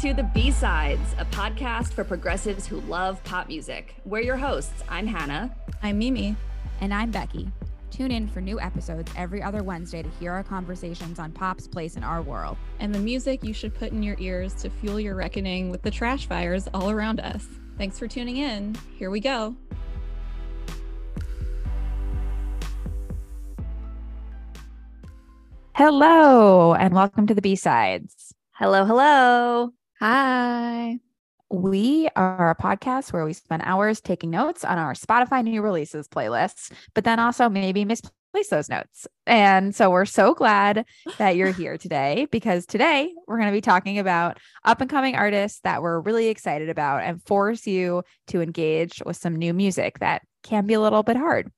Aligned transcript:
to 0.00 0.14
The 0.14 0.22
B 0.22 0.52
Sides, 0.52 1.16
a 1.18 1.24
podcast 1.24 1.92
for 1.92 2.04
progressives 2.04 2.68
who 2.68 2.80
love 2.82 3.22
pop 3.24 3.48
music. 3.48 3.96
We're 4.04 4.20
your 4.20 4.36
hosts. 4.36 4.84
I'm 4.88 5.08
Hannah. 5.08 5.52
I'm 5.82 5.98
Mimi. 5.98 6.36
And 6.80 6.94
I'm 6.94 7.10
Becky. 7.10 7.50
Tune 7.90 8.12
in 8.12 8.28
for 8.28 8.40
new 8.40 8.60
episodes 8.60 9.10
every 9.16 9.42
other 9.42 9.64
Wednesday 9.64 10.04
to 10.04 10.08
hear 10.20 10.30
our 10.30 10.44
conversations 10.44 11.18
on 11.18 11.32
pop's 11.32 11.66
place 11.66 11.96
in 11.96 12.04
our 12.04 12.22
world. 12.22 12.56
And 12.78 12.94
the 12.94 13.00
music 13.00 13.42
you 13.42 13.52
should 13.52 13.74
put 13.74 13.90
in 13.90 14.04
your 14.04 14.14
ears 14.20 14.54
to 14.62 14.70
fuel 14.70 15.00
your 15.00 15.16
reckoning 15.16 15.68
with 15.68 15.82
the 15.82 15.90
trash 15.90 16.28
fires 16.28 16.68
all 16.72 16.90
around 16.90 17.18
us. 17.18 17.44
Thanks 17.76 17.98
for 17.98 18.06
tuning 18.06 18.36
in. 18.36 18.76
Here 18.96 19.10
we 19.10 19.18
go. 19.18 19.56
Hello, 25.74 26.74
and 26.74 26.94
welcome 26.94 27.26
to 27.26 27.34
the 27.34 27.42
B 27.42 27.56
Sides. 27.56 28.32
Hello, 28.52 28.84
hello. 28.84 29.72
Hi. 30.00 31.00
We 31.50 32.08
are 32.14 32.50
a 32.50 32.54
podcast 32.54 33.12
where 33.12 33.24
we 33.24 33.32
spend 33.32 33.62
hours 33.64 34.00
taking 34.00 34.30
notes 34.30 34.64
on 34.64 34.78
our 34.78 34.92
Spotify 34.92 35.42
new 35.42 35.60
releases 35.60 36.06
playlists, 36.06 36.70
but 36.94 37.02
then 37.02 37.18
also 37.18 37.48
maybe 37.48 37.84
misplace 37.84 38.48
those 38.48 38.68
notes. 38.68 39.08
And 39.26 39.74
so 39.74 39.90
we're 39.90 40.04
so 40.04 40.34
glad 40.34 40.84
that 41.18 41.34
you're 41.34 41.50
here 41.50 41.76
today 41.78 42.28
because 42.30 42.64
today 42.64 43.12
we're 43.26 43.38
going 43.38 43.48
to 43.48 43.56
be 43.56 43.60
talking 43.60 43.98
about 43.98 44.38
up 44.64 44.80
and 44.80 44.88
coming 44.88 45.16
artists 45.16 45.58
that 45.64 45.82
we're 45.82 45.98
really 45.98 46.28
excited 46.28 46.68
about 46.68 47.02
and 47.02 47.20
force 47.24 47.66
you 47.66 48.04
to 48.28 48.40
engage 48.40 49.02
with 49.04 49.16
some 49.16 49.34
new 49.34 49.52
music 49.52 49.98
that 49.98 50.22
can 50.44 50.64
be 50.64 50.74
a 50.74 50.80
little 50.80 51.02
bit 51.02 51.16
hard. 51.16 51.50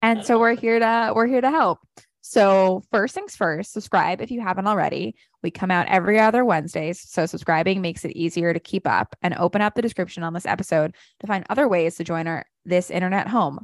And 0.00 0.24
so 0.24 0.38
we're 0.38 0.56
here 0.56 0.78
to 0.78 1.12
we're 1.14 1.26
here 1.26 1.42
to 1.42 1.50
help. 1.50 1.80
So, 2.24 2.84
first 2.92 3.16
things 3.16 3.34
first, 3.34 3.72
subscribe 3.72 4.20
if 4.20 4.30
you 4.30 4.40
haven't 4.40 4.68
already. 4.68 5.16
We 5.42 5.50
come 5.50 5.72
out 5.72 5.88
every 5.88 6.20
other 6.20 6.44
Wednesdays. 6.44 7.00
So, 7.00 7.26
subscribing 7.26 7.80
makes 7.80 8.04
it 8.04 8.16
easier 8.16 8.52
to 8.52 8.60
keep 8.60 8.86
up 8.86 9.16
and 9.22 9.34
open 9.34 9.60
up 9.60 9.74
the 9.74 9.82
description 9.82 10.22
on 10.22 10.32
this 10.32 10.46
episode 10.46 10.94
to 11.18 11.26
find 11.26 11.44
other 11.50 11.66
ways 11.66 11.96
to 11.96 12.04
join 12.04 12.28
our 12.28 12.46
this 12.64 12.90
internet 12.90 13.26
home. 13.26 13.58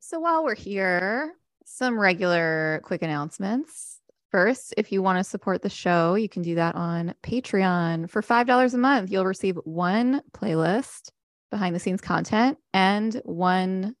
So, 0.00 0.20
while 0.20 0.44
we're 0.44 0.54
here, 0.54 1.32
some 1.64 1.98
regular 1.98 2.82
quick 2.84 3.00
announcements. 3.00 3.98
First, 4.30 4.74
if 4.76 4.92
you 4.92 5.02
want 5.02 5.18
to 5.18 5.24
support 5.24 5.62
the 5.62 5.70
show, 5.70 6.16
you 6.16 6.28
can 6.28 6.42
do 6.42 6.56
that 6.56 6.74
on 6.74 7.14
Patreon. 7.22 8.10
For 8.10 8.20
$5 8.20 8.74
a 8.74 8.76
month, 8.76 9.10
you'll 9.10 9.24
receive 9.24 9.56
one 9.64 10.20
playlist, 10.32 11.10
behind 11.50 11.74
the 11.74 11.80
scenes 11.80 12.02
content, 12.02 12.58
and 12.74 13.14
one 13.24 13.94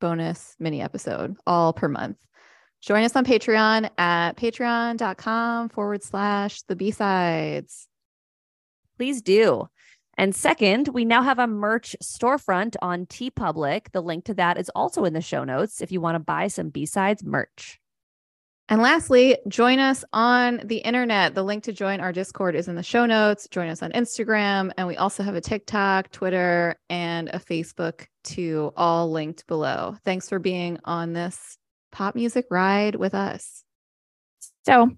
bonus 0.00 0.56
mini 0.58 0.82
episode 0.82 1.36
all 1.46 1.72
per 1.72 1.88
month. 1.88 2.18
Join 2.80 3.04
us 3.04 3.14
on 3.14 3.24
Patreon 3.24 3.90
at 3.98 4.36
patreon.com 4.36 5.68
forward 5.68 6.02
slash 6.02 6.62
the 6.62 6.76
B 6.76 6.90
sides. 6.90 7.88
Please 8.96 9.20
do. 9.20 9.68
And 10.16 10.34
second, 10.34 10.88
we 10.88 11.04
now 11.04 11.22
have 11.22 11.38
a 11.38 11.46
merch 11.46 11.96
storefront 12.02 12.76
on 12.82 13.06
TeePublic. 13.06 13.92
The 13.92 14.02
link 14.02 14.24
to 14.26 14.34
that 14.34 14.58
is 14.58 14.70
also 14.74 15.04
in 15.04 15.14
the 15.14 15.20
show 15.22 15.44
notes 15.44 15.80
if 15.80 15.92
you 15.92 16.00
want 16.00 16.16
to 16.16 16.20
buy 16.20 16.48
some 16.48 16.68
B 16.68 16.84
sides 16.84 17.24
merch. 17.24 17.80
And 18.68 18.80
lastly, 18.80 19.36
join 19.48 19.78
us 19.78 20.04
on 20.12 20.60
the 20.64 20.76
internet. 20.76 21.34
The 21.34 21.42
link 21.42 21.64
to 21.64 21.72
join 21.72 22.00
our 22.00 22.12
Discord 22.12 22.54
is 22.54 22.68
in 22.68 22.76
the 22.76 22.82
show 22.82 23.04
notes. 23.04 23.48
Join 23.50 23.68
us 23.68 23.82
on 23.82 23.90
Instagram. 23.92 24.70
And 24.76 24.86
we 24.86 24.96
also 24.96 25.22
have 25.22 25.34
a 25.34 25.40
TikTok, 25.40 26.12
Twitter, 26.12 26.76
and 26.88 27.28
a 27.30 27.40
Facebook 27.40 28.06
too, 28.22 28.72
all 28.76 29.10
linked 29.10 29.46
below. 29.46 29.96
Thanks 30.04 30.28
for 30.28 30.38
being 30.38 30.78
on 30.84 31.14
this 31.14 31.58
pop 31.92 32.14
music 32.14 32.46
ride 32.50 32.94
with 32.94 33.14
us. 33.14 33.64
So, 34.64 34.90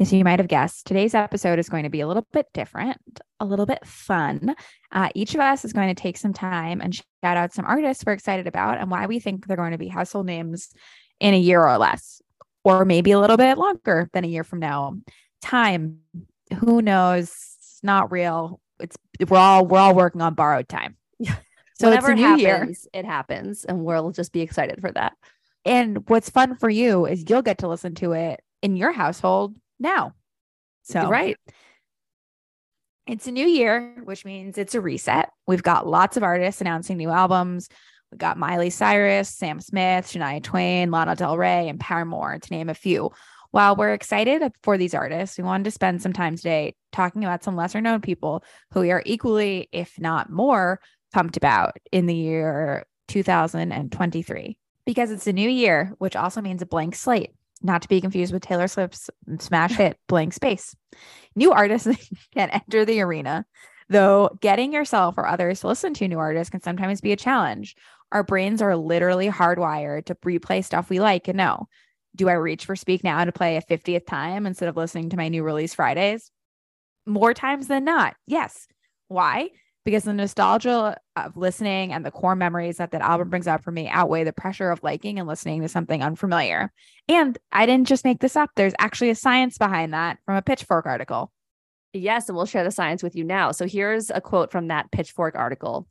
as 0.00 0.12
you 0.12 0.24
might 0.24 0.40
have 0.40 0.48
guessed, 0.48 0.86
today's 0.86 1.14
episode 1.14 1.58
is 1.58 1.68
going 1.68 1.84
to 1.84 1.90
be 1.90 2.00
a 2.00 2.08
little 2.08 2.26
bit 2.32 2.46
different, 2.52 2.98
a 3.38 3.44
little 3.44 3.66
bit 3.66 3.86
fun. 3.86 4.54
Uh, 4.90 5.08
each 5.14 5.34
of 5.34 5.40
us 5.40 5.64
is 5.64 5.72
going 5.72 5.94
to 5.94 6.00
take 6.00 6.16
some 6.16 6.32
time 6.32 6.80
and 6.80 6.94
shout 6.94 7.04
out 7.36 7.52
some 7.52 7.64
artists 7.66 8.04
we're 8.04 8.12
excited 8.12 8.46
about 8.46 8.78
and 8.78 8.90
why 8.90 9.06
we 9.06 9.20
think 9.20 9.46
they're 9.46 9.56
going 9.56 9.72
to 9.72 9.78
be 9.78 9.88
household 9.88 10.26
names 10.26 10.70
in 11.20 11.34
a 11.34 11.38
year 11.38 11.62
or 11.62 11.78
less, 11.78 12.20
or 12.64 12.84
maybe 12.84 13.12
a 13.12 13.20
little 13.20 13.36
bit 13.36 13.58
longer 13.58 14.08
than 14.12 14.24
a 14.24 14.28
year 14.28 14.44
from 14.44 14.58
now. 14.58 14.96
Time, 15.40 15.98
who 16.58 16.82
knows? 16.82 17.28
It's 17.28 17.80
not 17.82 18.10
real. 18.10 18.60
It's 18.80 18.96
we're 19.28 19.38
all 19.38 19.66
we're 19.66 19.78
all 19.78 19.94
working 19.94 20.20
on 20.22 20.34
borrowed 20.34 20.68
time. 20.68 20.96
Yeah. 21.18 21.36
So 21.74 21.88
Whenever 21.88 22.12
it's 22.12 22.20
a 22.20 22.22
new 22.22 22.34
it 22.34 22.46
happens, 22.46 22.88
year. 22.92 23.00
it 23.00 23.04
happens, 23.06 23.64
and 23.64 23.84
we'll 23.84 24.12
just 24.12 24.32
be 24.32 24.40
excited 24.40 24.80
for 24.80 24.92
that. 24.92 25.14
And 25.64 26.08
what's 26.08 26.30
fun 26.30 26.56
for 26.56 26.68
you 26.68 27.06
is 27.06 27.24
you'll 27.28 27.42
get 27.42 27.58
to 27.58 27.68
listen 27.68 27.94
to 27.96 28.12
it 28.12 28.40
in 28.62 28.76
your 28.76 28.92
household 28.92 29.56
now. 29.78 30.14
So, 30.82 31.08
right. 31.08 31.36
It's 33.06 33.26
a 33.26 33.32
new 33.32 33.46
year, 33.46 33.96
which 34.04 34.24
means 34.24 34.58
it's 34.58 34.74
a 34.74 34.80
reset. 34.80 35.30
We've 35.46 35.62
got 35.62 35.86
lots 35.86 36.16
of 36.16 36.22
artists 36.22 36.60
announcing 36.60 36.96
new 36.96 37.10
albums. 37.10 37.68
We 38.10 38.18
got 38.18 38.38
Miley 38.38 38.70
Cyrus, 38.70 39.28
Sam 39.28 39.60
Smith, 39.60 40.06
Shania 40.06 40.42
Twain, 40.42 40.90
Lana 40.90 41.16
Del 41.16 41.36
Rey, 41.36 41.68
and 41.68 41.80
Paramore, 41.80 42.38
to 42.38 42.52
name 42.52 42.68
a 42.68 42.74
few. 42.74 43.10
While 43.50 43.76
we're 43.76 43.92
excited 43.92 44.42
for 44.62 44.78
these 44.78 44.94
artists, 44.94 45.36
we 45.36 45.44
wanted 45.44 45.64
to 45.64 45.70
spend 45.72 46.00
some 46.00 46.12
time 46.12 46.36
today 46.36 46.74
talking 46.90 47.24
about 47.24 47.44
some 47.44 47.56
lesser 47.56 47.80
known 47.80 48.00
people 48.00 48.44
who 48.72 48.80
we 48.80 48.92
are 48.92 49.02
equally, 49.04 49.68
if 49.72 49.98
not 49.98 50.30
more, 50.30 50.80
pumped 51.12 51.36
about 51.36 51.76
in 51.90 52.06
the 52.06 52.14
year 52.14 52.86
2023 53.08 54.56
because 54.84 55.10
it's 55.10 55.26
a 55.26 55.32
new 55.32 55.48
year, 55.48 55.92
which 55.98 56.16
also 56.16 56.40
means 56.40 56.62
a 56.62 56.66
blank 56.66 56.94
slate, 56.94 57.30
not 57.62 57.82
to 57.82 57.88
be 57.88 58.00
confused 58.00 58.32
with 58.32 58.42
Taylor 58.42 58.68
Swift's 58.68 59.10
smash 59.38 59.76
hit 59.76 59.98
Blank 60.08 60.32
Space. 60.32 60.74
New 61.34 61.52
artists 61.52 61.88
can 62.34 62.50
enter 62.50 62.84
the 62.84 63.00
arena, 63.00 63.46
though 63.88 64.36
getting 64.40 64.72
yourself 64.72 65.16
or 65.16 65.26
others 65.26 65.60
to 65.60 65.68
listen 65.68 65.94
to 65.94 66.08
new 66.08 66.18
artists 66.18 66.50
can 66.50 66.62
sometimes 66.62 67.00
be 67.00 67.12
a 67.12 67.16
challenge. 67.16 67.76
Our 68.10 68.22
brains 68.22 68.60
are 68.60 68.76
literally 68.76 69.28
hardwired 69.28 70.06
to 70.06 70.14
replay 70.16 70.64
stuff 70.64 70.90
we 70.90 71.00
like 71.00 71.28
and 71.28 71.38
know. 71.38 71.68
Do 72.14 72.28
I 72.28 72.34
reach 72.34 72.66
for 72.66 72.76
Speak 72.76 73.02
Now 73.02 73.24
to 73.24 73.32
play 73.32 73.56
a 73.56 73.62
50th 73.62 74.06
time 74.06 74.44
instead 74.44 74.68
of 74.68 74.76
listening 74.76 75.10
to 75.10 75.16
my 75.16 75.28
new 75.28 75.42
release 75.42 75.74
Fridays? 75.74 76.30
More 77.06 77.32
times 77.32 77.68
than 77.68 77.84
not, 77.84 78.14
yes. 78.26 78.68
Why? 79.08 79.48
Because 79.84 80.04
the 80.04 80.12
nostalgia 80.12 80.96
of 81.16 81.36
listening 81.36 81.92
and 81.92 82.04
the 82.04 82.10
core 82.10 82.36
memories 82.36 82.76
that 82.76 82.92
that 82.92 83.02
album 83.02 83.30
brings 83.30 83.46
up 83.46 83.62
for 83.62 83.72
me 83.72 83.88
outweigh 83.88 84.24
the 84.24 84.32
pressure 84.32 84.70
of 84.70 84.82
liking 84.82 85.18
and 85.18 85.28
listening 85.28 85.62
to 85.62 85.68
something 85.68 86.02
unfamiliar. 86.02 86.72
And 87.08 87.36
I 87.50 87.66
didn't 87.66 87.88
just 87.88 88.04
make 88.04 88.20
this 88.20 88.36
up. 88.36 88.50
There's 88.54 88.74
actually 88.78 89.10
a 89.10 89.14
science 89.14 89.58
behind 89.58 89.92
that 89.94 90.18
from 90.24 90.36
a 90.36 90.42
Pitchfork 90.42 90.86
article. 90.86 91.32
Yes, 91.92 92.28
and 92.28 92.36
we'll 92.36 92.46
share 92.46 92.64
the 92.64 92.70
science 92.70 93.02
with 93.02 93.14
you 93.16 93.24
now. 93.24 93.52
So 93.52 93.66
here's 93.66 94.10
a 94.10 94.20
quote 94.20 94.50
from 94.50 94.68
that 94.68 94.90
Pitchfork 94.92 95.34
article. 95.34 95.86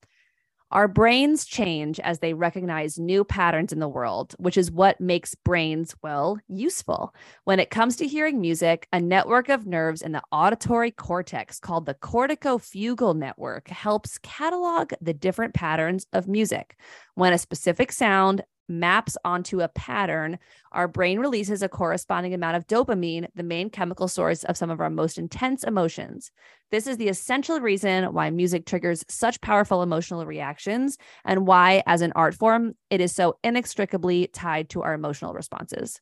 Our 0.72 0.88
brains 0.88 1.44
change 1.44 2.00
as 2.00 2.20
they 2.20 2.34
recognize 2.34 2.98
new 2.98 3.26
patterns 3.26 3.74
in 3.74 3.80
the 3.80 3.90
world, 3.90 4.36
which 4.40 4.56
is 4.56 4.72
what 4.72 5.02
makes 5.02 5.36
brains, 5.36 5.94
well, 6.02 6.40
useful. 6.48 7.14
When 7.44 7.60
it 7.60 7.70
comes 7.70 7.98
to 7.98 8.08
hearing 8.08 8.40
music, 8.40 8.88
a 8.94 9.02
network 9.02 9.50
of 9.50 9.68
nerves 9.68 10.02
in 10.02 10.14
the 10.14 10.24
auditory 10.32 10.92
cortex 10.92 11.60
called 11.60 11.86
the 11.86 11.94
corticofugal 11.94 13.18
network 13.18 13.68
helps 13.68 14.18
catalog 14.20 14.94
the 15.02 15.14
different 15.14 15.54
patterns 15.54 16.08
of 16.14 16.30
music. 16.30 16.78
When 17.16 17.34
a 17.34 17.38
specific 17.38 17.92
sound 17.92 18.42
maps 18.72 19.18
onto 19.24 19.62
a 19.62 19.68
pattern, 19.68 20.40
our 20.72 20.88
brain 20.88 21.20
releases 21.20 21.62
a 21.62 21.70
corresponding 21.70 22.34
amount 22.34 22.58
of 22.58 22.68
dopamine, 22.68 23.28
the 23.36 23.44
main 23.44 23.70
chemical 23.70 24.08
source 24.08 24.44
of 24.46 24.58
some 24.58 24.70
of 24.70 24.80
our 24.80 24.90
most 24.90 25.18
intense 25.18 25.64
emotions. 25.64 26.32
This 26.72 26.88
is 26.88 26.98
the 26.98 27.10
essential 27.10 27.60
reason 27.60 28.14
why 28.14 28.30
music 28.30 28.66
triggers 28.66 29.04
such 29.10 29.42
powerful 29.42 29.84
emotional 29.84 30.26
reactions 30.26 30.98
and 31.26 31.46
why, 31.46 31.84
as 31.86 32.02
an 32.02 32.14
art 32.16 32.34
form, 32.34 32.74
it 32.90 33.02
is 33.02 33.14
so 33.14 33.38
inextricably 33.44 34.28
tied 34.28 34.70
to 34.70 34.82
our 34.82 34.94
emotional 34.94 35.34
responses. 35.34 36.00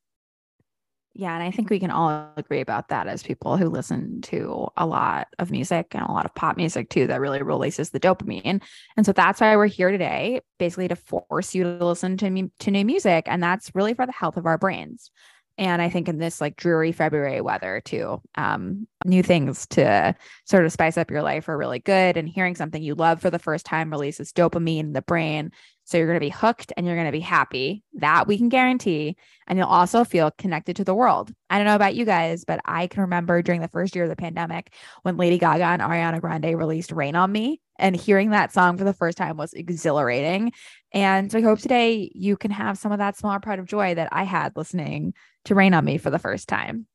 Yeah, 1.20 1.34
and 1.34 1.44
I 1.44 1.52
think 1.52 1.70
we 1.70 1.82
can 1.82 1.92
all 1.92 2.32
agree 2.38 2.62
about 2.62 2.88
that 2.88 3.08
as 3.08 3.24
people 3.24 3.58
who 3.58 3.68
listen 3.68 4.22
to 4.22 4.70
a 4.78 4.86
lot 4.86 5.28
of 5.38 5.52
music 5.52 5.88
and 5.92 6.02
a 6.02 6.12
lot 6.14 6.24
of 6.24 6.34
pop 6.34 6.56
music 6.56 6.90
too, 6.90 7.08
that 7.08 7.20
really 7.20 7.44
releases 7.44 7.90
the 7.90 8.00
dopamine. 8.00 8.62
And 8.96 9.06
so 9.06 9.12
that's 9.12 9.42
why 9.42 9.58
we're 9.58 9.66
here 9.66 9.92
today, 9.92 10.40
basically 10.60 10.88
to 10.88 10.96
force 10.96 11.54
you 11.54 11.64
to 11.66 11.86
listen 11.86 12.16
to 12.16 12.30
me 12.30 12.52
to 12.60 12.72
new 12.72 12.86
music. 12.86 13.26
And 13.28 13.44
that's 13.44 13.76
really 13.76 13.94
for 13.94 14.06
the 14.06 14.14
health 14.14 14.38
of 14.38 14.46
our 14.46 14.58
brains. 14.58 15.12
And 15.58 15.82
I 15.82 15.90
think 15.90 16.08
in 16.08 16.20
this 16.20 16.40
like 16.40 16.56
dreary 16.56 16.94
February 16.94 17.42
weather 17.42 17.82
too, 17.84 18.22
um, 18.36 18.88
new 19.04 19.22
things 19.22 19.68
to 19.72 20.16
sort 20.46 20.64
of 20.64 20.72
spice 20.72 20.98
up 20.98 21.12
your 21.12 21.22
life 21.22 21.50
are 21.50 21.58
really 21.58 21.80
good. 21.80 22.16
And 22.16 22.30
hearing 22.30 22.56
something 22.56 22.82
you 22.82 22.96
love 22.96 23.20
for 23.20 23.30
the 23.30 23.40
first 23.40 23.66
time 23.66 23.92
releases 23.92 24.32
dopamine 24.32 24.80
in 24.80 24.94
the 24.94 25.02
brain. 25.02 25.52
So 25.90 25.98
you're 25.98 26.06
going 26.06 26.20
to 26.20 26.26
be 26.26 26.30
hooked 26.30 26.72
and 26.78 26.86
you're 26.86 26.96
going 26.96 27.08
to 27.08 27.12
be 27.12 27.20
happy. 27.20 27.84
That 27.94 28.28
we 28.28 28.38
can 28.38 28.48
guarantee. 28.48 29.18
And 29.48 29.58
you'll 29.58 29.68
also 29.68 30.04
feel 30.04 30.30
connected 30.30 30.76
to 30.76 30.84
the 30.84 30.94
world. 30.94 31.34
I 31.50 31.58
don't 31.58 31.66
know 31.66 31.76
about 31.76 31.96
you 31.96 32.06
guys, 32.06 32.46
but 32.46 32.60
I 32.64 32.86
can 32.86 33.02
remember 33.02 33.42
during 33.42 33.62
the 33.62 33.68
first 33.68 33.96
year 33.96 34.04
of 34.04 34.10
the 34.12 34.16
pandemic 34.16 34.72
when 35.02 35.18
Lady 35.18 35.40
Gaga 35.40 35.64
and 35.64 35.82
Ariana 35.82 36.22
Grande 36.22 36.56
released 36.56 36.92
Rain 36.92 37.16
on 37.16 37.32
Me. 37.32 37.60
And 37.80 37.96
hearing 37.96 38.30
that 38.30 38.54
song 38.54 38.78
for 38.78 38.84
the 38.84 38.94
first 38.94 39.18
time 39.18 39.36
was 39.36 39.54
exhilarating. 39.54 40.52
And 40.94 41.32
so 41.32 41.40
I 41.40 41.42
hope 41.42 41.58
today 41.58 42.12
you 42.14 42.38
can 42.38 42.52
have 42.52 42.78
some 42.78 42.92
of 42.92 43.00
that 43.00 43.18
smaller 43.18 43.40
pride 43.40 43.58
of 43.58 43.66
joy 43.66 43.96
that 43.96 44.10
I 44.12 44.26
had 44.26 44.56
listening 44.56 45.16
to 45.46 45.56
Rain 45.56 45.74
on 45.74 45.86
Me 45.86 45.98
for 45.98 46.12
the 46.12 46.20
first 46.20 46.48
time. 46.48 46.86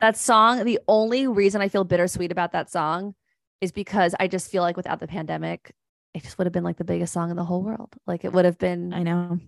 That 0.00 0.16
song, 0.16 0.64
the 0.64 0.80
only 0.88 1.26
reason 1.26 1.60
I 1.60 1.68
feel 1.68 1.84
bittersweet 1.84 2.32
about 2.32 2.52
that 2.52 2.70
song 2.70 3.14
is 3.60 3.70
because 3.70 4.14
I 4.18 4.28
just 4.28 4.50
feel 4.50 4.62
like 4.62 4.76
without 4.78 5.00
the 5.00 5.06
pandemic, 5.06 5.72
it 6.14 6.22
just 6.22 6.38
would 6.38 6.46
have 6.46 6.52
been 6.52 6.64
like 6.64 6.76
the 6.76 6.84
biggest 6.84 7.12
song 7.12 7.30
in 7.30 7.36
the 7.36 7.44
whole 7.44 7.62
world. 7.62 7.92
Like 8.06 8.24
it 8.24 8.32
would 8.32 8.44
have 8.44 8.58
been 8.58 8.94
I 8.94 9.02
know. 9.02 9.38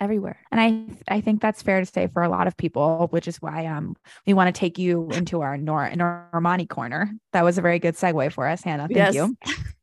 everywhere. 0.00 0.38
And 0.50 0.60
I 0.60 1.14
I 1.16 1.20
think 1.20 1.40
that's 1.40 1.62
fair 1.62 1.80
to 1.80 1.86
say 1.86 2.06
for 2.08 2.22
a 2.22 2.28
lot 2.28 2.46
of 2.46 2.56
people, 2.56 3.08
which 3.10 3.26
is 3.28 3.40
why 3.40 3.66
um 3.66 3.96
we 4.26 4.34
want 4.34 4.54
to 4.54 4.58
take 4.58 4.78
you 4.78 5.08
into 5.12 5.40
our 5.40 5.56
Nor 5.56 5.90
Normani 5.94 6.68
corner. 6.68 7.10
That 7.32 7.44
was 7.44 7.58
a 7.58 7.62
very 7.62 7.78
good 7.78 7.94
segue 7.94 8.32
for 8.32 8.46
us, 8.46 8.62
Hannah. 8.62 8.88
Thank 8.88 9.14
Yes. 9.14 9.14
you. 9.14 9.36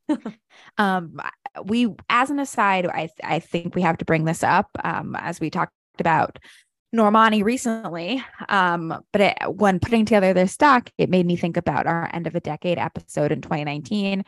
um 0.78 1.20
we 1.66 1.88
as 2.10 2.30
an 2.30 2.40
aside, 2.40 2.86
I 2.88 3.10
I 3.24 3.40
think 3.40 3.76
we 3.76 3.82
have 3.82 3.98
to 3.98 4.06
bring 4.06 4.26
this 4.26 4.44
up 4.44 4.70
um 4.84 5.16
as 5.20 5.40
we 5.40 5.50
talked 5.50 5.74
about 6.00 6.38
Normani 6.94 7.42
recently. 7.42 8.22
Um, 8.50 9.02
but 9.14 9.22
it, 9.22 9.38
when 9.56 9.80
putting 9.80 10.04
together 10.04 10.34
this 10.34 10.58
doc, 10.58 10.90
it 10.98 11.10
made 11.10 11.26
me 11.26 11.38
think 11.38 11.56
about 11.56 11.88
our 11.88 12.10
end 12.14 12.28
of 12.28 12.36
a 12.36 12.42
decade 12.42 12.78
episode 12.78 13.32
in 13.32 13.40
2019, 13.40 14.26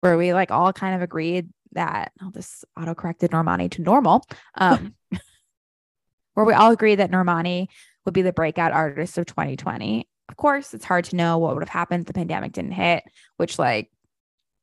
where 0.00 0.16
we 0.16 0.32
like 0.32 0.50
all 0.50 0.72
kind 0.72 0.94
of 0.94 1.02
agreed 1.02 1.48
that 1.72 2.12
oh, 2.22 2.30
this 2.30 2.64
auto 2.78 2.94
corrected 2.94 3.30
Normani 3.30 3.70
to 3.72 3.82
normal. 3.82 4.24
Um, 4.56 4.94
where 6.34 6.46
we 6.46 6.52
all 6.52 6.72
agreed 6.72 6.96
that 6.96 7.10
Normani 7.10 7.68
would 8.04 8.14
be 8.14 8.22
the 8.22 8.32
breakout 8.32 8.72
artist 8.72 9.18
of 9.18 9.26
2020. 9.26 10.08
Of 10.28 10.36
course, 10.36 10.74
it's 10.74 10.84
hard 10.84 11.04
to 11.06 11.16
know 11.16 11.38
what 11.38 11.54
would 11.54 11.62
have 11.62 11.68
happened 11.68 12.02
if 12.02 12.06
the 12.06 12.12
pandemic 12.12 12.52
didn't 12.52 12.72
hit, 12.72 13.04
which 13.36 13.58
like 13.58 13.90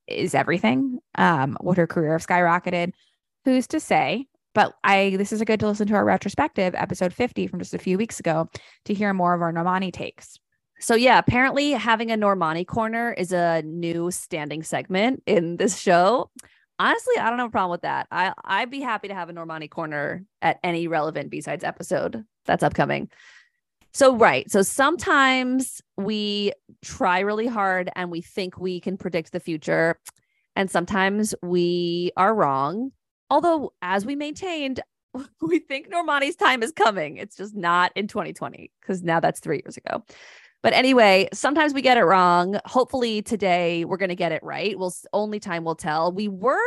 is 0.07 0.33
everything. 0.33 0.99
Um, 1.15 1.57
would 1.61 1.77
her 1.77 1.87
career 1.87 2.13
have 2.13 2.25
skyrocketed? 2.25 2.93
Who's 3.45 3.67
to 3.67 3.79
say? 3.79 4.27
But 4.53 4.73
I 4.83 5.15
this 5.17 5.31
is 5.31 5.41
a 5.41 5.45
good 5.45 5.59
to 5.59 5.67
listen 5.67 5.87
to 5.87 5.95
our 5.95 6.05
retrospective 6.05 6.73
episode 6.75 7.13
50 7.13 7.47
from 7.47 7.59
just 7.59 7.73
a 7.73 7.79
few 7.79 7.97
weeks 7.97 8.19
ago 8.19 8.49
to 8.85 8.93
hear 8.93 9.13
more 9.13 9.33
of 9.33 9.41
our 9.41 9.53
Normani 9.53 9.93
takes. 9.93 10.39
So 10.79 10.95
yeah, 10.95 11.18
apparently 11.18 11.71
having 11.71 12.12
a 12.12 12.18
Normani 12.18 12.65
corner 12.65 13.12
is 13.13 13.31
a 13.31 13.62
new 13.63 14.12
standing 14.12 14.63
segment 14.63 15.24
in 15.25 15.57
this 15.57 15.79
show. 15.79 16.29
Honestly, 16.79 17.15
I 17.19 17.29
don't 17.29 17.39
have 17.39 17.47
a 17.47 17.51
problem 17.51 17.71
with 17.71 17.81
that. 17.81 18.07
I 18.12 18.33
I'd 18.44 18.69
be 18.69 18.81
happy 18.81 19.07
to 19.07 19.15
have 19.15 19.29
a 19.29 19.33
Normani 19.33 19.69
corner 19.69 20.24
at 20.41 20.59
any 20.63 20.88
relevant 20.88 21.31
B-sides 21.31 21.63
episode 21.63 22.24
that's 22.45 22.63
upcoming. 22.63 23.09
So 23.94 24.15
right. 24.15 24.50
So 24.51 24.62
sometimes 24.62 25.81
we 25.97 26.53
try 26.83 27.21
really 27.21 27.47
hard 27.47 27.89
and 27.95 28.12
we 28.12 28.21
think 28.21 28.59
we 28.59 28.80
can 28.80 28.97
predict 28.97 29.31
the 29.31 29.39
future 29.39 30.00
and 30.56 30.69
sometimes 30.69 31.33
we 31.41 32.12
are 32.15 32.33
wrong. 32.33 32.91
Although 33.31 33.73
as 33.81 34.06
we 34.06 34.15
maintained, 34.15 34.81
we 35.41 35.57
think 35.57 35.91
Normani's 35.91 36.35
time 36.35 36.62
is 36.62 36.71
coming. 36.71 37.18
It's 37.18 37.35
just 37.35 37.56
not 37.56 37.91
in 37.95 38.07
2020 38.07 38.71
because 38.81 39.01
now 39.01 39.19
that's 39.19 39.39
3 39.39 39.63
years 39.65 39.77
ago. 39.77 40.03
But 40.67 40.73
anyway, 40.73 41.29
sometimes 41.31 41.73
we 41.73 41.81
get 41.81 41.95
it 41.95 42.03
wrong. 42.03 42.59
Hopefully 42.65 43.21
today 43.21 43.85
we're 43.85 43.95
going 43.95 44.09
to 44.09 44.17
get 44.17 44.33
it 44.33 44.43
right. 44.43 44.77
We'll 44.77 44.93
only 45.13 45.39
time 45.39 45.63
will 45.63 45.75
tell. 45.75 46.11
We 46.11 46.27
were 46.27 46.59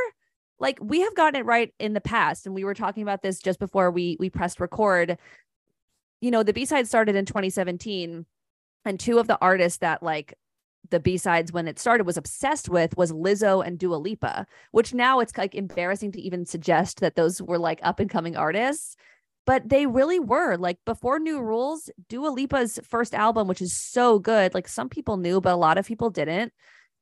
like 0.58 0.78
we 0.80 1.00
have 1.00 1.14
gotten 1.14 1.38
it 1.38 1.44
right 1.44 1.74
in 1.78 1.92
the 1.92 2.00
past 2.00 2.46
and 2.46 2.54
we 2.54 2.64
were 2.64 2.72
talking 2.72 3.02
about 3.02 3.20
this 3.20 3.40
just 3.40 3.58
before 3.58 3.90
we 3.90 4.16
we 4.18 4.30
pressed 4.30 4.58
record. 4.58 5.18
You 6.22 6.30
know, 6.30 6.42
the 6.42 6.54
B-side 6.54 6.88
started 6.88 7.14
in 7.14 7.26
2017 7.26 8.24
and 8.86 8.98
two 8.98 9.18
of 9.18 9.26
the 9.26 9.36
artists 9.42 9.80
that 9.80 10.02
like 10.02 10.32
the 10.88 10.98
B-sides 10.98 11.52
when 11.52 11.68
it 11.68 11.78
started 11.78 12.06
was 12.06 12.16
obsessed 12.16 12.70
with 12.70 12.96
was 12.96 13.12
Lizzo 13.12 13.62
and 13.62 13.78
Dua 13.78 13.96
Lipa, 13.96 14.46
which 14.70 14.94
now 14.94 15.20
it's 15.20 15.36
like 15.36 15.54
embarrassing 15.54 16.12
to 16.12 16.22
even 16.22 16.46
suggest 16.46 17.00
that 17.00 17.16
those 17.16 17.42
were 17.42 17.58
like 17.58 17.80
up 17.82 18.00
and 18.00 18.08
coming 18.08 18.34
artists 18.34 18.96
but 19.50 19.68
they 19.68 19.84
really 19.84 20.20
were 20.20 20.56
like 20.56 20.78
before 20.86 21.18
new 21.18 21.40
rules 21.40 21.90
dua 22.08 22.28
lipa's 22.28 22.78
first 22.84 23.16
album 23.16 23.48
which 23.48 23.60
is 23.60 23.76
so 23.76 24.20
good 24.20 24.54
like 24.54 24.68
some 24.68 24.88
people 24.88 25.16
knew 25.16 25.40
but 25.40 25.52
a 25.52 25.56
lot 25.56 25.76
of 25.76 25.84
people 25.84 26.08
didn't 26.08 26.52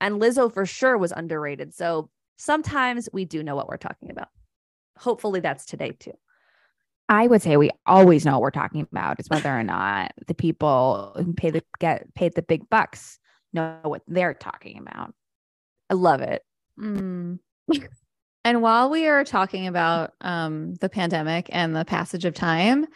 and 0.01 0.19
lizzo 0.19 0.51
for 0.51 0.65
sure 0.65 0.97
was 0.97 1.13
underrated 1.13 1.75
so 1.75 2.09
sometimes 2.39 3.07
we 3.13 3.27
do 3.27 3.43
know 3.43 3.55
what 3.55 3.69
we're 3.69 3.77
talking 3.77 4.11
about 4.11 4.29
hopefully 4.97 5.41
that's 5.41 5.67
today 5.67 5.93
too 5.93 6.15
I 7.11 7.27
would 7.27 7.41
say 7.41 7.57
we 7.57 7.71
always 7.87 8.27
know 8.27 8.33
what 8.33 8.43
we're 8.43 8.51
talking 8.51 8.83
about 8.83 9.19
is 9.19 9.31
whether 9.31 9.51
or 9.51 9.63
not 9.63 10.13
the 10.27 10.35
people 10.35 11.13
who 11.17 11.35
pay 11.35 11.51
the 11.51 11.63
get 11.79 12.15
paid 12.15 12.35
the 12.35 12.43
big 12.43 12.69
bucks 12.71 13.19
know 13.53 13.79
what 13.83 14.03
they're 14.07 14.35
talking 14.35 14.79
about. 14.79 15.15
i 15.91 15.95
love 15.95 16.23
it 16.23 16.43
Mm. 16.79 17.41
and 18.45 18.63
while 18.63 18.91
we 18.91 19.07
are 19.07 19.25
talking 19.25 19.67
about 19.67 20.13
um, 20.21 20.75
the 20.77 20.89
pandemic 20.89 21.49
and 21.51 21.75
the 21.75 21.85
passage 21.85 22.25
of 22.25 22.35
time, 22.35 22.87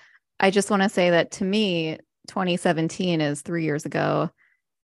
I 0.41 0.51
just 0.51 0.71
want 0.71 0.83
to 0.83 0.89
say 0.89 1.11
that 1.11 1.31
to 1.33 1.45
me, 1.45 1.99
2017 2.29 3.21
is 3.21 3.43
three 3.43 3.65
years 3.65 3.85
ago. 3.85 4.31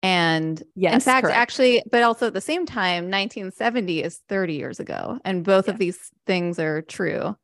And 0.02 0.62
yes 0.76 0.94
in 0.94 1.00
fact, 1.00 1.24
correct. 1.24 1.36
actually, 1.38 1.82
but 1.90 2.02
also 2.02 2.28
at 2.28 2.34
the 2.34 2.40
same 2.40 2.64
time, 2.64 3.04
1970 3.04 4.02
is 4.02 4.20
30 4.28 4.54
years 4.54 4.80
ago. 4.80 5.18
And 5.24 5.44
both 5.44 5.68
of 5.68 5.78
these 5.78 6.10
things 6.26 6.58
are 6.58 6.82
true. 6.82 7.36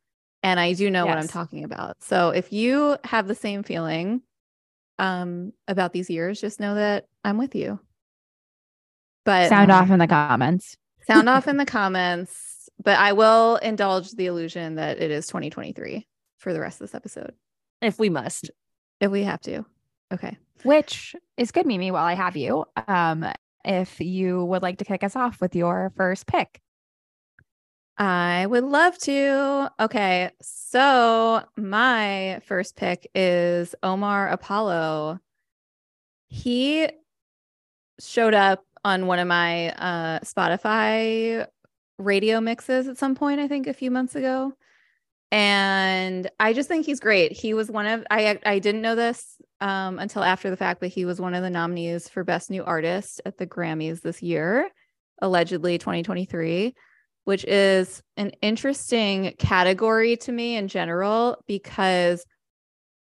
And 0.42 0.58
I 0.60 0.72
do 0.72 0.90
know 0.90 1.06
what 1.06 1.18
I'm 1.18 1.28
talking 1.28 1.64
about. 1.64 2.02
So 2.02 2.30
if 2.30 2.52
you 2.52 2.96
have 3.04 3.26
the 3.26 3.34
same 3.34 3.62
feeling 3.62 4.22
um, 4.98 5.52
about 5.68 5.92
these 5.92 6.08
years, 6.08 6.40
just 6.40 6.60
know 6.60 6.76
that 6.76 7.06
I'm 7.24 7.36
with 7.36 7.54
you. 7.54 7.80
But 9.24 9.48
Sound 9.48 9.72
off 9.72 9.90
in 9.90 9.98
the 9.98 10.06
comments. 10.06 10.76
sound 11.06 11.28
off 11.28 11.48
in 11.48 11.56
the 11.56 11.66
comments. 11.66 12.55
But 12.82 12.98
I 12.98 13.12
will 13.12 13.56
indulge 13.56 14.12
the 14.12 14.26
illusion 14.26 14.76
that 14.76 15.00
it 15.00 15.10
is 15.10 15.26
2023 15.26 16.06
for 16.38 16.52
the 16.52 16.60
rest 16.60 16.80
of 16.80 16.86
this 16.86 16.94
episode 16.94 17.32
if 17.80 17.98
we 17.98 18.08
must 18.10 18.50
if 19.00 19.10
we 19.10 19.24
have 19.24 19.40
to. 19.42 19.64
Okay. 20.12 20.36
which 20.62 21.16
is 21.36 21.50
good, 21.50 21.66
Mimi. 21.66 21.90
While 21.90 22.04
I 22.04 22.14
have 22.14 22.36
you, 22.36 22.64
um, 22.86 23.26
if 23.64 24.00
you 24.00 24.44
would 24.44 24.62
like 24.62 24.78
to 24.78 24.84
kick 24.84 25.02
us 25.02 25.16
off 25.16 25.40
with 25.40 25.56
your 25.56 25.92
first 25.96 26.26
pick, 26.26 26.60
I 27.98 28.46
would 28.46 28.64
love 28.64 28.96
to. 28.98 29.70
Okay. 29.80 30.30
So 30.40 31.42
my 31.56 32.40
first 32.44 32.76
pick 32.76 33.10
is 33.14 33.74
Omar 33.82 34.28
Apollo. 34.28 35.18
He 36.28 36.88
showed 37.98 38.34
up 38.34 38.64
on 38.84 39.06
one 39.06 39.18
of 39.18 39.26
my 39.26 39.70
uh, 39.70 40.20
Spotify 40.20 41.46
radio 41.98 42.40
mixes 42.40 42.88
at 42.88 42.98
some 42.98 43.14
point, 43.14 43.40
I 43.40 43.48
think 43.48 43.66
a 43.66 43.72
few 43.72 43.90
months 43.90 44.14
ago. 44.14 44.52
And 45.32 46.30
I 46.38 46.52
just 46.52 46.68
think 46.68 46.86
he's 46.86 47.00
great. 47.00 47.32
He 47.32 47.52
was 47.52 47.70
one 47.70 47.86
of 47.86 48.06
I 48.10 48.38
I 48.46 48.58
didn't 48.60 48.82
know 48.82 48.94
this 48.94 49.36
um, 49.60 49.98
until 49.98 50.22
after 50.22 50.50
the 50.50 50.56
fact, 50.56 50.80
but 50.80 50.90
he 50.90 51.04
was 51.04 51.20
one 51.20 51.34
of 51.34 51.42
the 51.42 51.50
nominees 51.50 52.08
for 52.08 52.22
Best 52.22 52.48
New 52.48 52.62
Artist 52.64 53.20
at 53.26 53.36
the 53.36 53.46
Grammys 53.46 54.02
this 54.02 54.22
year, 54.22 54.70
allegedly 55.20 55.78
2023 55.78 56.74
which 57.26 57.44
is 57.46 58.04
an 58.16 58.30
interesting 58.40 59.34
category 59.36 60.16
to 60.16 60.30
me 60.30 60.54
in 60.54 60.68
general 60.68 61.36
because 61.48 62.24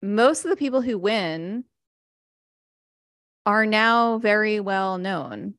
most 0.03 0.45
of 0.45 0.51
the 0.51 0.55
people 0.55 0.79
who 0.79 0.95
win 0.95 1.63
are 3.47 3.65
now 3.65 4.19
very 4.19 4.59
well 4.59 4.99
known, 4.99 5.55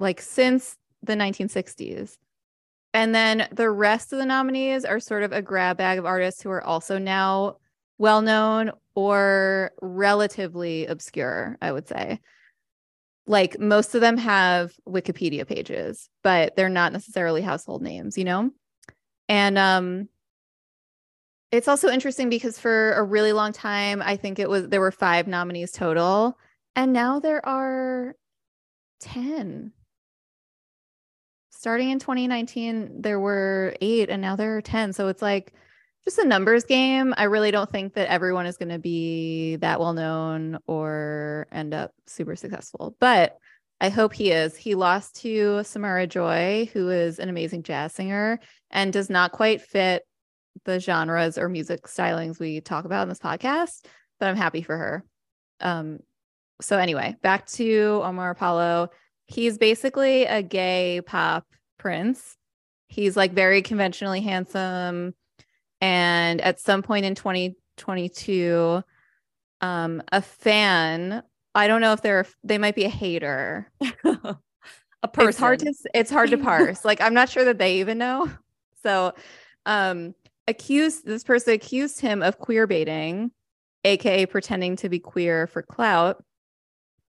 like 0.00 0.20
since 0.20 0.76
the 1.04 1.14
1960s. 1.14 2.16
And 2.92 3.14
then 3.14 3.48
the 3.52 3.70
rest 3.70 4.12
of 4.12 4.18
the 4.18 4.26
nominees 4.26 4.84
are 4.84 5.00
sort 5.00 5.22
of 5.22 5.32
a 5.32 5.42
grab 5.42 5.76
bag 5.76 5.98
of 5.98 6.06
artists 6.06 6.42
who 6.42 6.50
are 6.50 6.62
also 6.62 6.98
now 6.98 7.56
well 7.98 8.22
known 8.22 8.72
or 8.94 9.72
relatively 9.80 10.86
obscure, 10.86 11.56
I 11.62 11.70
would 11.70 11.86
say 11.86 12.20
like 13.30 13.60
most 13.60 13.94
of 13.94 14.00
them 14.00 14.16
have 14.16 14.72
Wikipedia 14.88 15.46
pages, 15.46 16.10
but 16.24 16.56
they're 16.56 16.68
not 16.68 16.92
necessarily 16.92 17.42
household 17.42 17.80
names, 17.80 18.18
you 18.18 18.24
know? 18.24 18.50
And 19.28 19.56
um 19.56 20.08
it's 21.52 21.68
also 21.68 21.88
interesting 21.88 22.28
because 22.28 22.58
for 22.58 22.92
a 22.92 23.02
really 23.02 23.32
long 23.32 23.52
time, 23.52 24.02
I 24.02 24.16
think 24.16 24.38
it 24.38 24.48
was 24.48 24.68
there 24.68 24.80
were 24.80 24.92
five 24.92 25.26
nominees 25.26 25.72
total, 25.72 26.38
and 26.76 26.92
now 26.92 27.20
there 27.20 27.44
are 27.46 28.14
10. 29.00 29.72
Starting 31.60 31.90
in 31.90 31.98
2019, 31.98 33.02
there 33.02 33.20
were 33.20 33.76
eight, 33.82 34.08
and 34.08 34.22
now 34.22 34.34
there 34.34 34.56
are 34.56 34.62
10. 34.62 34.94
So 34.94 35.08
it's 35.08 35.20
like 35.20 35.52
just 36.06 36.16
a 36.16 36.24
numbers 36.24 36.64
game. 36.64 37.12
I 37.18 37.24
really 37.24 37.50
don't 37.50 37.70
think 37.70 37.92
that 37.96 38.08
everyone 38.08 38.46
is 38.46 38.56
going 38.56 38.70
to 38.70 38.78
be 38.78 39.56
that 39.56 39.78
well 39.78 39.92
known 39.92 40.56
or 40.66 41.46
end 41.52 41.74
up 41.74 41.92
super 42.06 42.34
successful, 42.34 42.96
but 42.98 43.36
I 43.78 43.90
hope 43.90 44.14
he 44.14 44.30
is. 44.30 44.56
He 44.56 44.74
lost 44.74 45.16
to 45.16 45.62
Samara 45.62 46.06
Joy, 46.06 46.70
who 46.72 46.88
is 46.88 47.18
an 47.18 47.28
amazing 47.28 47.62
jazz 47.62 47.92
singer 47.92 48.40
and 48.70 48.90
does 48.90 49.10
not 49.10 49.32
quite 49.32 49.60
fit 49.60 50.04
the 50.64 50.80
genres 50.80 51.36
or 51.36 51.50
music 51.50 51.82
stylings 51.82 52.40
we 52.40 52.62
talk 52.62 52.86
about 52.86 53.02
in 53.02 53.10
this 53.10 53.18
podcast, 53.18 53.84
but 54.18 54.30
I'm 54.30 54.36
happy 54.36 54.62
for 54.62 54.78
her. 54.78 55.04
Um, 55.60 55.98
so 56.62 56.78
anyway, 56.78 57.16
back 57.20 57.44
to 57.48 58.00
Omar 58.02 58.30
Apollo. 58.30 58.88
He's 59.30 59.58
basically 59.58 60.24
a 60.24 60.42
gay 60.42 61.00
pop 61.06 61.46
prince. 61.78 62.36
He's 62.88 63.16
like 63.16 63.32
very 63.32 63.62
conventionally 63.62 64.20
handsome. 64.20 65.14
And 65.80 66.40
at 66.40 66.58
some 66.58 66.82
point 66.82 67.06
in 67.06 67.14
2022, 67.14 68.82
um, 69.60 70.02
a 70.10 70.20
fan 70.20 71.22
I 71.54 71.66
don't 71.66 71.80
know 71.80 71.92
if 71.92 72.02
they're 72.02 72.26
they 72.44 72.58
might 72.58 72.74
be 72.74 72.84
a 72.84 72.90
hater. 72.90 73.70
a 74.04 75.08
person. 75.08 75.28
It's 75.28 75.38
hard 75.38 75.58
to 75.60 75.74
it's 75.94 76.10
hard 76.10 76.30
to 76.30 76.38
parse. 76.38 76.84
like 76.84 77.00
I'm 77.00 77.14
not 77.14 77.28
sure 77.28 77.44
that 77.44 77.58
they 77.58 77.80
even 77.80 77.98
know. 77.98 78.30
So 78.82 79.12
um 79.66 80.14
accused 80.48 81.04
this 81.04 81.22
person 81.22 81.52
accused 81.52 82.00
him 82.00 82.22
of 82.22 82.38
queer 82.38 82.66
baiting, 82.66 83.30
aka 83.84 84.24
pretending 84.24 84.76
to 84.76 84.88
be 84.88 84.98
queer 84.98 85.46
for 85.46 85.60
clout. 85.60 86.24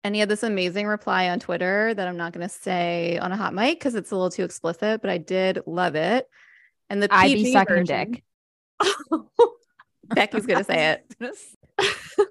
And 0.04 0.14
he 0.14 0.20
had 0.20 0.28
this 0.28 0.42
amazing 0.44 0.86
reply 0.86 1.28
on 1.28 1.40
Twitter 1.40 1.92
that 1.92 2.06
I'm 2.08 2.16
not 2.16 2.32
going 2.32 2.46
to 2.48 2.54
say 2.54 3.18
on 3.18 3.32
a 3.32 3.36
hot 3.36 3.52
mic 3.52 3.78
because 3.78 3.94
it's 3.94 4.10
a 4.10 4.14
little 4.16 4.30
too 4.30 4.44
explicit, 4.44 5.00
but 5.00 5.10
I 5.10 5.18
did 5.18 5.60
love 5.66 5.96
it. 5.96 6.26
And 6.88 7.02
the 7.02 7.08
I 7.10 7.28
PG 7.28 7.42
be 7.44 7.52
sucking 7.52 7.76
version- 7.76 8.10
dick. 8.12 8.24
Becky's 10.04 10.46
going 10.46 10.58
to 10.60 10.64
say 10.64 10.90
it. 10.92 11.14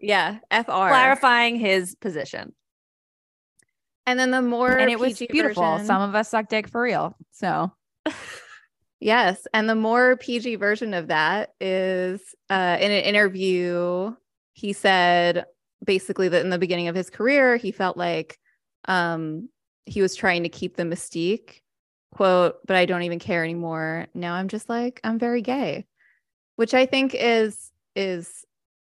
Yeah, 0.02 0.40
FR. 0.52 0.64
clarifying 0.64 1.56
his 1.58 1.96
position. 1.96 2.54
And 4.06 4.20
then 4.20 4.32
the 4.32 4.42
more 4.42 4.72
and 4.72 4.90
it 4.92 5.00
was 5.00 5.14
PG 5.18 5.32
beautiful. 5.32 5.64
version- 5.64 5.86
Some 5.86 6.02
of 6.02 6.14
us 6.16 6.30
suck 6.30 6.50
dick 6.50 6.68
for 6.68 6.82
real. 6.82 7.16
So 7.32 7.72
Yes, 9.00 9.46
and 9.54 9.70
the 9.70 9.76
more 9.76 10.18
PG 10.18 10.56
version 10.56 10.94
of 10.94 11.08
that 11.08 11.52
is 11.62 12.20
uh, 12.50 12.78
in 12.82 12.92
an 12.92 13.04
interview. 13.04 14.14
He 14.54 14.74
said 14.74 15.46
basically 15.84 16.30
that 16.30 16.42
in 16.42 16.50
the 16.50 16.58
beginning 16.58 16.88
of 16.88 16.96
his 16.96 17.10
career, 17.10 17.58
he 17.58 17.72
felt 17.72 17.98
like 17.98 18.38
um, 18.86 19.50
he 19.86 20.02
was 20.02 20.16
trying 20.16 20.44
to 20.44 20.50
keep 20.50 20.76
the 20.76 20.84
mystique. 20.84 21.62
Quote, 22.14 22.56
but 22.66 22.76
I 22.76 22.86
don't 22.86 23.04
even 23.04 23.20
care 23.20 23.44
anymore. 23.44 24.08
Now 24.14 24.34
I'm 24.34 24.48
just 24.48 24.70
like 24.70 25.00
I'm 25.04 25.20
very 25.20 25.42
gay, 25.42 25.86
which 26.56 26.74
I 26.74 26.86
think 26.86 27.14
is 27.14 27.72
is 27.96 28.46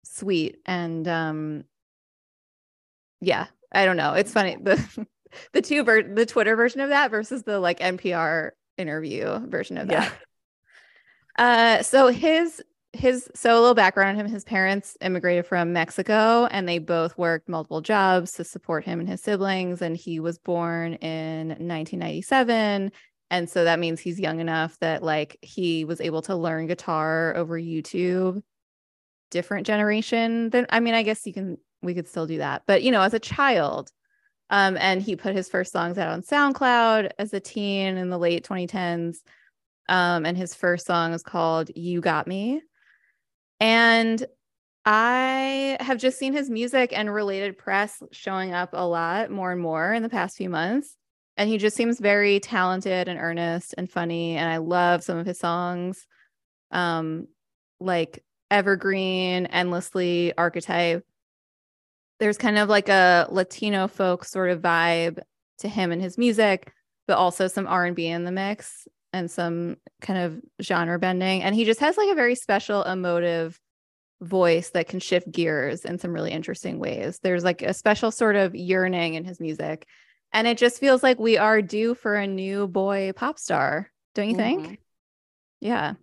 sweet 0.02 0.58
and 0.66 1.06
um, 1.08 1.64
yeah, 3.20 3.46
I 3.72 3.86
don't 3.86 3.96
know. 3.96 4.14
It's 4.14 4.32
funny 4.32 4.56
the 4.60 5.06
the 5.52 5.62
two 5.62 5.84
ver- 5.84 6.14
the 6.14 6.26
Twitter 6.26 6.56
version 6.56 6.80
of 6.80 6.90
that 6.90 7.10
versus 7.10 7.44
the 7.44 7.60
like 7.60 7.78
NPR 7.78 8.50
interview 8.76 9.38
version 9.48 9.78
of 9.78 9.88
that. 9.88 10.12
Uh, 11.36 11.82
so 11.82 12.08
his 12.08 12.62
his 12.94 13.28
so 13.34 13.52
a 13.52 13.60
little 13.60 13.74
background 13.74 14.18
on 14.18 14.24
him. 14.24 14.32
His 14.32 14.44
parents 14.44 14.96
immigrated 15.00 15.46
from 15.46 15.72
Mexico, 15.72 16.46
and 16.46 16.68
they 16.68 16.78
both 16.78 17.16
worked 17.18 17.48
multiple 17.48 17.80
jobs 17.80 18.32
to 18.32 18.44
support 18.44 18.84
him 18.84 19.00
and 19.00 19.08
his 19.08 19.22
siblings. 19.22 19.82
And 19.82 19.96
he 19.96 20.20
was 20.20 20.38
born 20.38 20.94
in 20.94 21.48
1997, 21.48 22.92
and 23.30 23.50
so 23.50 23.64
that 23.64 23.78
means 23.78 24.00
he's 24.00 24.20
young 24.20 24.40
enough 24.40 24.78
that 24.78 25.02
like 25.02 25.38
he 25.42 25.84
was 25.84 26.00
able 26.00 26.22
to 26.22 26.36
learn 26.36 26.66
guitar 26.66 27.34
over 27.36 27.58
YouTube. 27.58 28.42
Different 29.30 29.66
generation 29.66 30.50
than 30.50 30.66
I 30.70 30.80
mean, 30.80 30.94
I 30.94 31.02
guess 31.02 31.26
you 31.26 31.32
can 31.32 31.58
we 31.82 31.94
could 31.94 32.08
still 32.08 32.26
do 32.26 32.38
that, 32.38 32.62
but 32.66 32.82
you 32.82 32.92
know, 32.92 33.02
as 33.02 33.14
a 33.14 33.18
child, 33.18 33.90
um, 34.50 34.76
and 34.78 35.02
he 35.02 35.16
put 35.16 35.34
his 35.34 35.48
first 35.48 35.72
songs 35.72 35.98
out 35.98 36.08
on 36.08 36.22
SoundCloud 36.22 37.10
as 37.18 37.32
a 37.34 37.40
teen 37.40 37.96
in 37.96 38.10
the 38.10 38.18
late 38.18 38.46
2010s. 38.46 39.18
Um, 39.88 40.24
and 40.24 40.36
his 40.36 40.54
first 40.54 40.86
song 40.86 41.12
is 41.12 41.22
called 41.22 41.70
You 41.74 42.00
Got 42.00 42.26
Me. 42.26 42.62
And 43.61 44.25
I 44.84 45.78
have 45.80 45.99
just 45.99 46.18
seen 46.18 46.34
his 46.34 46.50
music 46.50 46.92
and 46.94 47.12
related 47.12 47.56
press 47.56 48.02
showing 48.12 48.52
up 48.52 48.70
a 48.73 48.87
lot 48.87 49.30
more 49.30 49.52
and 49.52 49.61
more 49.61 49.94
in 49.94 50.02
the 50.02 50.08
past 50.08 50.37
few 50.37 50.50
months. 50.50 50.96
And 51.37 51.49
he 51.49 51.58
just 51.58 51.76
seems 51.76 51.99
very 51.99 52.38
talented 52.38 53.08
and 53.08 53.18
earnest 53.18 53.75
and 53.76 53.90
funny. 53.90 54.37
And 54.37 54.49
I 54.49 54.58
love 54.58 55.02
some 55.02 55.18
of 55.18 55.26
his 55.26 55.38
songs, 55.38 56.06
um, 56.70 57.26
like 57.80 58.23
Evergreen, 58.50 59.46
Endlessly, 59.46 60.32
Archetype 60.37 61.04
there's 62.20 62.38
kind 62.38 62.58
of 62.58 62.68
like 62.68 62.88
a 62.88 63.26
Latino 63.30 63.88
folk 63.88 64.25
sort 64.25 64.50
of 64.50 64.61
vibe 64.61 65.18
to 65.58 65.68
him 65.68 65.92
and 65.92 66.00
his 66.00 66.18
music, 66.18 66.73
but 67.06 67.16
also 67.18 67.49
some 67.49 67.66
R&B 67.66 68.06
in 68.06 68.25
the 68.25 68.32
mix 68.32 68.87
and 69.14 69.30
some 69.30 69.76
kind 70.00 70.18
of 70.18 70.42
genre 70.62 70.99
bending. 70.99 71.42
And 71.42 71.54
he 71.54 71.64
just 71.64 71.80
has 71.80 71.97
like 71.97 72.11
a 72.11 72.14
very 72.14 72.35
special 72.35 72.83
emotive 72.83 73.59
voice 74.21 74.71
that 74.71 74.88
can 74.88 75.00
shift 75.00 75.30
gears 75.30 75.85
in 75.85 75.99
some 75.99 76.12
really 76.12 76.33
interesting 76.33 76.78
ways. 76.78 77.21
There's 77.23 77.44
like 77.44 77.62
a 77.62 77.75
special 77.75 78.11
sort 78.11 78.37
of 78.37 78.54
yearning 78.54 79.14
in 79.14 79.25
his 79.25 79.40
music. 79.40 79.87
And 80.33 80.47
it 80.47 80.59
just 80.59 80.80
feels 80.80 81.02
like 81.02 81.18
we 81.18 81.38
are 81.38 81.62
due 81.62 81.94
for 81.94 82.16
a 82.16 82.26
new 82.26 82.66
boy 82.66 83.12
pop 83.14 83.38
star, 83.38 83.90
don't 84.14 84.28
you 84.28 84.35
think? 84.35 84.61
Mhm. 84.61 84.78
Yeah. 85.61 85.94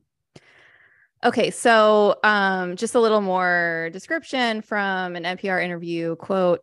Okay, 1.24 1.52
so 1.52 2.16
um, 2.24 2.76
just 2.76 2.96
a 2.96 3.00
little 3.00 3.22
more 3.22 3.90
description 3.94 4.62
from 4.62 5.16
an 5.16 5.24
NPR 5.24 5.64
interview. 5.64 6.16
Quote 6.16 6.62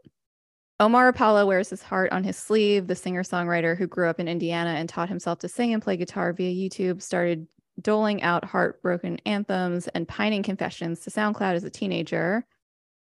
Omar 0.81 1.09
Apollo 1.09 1.47
wears 1.47 1.71
his 1.71 1.83
heart 1.83 2.13
on 2.13 2.23
his 2.23 2.37
sleeve. 2.37 2.87
The 2.87 2.95
singer 2.95 3.25
songwriter 3.25 3.77
who 3.77 3.87
grew 3.89 4.09
up 4.09 4.21
in 4.21 4.29
Indiana 4.29 4.71
and 4.71 4.89
taught 4.89 5.09
himself 5.09 5.41
to 5.41 5.49
sing 5.49 5.73
and 5.73 5.83
play 5.83 5.97
guitar 5.97 6.33
via 6.33 6.53
YouTube 6.53 7.03
started 7.03 7.49
doling 7.81 8.23
out 8.23 8.45
heartbroken 8.45 9.19
anthems 9.27 9.89
and 9.89 10.07
pining 10.07 10.43
confessions 10.43 11.01
to 11.01 11.11
SoundCloud 11.11 11.55
as 11.55 11.65
a 11.65 11.71
teenager. 11.71 12.45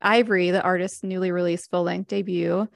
Ivory, 0.02 0.52
the 0.52 0.62
artist's 0.62 1.04
newly 1.04 1.32
released 1.32 1.70
full 1.70 1.84
length 1.84 2.08
debut, 2.08 2.68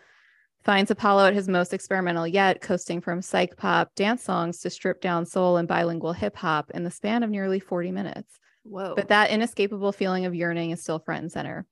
finds 0.63 0.91
Apollo 0.91 1.27
at 1.27 1.33
his 1.33 1.47
most 1.47 1.73
experimental 1.73 2.27
yet, 2.27 2.61
coasting 2.61 2.99
from 2.99 3.21
psych 3.21 3.55
pop 3.55 3.95
dance 3.95 4.23
songs 4.23 4.59
to 4.59 4.69
stripped 4.69 5.01
down 5.01 5.25
soul 5.25 5.57
and 5.57 5.67
bilingual 5.67 6.13
hip 6.13 6.35
hop 6.35 6.71
in 6.71 6.83
the 6.83 6.91
span 6.91 7.23
of 7.23 7.29
nearly 7.29 7.59
40 7.59 7.91
minutes 7.91 8.39
Whoa. 8.63 8.93
but 8.95 9.07
that 9.07 9.29
inescapable 9.29 9.91
feeling 9.91 10.25
of 10.25 10.35
yearning 10.35 10.71
is 10.71 10.81
still 10.81 10.99
front 10.99 11.23
and 11.23 11.31
center. 11.31 11.65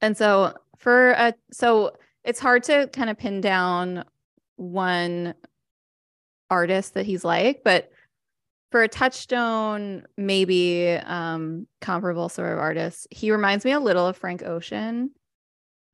And 0.00 0.16
so 0.16 0.54
for 0.76 1.10
a 1.10 1.34
so 1.50 1.92
it's 2.28 2.38
hard 2.38 2.62
to 2.62 2.86
kind 2.92 3.08
of 3.08 3.16
pin 3.16 3.40
down 3.40 4.04
one 4.56 5.34
artist 6.50 6.92
that 6.92 7.06
he's 7.06 7.24
like, 7.24 7.62
but 7.64 7.90
for 8.70 8.82
a 8.82 8.88
touchstone, 8.88 10.04
maybe 10.18 10.90
um 11.06 11.66
comparable 11.80 12.28
sort 12.28 12.52
of 12.52 12.58
artist, 12.58 13.08
he 13.10 13.32
reminds 13.32 13.64
me 13.64 13.72
a 13.72 13.80
little 13.80 14.06
of 14.06 14.16
Frank 14.16 14.42
Ocean 14.42 15.10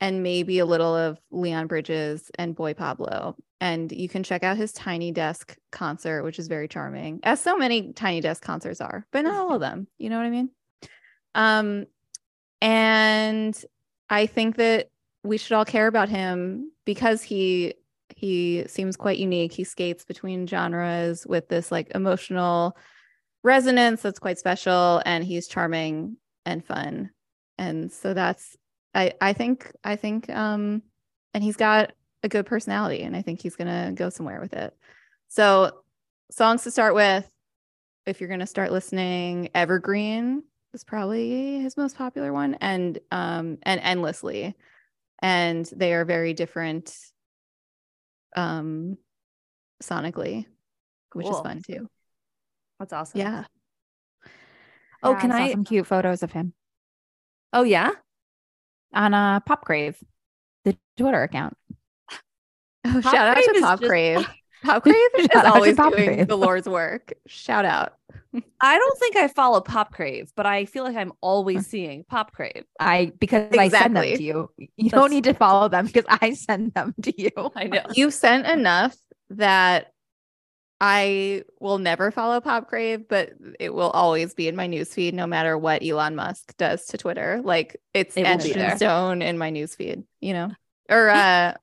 and 0.01 0.25
maybe 0.25 0.59
a 0.59 0.67
little 0.67 0.97
of 0.97 1.21
Leon 1.31 1.69
Bridges 1.69 2.33
and 2.37 2.57
Boy 2.57 2.75
Pablo. 2.75 3.37
And 3.61 3.93
you 3.93 4.09
can 4.09 4.25
check 4.25 4.43
out 4.43 4.57
his 4.57 4.73
Tiny 4.73 5.13
Desk 5.13 5.57
concert, 5.71 6.25
which 6.25 6.41
is 6.41 6.49
very 6.49 6.67
charming, 6.67 7.21
as 7.23 7.41
so 7.41 7.57
many 7.57 7.93
Tiny 7.93 8.21
Desk 8.21 8.43
concerts 8.43 8.81
are, 8.81 9.07
but 9.13 9.23
not 9.23 9.37
all 9.37 9.55
of 9.55 9.61
them. 9.61 9.87
You 9.99 10.11
know 10.11 10.17
what 10.17 10.27
I 10.27 10.31
mean? 10.31 10.51
Um, 11.37 11.87
and 12.61 13.57
I 14.11 14.27
think 14.27 14.57
that 14.57 14.91
we 15.25 15.39
should 15.39 15.53
all 15.53 15.65
care 15.65 15.87
about 15.87 16.09
him 16.09 16.71
because 16.85 17.23
he 17.23 17.75
he 18.11 18.65
seems 18.69 18.97
quite 18.97 19.19
unique. 19.19 19.53
He 19.53 19.65
skates 19.65 20.05
between 20.05 20.47
genres 20.47 21.27
with 21.27 21.49
this 21.49 21.73
like 21.73 21.91
emotional 21.95 22.77
resonance 23.43 24.03
that's 24.03 24.19
quite 24.19 24.39
special, 24.39 25.03
and 25.05 25.25
he's 25.25 25.49
charming 25.49 26.19
and 26.47 26.65
fun. 26.65 27.11
And 27.59 27.91
so 27.91 28.15
that's 28.15 28.57
I 28.95 29.15
I 29.21 29.33
think 29.33 29.73
I 29.83 29.97
think 29.97 30.29
um 30.31 30.83
and 31.33 31.43
he's 31.43 31.57
got 31.57 31.93
a 32.23 32.29
good 32.29 32.47
personality 32.47 33.03
and 33.03 33.17
I 33.17 33.23
think 33.23 33.41
he's 33.41 33.57
going 33.57 33.69
to 33.69 33.93
go 33.93 34.09
somewhere 34.09 34.41
with 34.41 34.55
it. 34.55 34.75
So 35.29 35.73
songs 36.31 36.63
to 36.63 36.71
start 36.71 36.95
with 36.95 37.29
if 38.07 38.21
you're 38.21 38.29
going 38.29 38.41
to 38.41 38.47
start 38.47 38.73
listening 38.73 39.51
Evergreen 39.55 40.43
is 40.73 40.85
probably 40.85 41.61
his 41.61 41.77
most 41.77 41.97
popular 41.97 42.33
one 42.33 42.55
and 42.61 42.99
um 43.11 43.59
and 43.65 43.81
Endlessly 43.83 44.55
and 45.25 45.65
they 45.75 45.95
are 45.95 46.05
very 46.05 46.35
different 46.35 46.95
um 48.37 48.97
sonically 49.83 50.45
which 51.13 51.27
is 51.29 51.39
fun 51.41 51.63
too. 51.65 51.89
That's 52.81 52.93
awesome. 52.93 53.21
Yeah. 53.21 53.45
Oh, 55.03 55.13
Yeah, 55.13 55.21
can 55.21 55.31
saw 55.31 55.37
I? 55.37 55.53
some 55.53 55.63
cute 55.65 55.87
photos 55.87 56.23
of 56.25 56.33
him 56.33 56.53
Oh, 57.53 57.63
yeah. 57.63 57.91
on 58.93 59.15
a 59.15 59.17
uh, 59.37 59.41
Pop 59.41 59.65
Crave, 59.65 59.97
the 60.65 60.77
Twitter 60.97 61.23
account. 61.23 61.57
Oh, 62.11 62.17
Pop 63.01 63.03
shout 63.15 63.29
out 63.29 63.37
to 63.37 63.51
is 63.53 63.61
Pop 63.63 63.79
just- 63.81 63.89
Crave. 63.89 64.27
Pop 64.65 64.83
Crave 64.83 64.97
is 65.19 65.27
Shout 65.33 65.45
out 65.45 65.51
to 65.51 65.55
always 65.55 65.77
Pop 65.77 65.93
doing 65.95 66.05
Crave. 66.15 66.27
the 66.29 66.37
Lord's 66.37 66.69
work. 66.69 67.13
Shout 67.29 67.65
out. 67.65 67.95
I 68.61 68.79
don't 68.79 68.99
think 68.99 69.17
I 69.17 69.29
follow 69.29 69.61
Pop 69.61 69.93
Crave, 69.93 70.33
but 70.37 70.47
I 70.47 70.65
feel 70.65 70.85
like 70.85 70.97
I'm 70.97 71.13
always 71.21 71.67
seeing 71.67 72.05
Pop 72.05 72.33
Crave. 72.33 72.65
I 72.81 73.13
because 73.19 73.57
I 73.57 73.69
send 73.69 73.97
them 73.97 74.05
to 74.05 74.23
you. 74.23 74.51
You 74.59 74.69
That's- 74.79 74.91
don't 75.01 75.11
need 75.11 75.25
to 75.25 75.35
follow 75.35 75.69
them 75.69 75.87
because 75.87 76.05
I 76.09 76.35
send 76.35 76.75
them 76.75 76.95
to 77.03 77.21
you. 77.21 77.31
I 77.57 77.65
know. 77.65 77.83
You've 77.95 78.15
sent 78.15 78.47
enough 78.47 78.97
that 79.31 79.93
I 80.81 81.45
will 81.61 81.79
never 81.79 82.11
follow 82.11 82.41
Pop 82.41 82.69
Crave, 82.69 83.09
but 83.09 83.31
it 83.61 83.73
will 83.73 83.91
always 83.91 84.35
be 84.35 84.49
in 84.49 84.57
my 84.57 84.69
newsfeed 84.69 85.13
no 85.15 85.27
matter 85.27 85.57
what 85.57 85.83
Elon 85.85 86.17
Musk 86.17 86.57
does 86.57 86.87
to 86.87 86.99
Twitter. 86.99 87.41
Like 87.43 87.77
it's 87.95 88.17
It 88.17 88.23
etched 88.27 88.47
in 88.47 88.59
there. 88.59 88.77
stone 88.77 89.23
in 89.23 89.39
my 89.39 89.51
newsfeed, 89.51 90.05
you 90.21 90.33
know? 90.33 90.51
Or 90.91 91.09
uh 91.09 91.55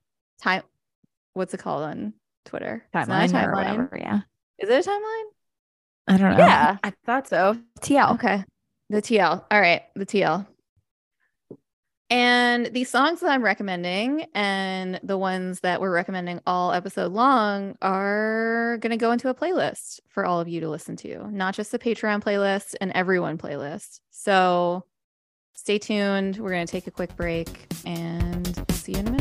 time 0.42 0.64
what's 1.34 1.54
it 1.54 1.60
called 1.60 1.84
on 1.84 2.14
Twitter? 2.46 2.86
It's 2.94 3.08
not 3.08 3.30
a 3.30 3.34
Timeline 3.34 3.48
or 3.48 3.56
whatever. 3.56 3.98
Yeah. 4.00 4.22
Is 4.60 4.70
it 4.70 4.86
a 4.86 4.90
timeline? 4.90 5.24
I 6.08 6.18
don't 6.18 6.32
know. 6.32 6.38
Yeah. 6.38 6.78
I 6.84 6.94
thought 7.06 7.28
so. 7.28 7.58
TL. 7.80 8.16
Okay. 8.16 8.44
The 8.90 9.02
TL. 9.02 9.46
All 9.50 9.62
right. 9.62 9.84
The 9.96 10.06
TL. 10.06 10.46
And 12.10 12.66
the 12.66 12.84
songs 12.84 13.22
that 13.22 13.30
I'm 13.30 13.42
recommending 13.42 14.26
and 14.36 15.00
the 15.02 15.18
ones 15.18 15.62
that 15.62 15.80
we're 15.80 15.94
recommending 15.94 16.42
all 16.46 16.74
episode 16.74 17.14
long 17.14 17.78
are 17.82 18.80
going 18.82 18.92
to 18.92 18.98
go 18.98 19.14
into 19.14 19.30
a 19.30 19.34
playlist 19.34 20.02
for 20.10 20.26
all 20.26 20.42
of 20.42 20.50
you 20.50 20.60
to 20.60 20.70
listen 20.70 20.98
to, 20.98 21.32
not 21.32 21.56
just 21.56 21.72
the 21.72 21.80
Patreon 21.80 22.22
playlist 22.22 22.76
and 22.82 22.92
everyone 22.92 23.38
playlist. 23.38 24.02
So 24.10 24.84
stay 25.54 25.80
tuned. 25.80 26.36
We're 26.36 26.52
going 26.52 26.68
to 26.68 26.72
take 26.72 26.88
a 26.88 26.92
quick 26.92 27.16
break 27.16 27.48
and 27.86 28.62
see 28.72 28.92
you 28.92 29.00
in 29.00 29.08
a 29.08 29.12
minute. 29.12 29.21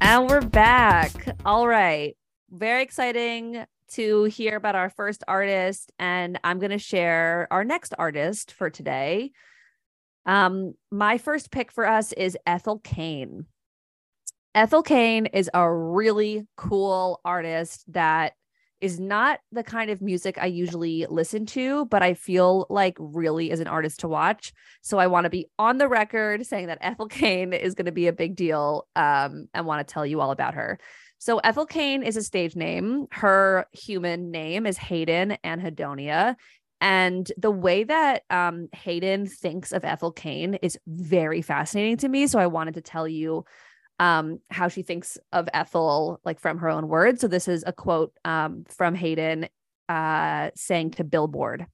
And 0.00 0.28
we're 0.28 0.40
back. 0.40 1.12
All 1.44 1.66
right. 1.66 2.16
Very 2.50 2.82
exciting 2.82 3.64
to 3.92 4.24
hear 4.24 4.56
about 4.56 4.74
our 4.74 4.90
first 4.90 5.24
artist. 5.26 5.92
And 5.98 6.38
I'm 6.44 6.58
going 6.58 6.70
to 6.70 6.78
share 6.78 7.48
our 7.50 7.64
next 7.64 7.94
artist 7.98 8.52
for 8.52 8.68
today. 8.68 9.32
Um, 10.26 10.74
my 10.90 11.18
first 11.18 11.50
pick 11.50 11.72
for 11.72 11.86
us 11.88 12.12
is 12.12 12.36
Ethel 12.46 12.80
Cain. 12.80 13.46
Ethel 14.54 14.82
Cain 14.82 15.26
is 15.26 15.50
a 15.52 15.70
really 15.72 16.46
cool 16.56 17.20
artist 17.24 17.84
that 17.92 18.34
is 18.80 19.00
not 19.00 19.40
the 19.52 19.62
kind 19.62 19.90
of 19.90 20.02
music 20.02 20.38
I 20.38 20.46
usually 20.46 21.06
listen 21.08 21.46
to, 21.46 21.86
but 21.86 22.02
I 22.02 22.14
feel 22.14 22.66
like 22.68 22.96
really 22.98 23.50
is 23.50 23.60
an 23.60 23.66
artist 23.66 24.00
to 24.00 24.08
watch. 24.08 24.52
So 24.82 24.98
I 24.98 25.06
want 25.06 25.24
to 25.24 25.30
be 25.30 25.46
on 25.58 25.78
the 25.78 25.88
record 25.88 26.46
saying 26.46 26.66
that 26.66 26.78
Ethel 26.80 27.06
Cain 27.08 27.52
is 27.52 27.74
going 27.74 27.86
to 27.86 27.92
be 27.92 28.06
a 28.06 28.12
big 28.12 28.36
deal 28.36 28.86
um, 28.96 29.48
and 29.54 29.66
want 29.66 29.86
to 29.86 29.92
tell 29.92 30.04
you 30.04 30.20
all 30.20 30.30
about 30.30 30.54
her. 30.54 30.78
So 31.18 31.38
Ethel 31.38 31.66
Cain 31.66 32.02
is 32.02 32.16
a 32.16 32.22
stage 32.22 32.56
name. 32.56 33.06
Her 33.10 33.66
human 33.72 34.30
name 34.30 34.66
is 34.66 34.76
Hayden 34.76 35.38
Anhedonia. 35.42 36.36
And 36.80 37.30
the 37.38 37.50
way 37.50 37.84
that 37.84 38.22
um, 38.28 38.68
Hayden 38.72 39.26
thinks 39.26 39.72
of 39.72 39.84
Ethel 39.84 40.12
Cain 40.12 40.54
is 40.54 40.78
very 40.86 41.40
fascinating 41.40 41.96
to 41.98 42.08
me. 42.08 42.26
So 42.26 42.38
I 42.38 42.48
wanted 42.48 42.74
to 42.74 42.82
tell 42.82 43.08
you 43.08 43.44
um, 43.98 44.40
how 44.50 44.68
she 44.68 44.82
thinks 44.82 45.18
of 45.32 45.48
Ethel, 45.52 46.20
like 46.24 46.40
from 46.40 46.58
her 46.58 46.68
own 46.68 46.88
words. 46.88 47.20
So 47.20 47.28
this 47.28 47.48
is 47.48 47.64
a 47.66 47.72
quote 47.72 48.12
um, 48.24 48.64
from 48.68 48.94
Hayden 48.94 49.48
uh, 49.88 50.50
saying 50.54 50.92
to 50.92 51.04
Billboard. 51.04 51.66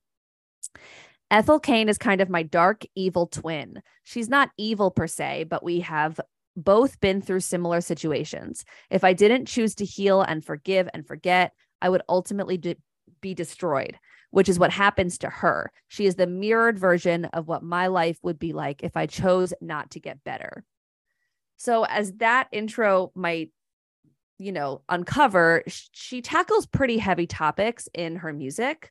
Ethel 1.31 1.59
Cain 1.59 1.89
is 1.89 1.97
kind 1.97 2.21
of 2.21 2.29
my 2.29 2.43
dark, 2.43 2.85
evil 2.95 3.27
twin. 3.27 3.83
She's 4.03 4.29
not 4.29 4.51
evil 4.59 4.91
per 4.91 5.07
se, 5.07 5.45
but 5.45 5.65
we 5.65 5.81
have 5.81 6.21
both 6.57 7.01
been 7.01 7.23
through 7.23 7.41
similar 7.41 7.81
situations. 7.81 8.65
If 8.91 9.03
I 9.03 9.15
didn't 9.15 9.47
choose 9.47 9.75
to 9.77 9.85
heal 9.85 10.21
and 10.21 10.45
forgive 10.45 10.89
and 10.93 11.07
forget, 11.07 11.53
I 11.81 11.89
would 11.89 12.03
ultimately 12.09 12.59
de- 12.59 12.77
be 13.23 13.33
destroyed, 13.33 13.99
which 14.31 14.51
is 14.51 14.59
what 14.59 14.71
happens 14.71 15.19
to 15.19 15.31
her. 15.31 15.73
She 15.89 16.05
is 16.05 16.17
the 16.17 16.27
mirrored 16.27 16.79
version 16.79 17.25
of 17.27 17.49
what 17.49 17.63
my 17.63 17.87
life 17.87 18.19
would 18.23 18.39
be 18.39 18.53
like 18.53 18.83
if 18.83 18.97
I 18.97 19.07
chose 19.07 19.55
not 19.63 19.93
to 19.93 20.01
get 20.01 20.23
better. 20.25 20.65
So 21.63 21.85
as 21.85 22.13
that 22.15 22.49
intro 22.51 23.13
might 23.15 23.51
you 24.39 24.51
know 24.51 24.83
uncover 24.89 25.63
she 25.69 26.21
tackles 26.21 26.67
pretty 26.67 26.99
heavy 26.99 27.29
topics 27.29 27.89
in 27.95 28.17
her 28.17 28.33
music 28.33 28.91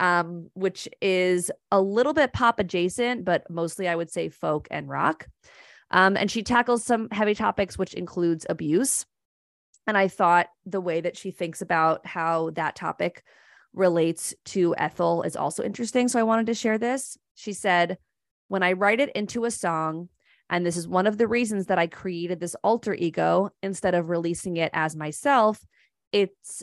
um 0.00 0.48
which 0.54 0.88
is 1.02 1.50
a 1.70 1.78
little 1.78 2.14
bit 2.14 2.32
pop 2.32 2.58
adjacent 2.58 3.22
but 3.26 3.50
mostly 3.50 3.86
i 3.86 3.94
would 3.94 4.10
say 4.10 4.30
folk 4.30 4.66
and 4.70 4.88
rock. 4.88 5.28
Um 5.90 6.16
and 6.16 6.30
she 6.30 6.42
tackles 6.42 6.82
some 6.82 7.10
heavy 7.10 7.34
topics 7.34 7.76
which 7.76 7.92
includes 7.92 8.46
abuse. 8.48 9.04
And 9.86 9.98
i 9.98 10.08
thought 10.08 10.46
the 10.64 10.80
way 10.80 11.02
that 11.02 11.18
she 11.18 11.32
thinks 11.32 11.60
about 11.60 12.06
how 12.06 12.48
that 12.50 12.76
topic 12.76 13.24
relates 13.74 14.34
to 14.46 14.74
ethel 14.78 15.20
is 15.20 15.36
also 15.36 15.62
interesting. 15.62 16.08
So 16.08 16.18
i 16.18 16.22
wanted 16.30 16.46
to 16.46 16.54
share 16.54 16.78
this. 16.78 17.18
She 17.34 17.52
said 17.52 17.98
when 18.48 18.62
i 18.62 18.72
write 18.72 19.00
it 19.00 19.10
into 19.14 19.44
a 19.44 19.50
song 19.50 20.08
and 20.48 20.64
this 20.64 20.76
is 20.76 20.86
one 20.86 21.06
of 21.06 21.18
the 21.18 21.26
reasons 21.26 21.66
that 21.66 21.78
I 21.78 21.86
created 21.86 22.40
this 22.40 22.56
alter 22.62 22.94
ego 22.94 23.50
instead 23.62 23.94
of 23.94 24.08
releasing 24.08 24.56
it 24.56 24.70
as 24.72 24.94
myself. 24.94 25.64
It's 26.12 26.62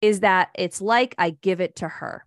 is 0.00 0.20
that 0.20 0.48
it's 0.54 0.80
like 0.80 1.14
I 1.18 1.30
give 1.30 1.60
it 1.60 1.76
to 1.76 1.88
her. 1.88 2.24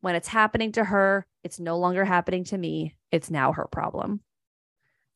When 0.00 0.14
it's 0.14 0.28
happening 0.28 0.72
to 0.72 0.84
her, 0.84 1.26
it's 1.44 1.60
no 1.60 1.78
longer 1.78 2.04
happening 2.04 2.44
to 2.44 2.58
me. 2.58 2.96
It's 3.12 3.30
now 3.30 3.52
her 3.52 3.66
problem. 3.70 4.20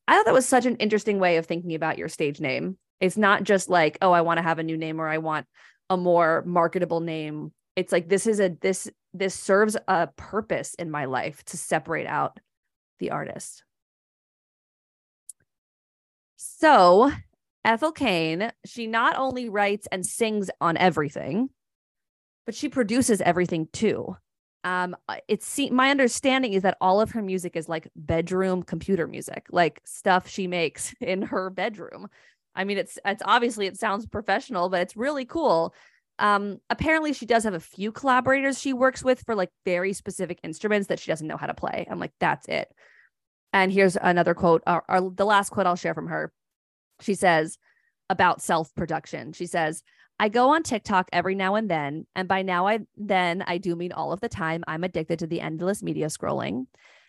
I 0.07 0.17
thought 0.17 0.27
that 0.27 0.35
was 0.35 0.47
such 0.47 0.67
an 0.67 0.77
interesting 0.77 1.19
way 1.19 1.37
of 1.37 1.47
thinking 1.47 1.75
about 1.75 1.99
your 1.99 2.09
stage 2.09 2.41
name. 2.41 2.77
It's 3.01 3.17
not 3.17 3.43
just 3.43 3.69
like, 3.69 3.99
oh, 4.03 4.13
I 4.13 4.21
want 4.21 4.39
to 4.39 4.43
have 4.43 4.59
a 4.59 4.65
new 4.65 4.77
name 4.77 5.01
or 5.01 5.09
I 5.09 5.19
want 5.19 5.47
a 5.89 5.97
more 5.97 6.43
marketable 6.47 7.01
name. 7.01 7.53
It's 7.75 7.93
like 7.93 8.09
this 8.09 8.27
is 8.27 8.39
a 8.39 8.51
this 8.61 8.91
this 9.15 9.35
serves 9.35 9.77
a 9.89 10.09
purpose 10.17 10.75
in 10.75 10.91
my 10.91 11.07
life 11.07 11.45
to 11.47 11.57
separate 11.57 12.07
out 12.07 12.39
the 12.99 13.11
artist. 13.11 13.65
So, 16.45 17.13
Ethel 17.65 17.93
Cain, 17.93 18.51
she 18.67 18.89
not 18.89 19.17
only 19.17 19.49
writes 19.49 19.87
and 19.93 20.05
sings 20.05 20.51
on 20.61 20.77
everything, 20.77 21.51
but 22.47 22.57
she 22.57 22.69
produces 22.69 23.21
everything 23.21 23.69
too. 23.73 24.17
Um, 24.65 24.97
it's 25.29 25.59
my 25.71 25.91
understanding 25.91 26.53
is 26.53 26.63
that 26.63 26.79
all 26.81 27.01
of 27.01 27.13
her 27.13 27.23
music 27.23 27.55
is 27.55 27.69
like 27.69 27.89
bedroom 27.95 28.65
computer 28.65 29.07
music, 29.07 29.47
like 29.51 29.81
stuff 29.85 30.29
she 30.29 30.49
makes 30.49 30.93
in 31.01 31.23
her 31.23 31.49
bedroom. 31.49 32.09
I 32.57 32.65
mean, 32.65 32.77
it's 32.77 32.99
it's 33.05 33.23
obviously 33.25 33.67
it 33.67 33.79
sounds 33.79 34.07
professional, 34.07 34.69
but 34.69 34.81
it's 34.81 34.97
really 34.97 35.25
cool. 35.25 35.75
Um, 36.19 36.59
apparently 36.69 37.13
she 37.13 37.27
does 37.27 37.45
have 37.45 37.55
a 37.55 37.61
few 37.61 37.93
collaborators 37.93 38.61
she 38.61 38.73
works 38.73 39.05
with 39.05 39.23
for 39.23 39.37
like 39.37 39.51
very 39.65 39.93
specific 39.93 40.41
instruments 40.43 40.89
that 40.89 40.99
she 40.99 41.11
doesn't 41.11 41.27
know 41.27 41.37
how 41.37 41.47
to 41.47 41.55
play. 41.55 41.87
I'm 41.89 42.01
like, 42.01 42.13
that's 42.19 42.49
it. 42.49 42.69
And 43.53 43.73
here's 43.73 43.97
another 43.97 44.35
quote, 44.35 44.63
uh, 44.67 44.81
or, 44.89 45.03
or 45.03 45.11
the 45.11 45.27
last 45.27 45.51
quote 45.51 45.67
I'll 45.67 45.77
share 45.77 45.95
from 45.95 46.09
her. 46.09 46.33
She 47.01 47.15
says 47.15 47.59
about 48.09 48.43
self 48.43 48.75
production. 48.75 49.33
She 49.33 49.47
says, 49.47 49.83
I 50.19 50.29
go 50.29 50.51
on 50.51 50.63
TikTok 50.63 51.09
every 51.13 51.35
now 51.35 51.57
and 51.57 51.71
then, 51.71 52.07
and 52.15 52.29
by 52.29 52.43
now 52.43 52.67
I 52.67 52.81
then 52.97 53.43
I 53.47 53.59
do 53.59 53.75
mean 53.75 53.93
all 53.93 54.13
of 54.13 54.21
the 54.21 54.29
time. 54.29 54.63
I'm 54.67 54.85
addicted 54.85 55.19
to 55.21 55.27
the 55.27 55.41
endless 55.41 55.83
media 55.83 56.07
scrolling 56.07 56.67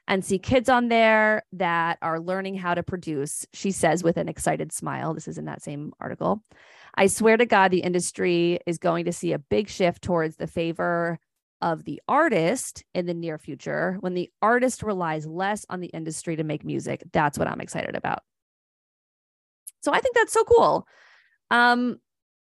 and 0.08 0.26
see 0.26 0.38
kids 0.38 0.68
on 0.68 0.90
there 0.90 1.44
that 1.54 1.98
are 2.02 2.20
learning 2.20 2.56
how 2.56 2.74
to 2.74 2.84
produce. 2.84 3.46
She 3.54 3.72
says 3.72 4.04
with 4.04 4.18
an 4.18 4.28
excited 4.28 4.74
smile. 4.74 5.14
This 5.14 5.28
is 5.28 5.38
in 5.38 5.46
that 5.46 5.64
same 5.64 5.94
article. 6.00 6.44
I 6.96 7.08
swear 7.08 7.38
to 7.38 7.46
God, 7.46 7.72
the 7.72 7.80
industry 7.80 8.60
is 8.66 8.78
going 8.78 9.06
to 9.06 9.14
see 9.14 9.32
a 9.32 9.40
big 9.40 9.70
shift 9.70 10.02
towards 10.02 10.36
the 10.36 10.48
favor 10.48 11.20
of 11.64 11.86
the 11.86 12.02
artist 12.10 12.84
in 12.94 13.06
the 13.06 13.14
near 13.14 13.38
future 13.38 13.96
when 14.02 14.14
the 14.14 14.30
artist 14.42 14.84
relies 14.84 15.26
less 15.26 15.66
on 15.70 15.80
the 15.80 15.88
industry 15.88 16.36
to 16.36 16.44
make 16.44 16.66
music. 16.66 17.02
That's 17.14 17.40
what 17.40 17.48
I'm 17.48 17.62
excited 17.62 17.96
about. 17.96 18.20
So 19.80 19.94
I 19.94 20.02
think 20.02 20.14
that's 20.14 20.34
so 20.34 20.44
cool. 20.44 20.86
Um, 21.50 22.02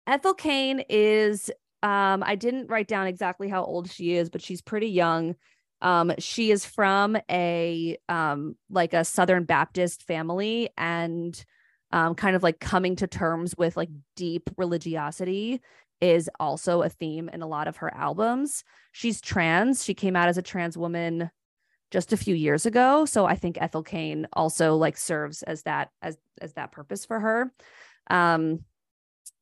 Ethel 0.06 0.34
Cain 0.34 0.84
is, 0.88 1.50
um, 1.82 2.22
I 2.24 2.36
didn't 2.36 2.68
write 2.68 2.86
down 2.86 3.08
exactly 3.08 3.48
how 3.48 3.64
old 3.64 3.90
she 3.90 4.14
is, 4.14 4.30
but 4.30 4.42
she's 4.42 4.62
pretty 4.62 4.88
young. 4.88 5.34
Um, 5.82 6.12
she 6.20 6.52
is 6.52 6.64
from 6.64 7.16
a 7.28 7.96
um, 8.08 8.56
like 8.70 8.94
a 8.94 9.04
Southern 9.04 9.42
Baptist 9.42 10.04
family 10.04 10.70
and 10.78 11.44
um, 11.90 12.14
kind 12.14 12.36
of 12.36 12.44
like 12.44 12.60
coming 12.60 12.94
to 12.96 13.08
terms 13.08 13.56
with 13.58 13.76
like 13.76 13.90
deep 14.14 14.50
religiosity 14.56 15.60
is 16.00 16.30
also 16.38 16.82
a 16.82 16.88
theme 16.88 17.28
in 17.28 17.42
a 17.42 17.46
lot 17.46 17.68
of 17.68 17.78
her 17.78 17.92
albums. 17.94 18.64
She's 18.92 19.20
trans. 19.20 19.84
She 19.84 19.94
came 19.94 20.16
out 20.16 20.28
as 20.28 20.38
a 20.38 20.42
trans 20.42 20.76
woman 20.76 21.30
just 21.90 22.12
a 22.12 22.16
few 22.16 22.34
years 22.34 22.66
ago. 22.66 23.04
So 23.04 23.26
I 23.26 23.34
think 23.34 23.58
Ethel 23.60 23.82
Cain 23.82 24.26
also 24.32 24.76
like 24.76 24.96
serves 24.96 25.42
as 25.42 25.62
that 25.64 25.90
as 26.02 26.16
as 26.40 26.54
that 26.54 26.72
purpose 26.72 27.04
for 27.04 27.20
her. 27.20 27.52
Um 28.08 28.60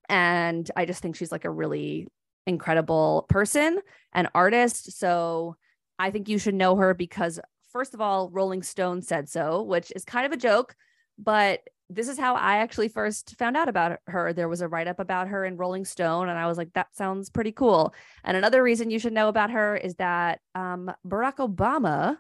and 0.08 0.70
I 0.74 0.86
just 0.86 1.02
think 1.02 1.16
she's 1.16 1.32
like 1.32 1.44
a 1.44 1.50
really 1.50 2.08
incredible 2.46 3.26
person 3.28 3.78
and 4.12 4.28
artist. 4.34 4.98
So 4.98 5.56
I 5.98 6.10
think 6.10 6.28
you 6.28 6.38
should 6.38 6.54
know 6.54 6.76
her 6.76 6.94
because 6.94 7.38
first 7.70 7.92
of 7.92 8.00
all, 8.00 8.30
Rolling 8.30 8.62
Stone 8.62 9.02
said 9.02 9.28
so, 9.28 9.62
which 9.62 9.92
is 9.94 10.04
kind 10.04 10.24
of 10.24 10.32
a 10.32 10.36
joke, 10.36 10.74
but 11.18 11.60
this 11.90 12.08
is 12.08 12.18
how 12.18 12.34
I 12.34 12.58
actually 12.58 12.88
first 12.88 13.36
found 13.38 13.56
out 13.56 13.68
about 13.68 14.00
her. 14.06 14.32
There 14.32 14.48
was 14.48 14.60
a 14.60 14.68
write 14.68 14.88
up 14.88 14.98
about 14.98 15.28
her 15.28 15.44
in 15.44 15.56
Rolling 15.56 15.84
Stone, 15.84 16.28
and 16.28 16.38
I 16.38 16.46
was 16.46 16.58
like, 16.58 16.72
that 16.74 16.94
sounds 16.94 17.30
pretty 17.30 17.52
cool. 17.52 17.94
And 18.24 18.36
another 18.36 18.62
reason 18.62 18.90
you 18.90 18.98
should 18.98 19.12
know 19.12 19.28
about 19.28 19.50
her 19.50 19.76
is 19.76 19.94
that 19.96 20.40
um, 20.54 20.90
Barack 21.06 21.36
Obama 21.36 22.18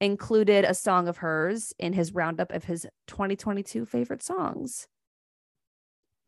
included 0.00 0.64
a 0.64 0.74
song 0.74 1.08
of 1.08 1.18
hers 1.18 1.72
in 1.78 1.92
his 1.92 2.12
roundup 2.12 2.52
of 2.52 2.64
his 2.64 2.86
2022 3.06 3.86
favorite 3.86 4.22
songs. 4.22 4.88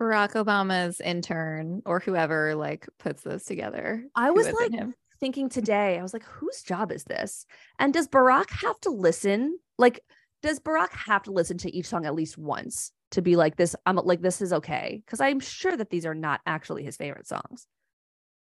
Barack 0.00 0.32
Obama's 0.32 1.00
intern 1.00 1.82
or 1.86 2.00
whoever 2.00 2.54
like 2.54 2.88
puts 2.98 3.22
those 3.22 3.44
together. 3.44 4.04
I 4.14 4.30
was 4.30 4.50
like 4.52 4.72
thinking 5.20 5.48
today, 5.48 5.98
I 5.98 6.02
was 6.02 6.12
like, 6.12 6.24
whose 6.24 6.62
job 6.62 6.92
is 6.92 7.04
this? 7.04 7.46
And 7.78 7.94
does 7.94 8.08
Barack 8.08 8.50
have 8.50 8.78
to 8.80 8.90
listen? 8.90 9.58
Like, 9.78 10.00
does 10.44 10.60
Barack 10.60 10.92
have 10.92 11.22
to 11.24 11.32
listen 11.32 11.56
to 11.58 11.74
each 11.74 11.86
song 11.86 12.04
at 12.06 12.14
least 12.14 12.36
once 12.38 12.92
to 13.12 13.22
be 13.22 13.34
like 13.34 13.56
this? 13.56 13.74
I'm 13.86 13.96
like, 13.96 14.20
this 14.20 14.42
is 14.42 14.52
okay. 14.52 15.02
Cause 15.06 15.20
I'm 15.20 15.40
sure 15.40 15.74
that 15.76 15.88
these 15.90 16.04
are 16.06 16.14
not 16.14 16.40
actually 16.46 16.84
his 16.84 16.96
favorite 16.96 17.26
songs, 17.26 17.66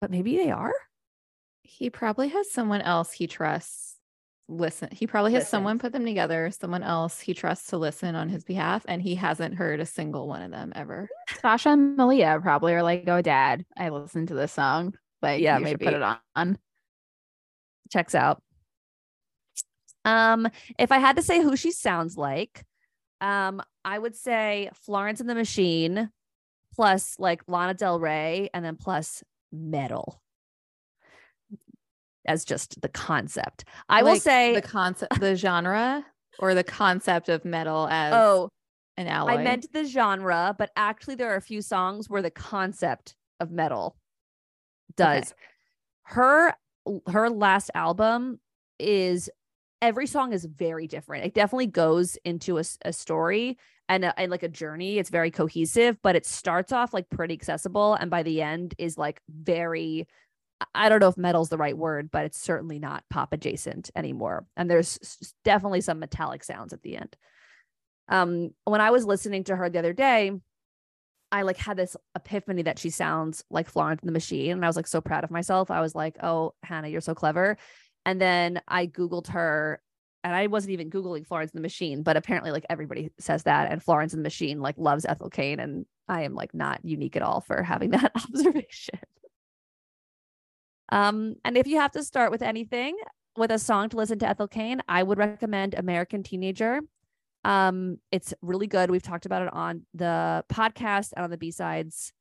but 0.00 0.10
maybe 0.10 0.36
they 0.36 0.50
are. 0.50 0.74
he 1.62 1.88
probably 1.90 2.28
has 2.28 2.52
someone 2.52 2.82
else 2.82 3.12
he 3.12 3.26
trusts. 3.26 3.94
Listen, 4.48 4.90
he 4.92 5.08
probably 5.08 5.32
has 5.32 5.48
someone 5.48 5.78
put 5.80 5.92
them 5.92 6.04
together, 6.04 6.50
someone 6.52 6.84
else 6.84 7.18
he 7.18 7.34
trusts 7.34 7.68
to 7.68 7.78
listen 7.78 8.14
on 8.14 8.28
his 8.28 8.44
behalf, 8.44 8.84
and 8.86 9.02
he 9.02 9.16
hasn't 9.16 9.56
heard 9.56 9.80
a 9.80 9.86
single 9.86 10.28
one 10.28 10.42
of 10.42 10.52
them 10.52 10.72
ever. 10.76 11.08
Sasha 11.40 11.70
and 11.70 11.96
Malia 11.96 12.38
probably 12.40 12.72
are 12.74 12.82
like, 12.84 13.08
oh, 13.08 13.22
dad, 13.22 13.64
I 13.76 13.88
listened 13.88 14.28
to 14.28 14.34
this 14.34 14.52
song. 14.52 14.94
Like, 15.22 15.40
Yeah, 15.40 15.58
you 15.58 15.66
should 15.66 15.80
put 15.80 15.94
it 15.94 16.02
on. 16.02 16.18
on. 16.36 16.58
Checks 17.90 18.14
out. 18.14 18.40
Um, 20.06 20.48
if 20.78 20.92
I 20.92 20.98
had 20.98 21.16
to 21.16 21.22
say 21.22 21.42
who 21.42 21.56
she 21.56 21.72
sounds 21.72 22.16
like, 22.16 22.64
um, 23.20 23.60
I 23.84 23.98
would 23.98 24.14
say 24.14 24.70
Florence 24.72 25.20
and 25.20 25.28
the 25.28 25.34
Machine 25.34 26.10
plus 26.74 27.16
like 27.18 27.42
Lana 27.48 27.74
Del 27.74 27.98
Rey 27.98 28.48
and 28.54 28.64
then 28.64 28.76
plus 28.76 29.24
metal 29.52 30.22
as 32.26 32.44
just 32.44 32.80
the 32.80 32.88
concept. 32.88 33.64
I 33.88 34.02
will 34.02 34.16
say 34.16 34.54
the 34.54 34.62
concept, 34.62 35.20
the 35.20 35.34
genre, 35.36 36.04
or 36.38 36.54
the 36.54 36.64
concept 36.64 37.28
of 37.28 37.44
metal 37.44 37.88
as 37.90 38.14
oh, 38.14 38.48
an 38.96 39.08
alloy. 39.08 39.32
I 39.32 39.42
meant 39.42 39.72
the 39.72 39.84
genre, 39.84 40.54
but 40.56 40.70
actually 40.76 41.14
there 41.16 41.32
are 41.32 41.36
a 41.36 41.42
few 41.42 41.62
songs 41.62 42.10
where 42.10 42.22
the 42.22 42.30
concept 42.30 43.14
of 43.40 43.50
metal 43.50 43.96
Okay. 44.98 45.20
does. 45.20 45.34
Her 46.04 46.54
her 47.08 47.28
last 47.30 47.70
album 47.74 48.38
is 48.78 49.28
every 49.82 50.06
song 50.06 50.32
is 50.32 50.44
very 50.44 50.86
different. 50.86 51.24
It 51.24 51.34
definitely 51.34 51.66
goes 51.66 52.16
into 52.24 52.58
a 52.58 52.92
story 52.92 53.58
and, 53.88 54.04
a, 54.04 54.18
and 54.18 54.30
like 54.30 54.42
a 54.42 54.48
journey. 54.48 54.98
It's 54.98 55.10
very 55.10 55.30
cohesive, 55.30 55.98
but 56.02 56.16
it 56.16 56.26
starts 56.26 56.72
off 56.72 56.94
like 56.94 57.10
pretty 57.10 57.34
accessible 57.34 57.94
and 57.94 58.10
by 58.10 58.22
the 58.22 58.42
end 58.42 58.74
is 58.78 58.98
like 58.98 59.20
very 59.28 60.06
I- 60.74 60.88
don't 60.88 61.00
know 61.00 61.08
if 61.08 61.18
metal's 61.18 61.50
the 61.50 61.58
right 61.58 61.76
word, 61.76 62.10
but 62.10 62.24
it's 62.24 62.40
certainly 62.40 62.78
not 62.78 63.04
pop 63.10 63.32
adjacent 63.32 63.90
anymore. 63.94 64.46
And 64.56 64.70
there's 64.70 64.98
definitely 65.44 65.82
some 65.82 65.98
metallic 65.98 66.44
sounds 66.44 66.72
at 66.72 66.82
the 66.82 66.96
end. 66.96 67.16
Um, 68.08 68.50
when 68.64 68.80
I 68.80 68.90
was 68.90 69.04
listening 69.04 69.44
to 69.44 69.56
her 69.56 69.68
the 69.68 69.80
other 69.80 69.92
day, 69.92 70.32
I 71.32 71.42
like 71.42 71.56
had 71.56 71.76
this 71.76 71.96
epiphany 72.14 72.62
that 72.62 72.78
she 72.78 72.90
sounds 72.90 73.44
like 73.50 73.68
Florence 73.68 74.00
and 74.00 74.08
the 74.08 74.12
Machine. 74.12 74.52
And 74.52 74.64
I 74.64 74.68
was 74.68 74.76
like 74.76 74.86
so 74.86 75.00
proud 75.00 75.24
of 75.24 75.30
myself. 75.30 75.70
I 75.70 75.80
was 75.80 75.94
like, 75.94 76.16
oh, 76.22 76.54
Hannah, 76.62 76.88
you're 76.88 77.00
so 77.00 77.14
clever. 77.14 77.58
And 78.06 78.20
then 78.20 78.62
I 78.68 78.86
Googled 78.86 79.26
her 79.28 79.82
and 80.22 80.34
I 80.34 80.46
wasn't 80.46 80.72
even 80.72 80.90
Googling 80.90 81.26
Florence 81.26 81.50
and 81.52 81.58
the 81.58 81.62
Machine, 81.62 82.02
but 82.02 82.16
apparently 82.16 82.52
like 82.52 82.64
everybody 82.70 83.10
says 83.18 83.42
that. 83.42 83.70
And 83.70 83.82
Florence 83.82 84.14
and 84.14 84.20
the 84.20 84.26
Machine 84.26 84.60
like 84.60 84.76
loves 84.78 85.04
Ethel 85.04 85.28
Cain. 85.28 85.60
And 85.60 85.86
I 86.08 86.22
am 86.22 86.34
like 86.34 86.54
not 86.54 86.80
unique 86.84 87.16
at 87.16 87.22
all 87.22 87.40
for 87.40 87.62
having 87.62 87.90
that 87.92 88.12
observation. 88.16 89.00
Um, 90.90 91.34
and 91.44 91.58
if 91.58 91.66
you 91.66 91.80
have 91.80 91.90
to 91.92 92.04
start 92.04 92.30
with 92.30 92.42
anything 92.42 92.96
with 93.36 93.50
a 93.50 93.58
song 93.58 93.88
to 93.90 93.96
listen 93.96 94.20
to 94.20 94.28
Ethel 94.28 94.48
Cain, 94.48 94.80
I 94.88 95.02
would 95.02 95.18
recommend 95.18 95.74
American 95.74 96.22
Teenager. 96.22 96.80
Um, 97.44 97.98
it's 98.12 98.32
really 98.40 98.68
good. 98.68 98.90
We've 98.90 99.02
talked 99.02 99.26
about 99.26 99.42
it 99.42 99.52
on 99.52 99.82
the 99.94 100.44
podcast 100.48 101.12
and 101.16 101.24
on 101.24 101.30
the 101.30 101.36
B 101.36 101.50
sides 101.50 102.12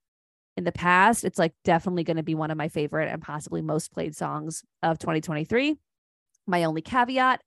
in 0.58 0.64
the 0.64 0.72
past. 0.72 1.24
It's 1.24 1.40
like 1.40 1.54
definitely 1.64 2.04
going 2.04 2.18
to 2.18 2.24
be 2.24 2.36
one 2.36 2.52
of 2.52 2.58
my 2.58 2.70
favorite 2.70 3.10
and 3.10 3.22
possibly 3.22 3.62
most 3.62 3.92
played 3.92 4.16
songs 4.16 4.64
of 4.82 5.00
2023. 5.00 5.76
My 6.48 6.64
only 6.64 6.82
caveat 6.82 7.42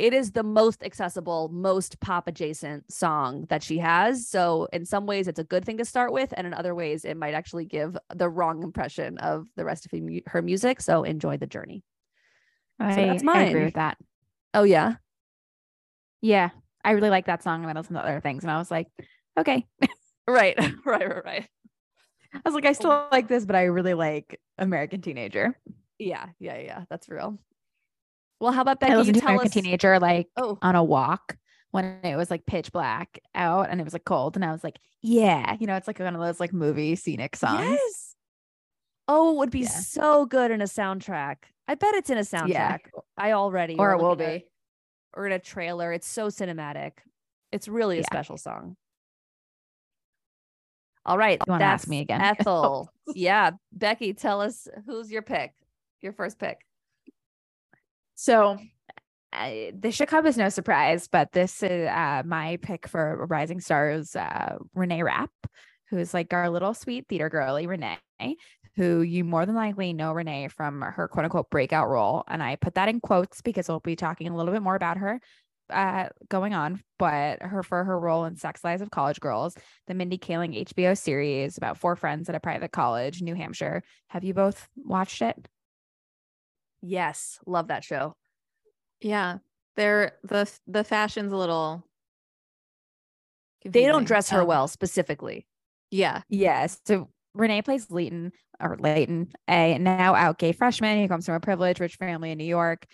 it 0.00 0.14
is 0.14 0.32
the 0.32 0.42
most 0.42 0.82
accessible, 0.82 1.50
most 1.52 2.00
pop 2.00 2.26
adjacent 2.26 2.90
song 2.90 3.44
that 3.50 3.62
she 3.62 3.76
has. 3.78 4.26
So, 4.26 4.66
in 4.72 4.86
some 4.86 5.04
ways, 5.04 5.28
it's 5.28 5.38
a 5.38 5.44
good 5.44 5.62
thing 5.66 5.76
to 5.76 5.84
start 5.84 6.10
with. 6.10 6.32
And 6.34 6.46
in 6.46 6.54
other 6.54 6.74
ways, 6.74 7.04
it 7.04 7.18
might 7.18 7.34
actually 7.34 7.66
give 7.66 7.98
the 8.14 8.30
wrong 8.30 8.62
impression 8.62 9.18
of 9.18 9.46
the 9.56 9.64
rest 9.66 9.84
of 9.84 9.92
her 10.28 10.40
music. 10.40 10.80
So, 10.80 11.02
enjoy 11.02 11.36
the 11.36 11.46
journey. 11.46 11.84
I, 12.80 12.94
that's 12.94 13.24
I 13.26 13.42
agree 13.42 13.64
with 13.64 13.74
that. 13.74 13.98
Oh, 14.54 14.62
yeah. 14.62 14.94
Yeah. 16.22 16.48
I 16.82 16.92
really 16.92 17.10
like 17.10 17.26
that 17.26 17.42
song. 17.42 17.60
And 17.60 17.70
I 17.70 17.78
listened 17.78 17.96
to 17.96 18.02
other 18.02 18.20
things 18.20 18.42
and 18.42 18.50
I 18.50 18.56
was 18.56 18.70
like, 18.70 18.86
okay. 19.36 19.66
Right. 20.26 20.56
right. 20.86 21.08
Right. 21.08 21.24
Right. 21.24 21.48
I 22.34 22.40
was 22.44 22.54
like, 22.54 22.64
I 22.66 22.72
still 22.72 22.90
oh. 22.92 23.08
like 23.10 23.28
this, 23.28 23.44
but 23.44 23.56
I 23.56 23.64
really 23.64 23.94
like 23.94 24.40
American 24.58 25.00
Teenager. 25.00 25.58
Yeah. 25.98 26.26
Yeah. 26.38 26.58
Yeah. 26.58 26.84
That's 26.88 27.08
real. 27.08 27.38
Well, 28.40 28.52
how 28.52 28.62
about 28.62 28.80
Becky? 28.80 28.92
I 28.92 28.94
You 28.94 28.98
listened 29.00 29.14
to 29.16 29.20
tell 29.20 29.30
American 29.30 29.48
us. 29.48 29.52
Teenager 29.54 29.98
like 29.98 30.28
Oh, 30.36 30.58
on 30.62 30.76
a 30.76 30.82
walk 30.84 31.36
when 31.72 31.98
it 32.04 32.16
was 32.16 32.30
like 32.30 32.46
pitch 32.46 32.72
black 32.72 33.18
out 33.34 33.68
and 33.70 33.80
it 33.80 33.84
was 33.84 33.92
like 33.92 34.04
cold. 34.04 34.36
And 34.36 34.44
I 34.44 34.52
was 34.52 34.64
like, 34.64 34.76
yeah, 35.02 35.56
you 35.60 35.66
know, 35.66 35.76
it's 35.76 35.86
like 35.86 35.98
one 35.98 36.14
of 36.14 36.20
those 36.20 36.40
like 36.40 36.52
movie 36.52 36.96
scenic 36.96 37.36
songs. 37.36 37.68
Yes. 37.70 38.14
Oh, 39.08 39.32
it 39.32 39.36
would 39.38 39.50
be 39.50 39.60
Yeah. 39.60 39.68
so 39.68 40.24
good 40.26 40.50
in 40.50 40.60
a 40.60 40.64
soundtrack. 40.66 41.36
I 41.68 41.74
bet 41.74 41.94
it's 41.94 42.10
in 42.10 42.18
a 42.18 42.22
soundtrack. 42.22 42.48
Yeah. 42.48 42.76
I 43.18 43.32
already 43.32 43.76
Or 43.76 43.92
it 43.92 43.98
will 43.98 44.12
at- 44.12 44.18
be. 44.18 44.46
or 45.14 45.26
in 45.26 45.32
a 45.32 45.38
trailer. 45.38 45.92
It's 45.92 46.06
so 46.08 46.28
cinematic. 46.28 46.92
It's 47.52 47.66
really 47.68 47.96
a 47.96 48.00
Yeah. 48.00 48.06
special 48.06 48.36
song. 48.38 48.76
All 51.04 51.18
right. 51.18 51.38
You 51.46 51.50
wanna 51.50 51.64
ask 51.64 51.88
me 51.88 52.00
again? 52.00 52.20
Ethel. 52.40 52.90
yeah. 53.14 53.52
Becky, 53.72 54.12
tell 54.12 54.40
us 54.40 54.68
who's 54.86 55.10
your 55.10 55.22
pick, 55.22 55.52
your 56.02 56.12
first 56.12 56.38
pick. 56.38 56.58
So 58.14 58.58
I, 59.32 59.72
this 59.74 59.94
should 59.94 60.08
come 60.08 60.26
as 60.26 60.36
no 60.36 60.48
surprise, 60.48 61.08
but 61.08 61.32
this 61.32 61.62
is 61.62 61.88
uh, 61.88 62.22
my 62.24 62.58
pick 62.62 62.88
for 62.88 63.26
Rising 63.26 63.60
Stars, 63.60 64.16
uh, 64.16 64.56
Renee 64.74 65.02
Rapp, 65.02 65.30
who's 65.88 66.12
like 66.12 66.32
our 66.32 66.50
little 66.50 66.74
sweet 66.74 67.06
theater 67.08 67.28
girly, 67.30 67.66
Renee, 67.66 67.98
who 68.76 69.00
you 69.02 69.24
more 69.24 69.46
than 69.46 69.54
likely 69.54 69.92
know 69.92 70.12
Renee 70.12 70.48
from 70.48 70.82
her 70.82 71.08
quote 71.08 71.24
unquote 71.24 71.50
breakout 71.50 71.88
role. 71.88 72.24
And 72.28 72.42
I 72.42 72.56
put 72.56 72.74
that 72.74 72.88
in 72.88 73.00
quotes 73.00 73.40
because 73.40 73.68
we'll 73.68 73.80
be 73.80 73.96
talking 73.96 74.28
a 74.28 74.36
little 74.36 74.52
bit 74.52 74.62
more 74.62 74.76
about 74.76 74.98
her 74.98 75.20
uh, 75.70 76.08
going 76.28 76.54
on, 76.54 76.82
but 76.98 77.42
her 77.42 77.62
for 77.62 77.84
her 77.84 77.98
role 77.98 78.24
in 78.24 78.36
Sex 78.36 78.62
Lives 78.64 78.82
of 78.82 78.90
College 78.90 79.20
Girls, 79.20 79.54
the 79.86 79.94
Mindy 79.94 80.18
Kaling 80.18 80.66
HBO 80.66 80.96
series 80.96 81.56
about 81.56 81.78
four 81.78 81.96
friends 81.96 82.28
at 82.28 82.34
a 82.34 82.40
private 82.40 82.72
college, 82.72 83.22
New 83.22 83.34
Hampshire. 83.34 83.82
Have 84.08 84.24
you 84.24 84.34
both 84.34 84.68
watched 84.76 85.22
it? 85.22 85.48
Yes. 86.82 87.38
Love 87.46 87.68
that 87.68 87.84
show. 87.84 88.14
Yeah, 89.00 89.38
they're 89.76 90.12
the 90.22 90.50
the 90.66 90.84
fashion's 90.84 91.32
a 91.32 91.36
little. 91.36 91.86
They 93.64 93.86
don't 93.86 94.04
dress 94.04 94.30
her 94.30 94.40
Um, 94.40 94.46
well 94.46 94.68
specifically. 94.68 95.46
Yeah, 95.90 96.22
Yes. 96.28 96.80
So 96.86 97.08
Renee 97.34 97.62
plays 97.62 97.90
Leighton 97.90 98.32
or 98.60 98.76
Leighton, 98.78 99.32
a 99.48 99.78
now 99.78 100.14
out 100.14 100.38
gay 100.38 100.52
freshman 100.52 101.00
who 101.00 101.08
comes 101.08 101.26
from 101.26 101.34
a 101.34 101.40
privileged 101.40 101.80
rich 101.80 101.96
family 101.96 102.30
in 102.30 102.38
New 102.38 102.44
York. 102.44 102.86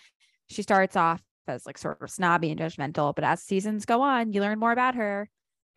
She 0.49 0.61
starts 0.61 0.95
off 0.95 1.21
as 1.47 1.65
like 1.65 1.77
sort 1.77 2.01
of 2.01 2.09
snobby 2.09 2.51
and 2.51 2.59
judgmental, 2.59 3.13
but 3.15 3.23
as 3.23 3.41
seasons 3.41 3.85
go 3.85 4.01
on, 4.01 4.33
you 4.33 4.41
learn 4.41 4.59
more 4.59 4.71
about 4.71 4.95
her 4.95 5.29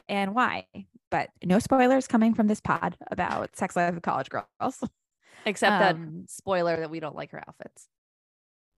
and 0.09 0.35
why. 0.35 0.67
But 1.11 1.31
no 1.45 1.59
spoilers 1.59 2.07
coming 2.07 2.35
from 2.35 2.47
this 2.47 2.61
pod 2.61 2.97
about 3.11 3.57
sex 3.57 3.77
life 3.77 3.97
of 3.97 4.03
college 4.03 4.29
girls. 4.31 4.83
Except 5.47 5.81
that 5.81 5.95
Um, 5.95 6.27
spoiler 6.29 6.77
that 6.77 6.91
we 6.91 7.01
don't 7.01 7.17
like 7.17 7.31
her 7.31 7.43
outfits. 7.47 7.89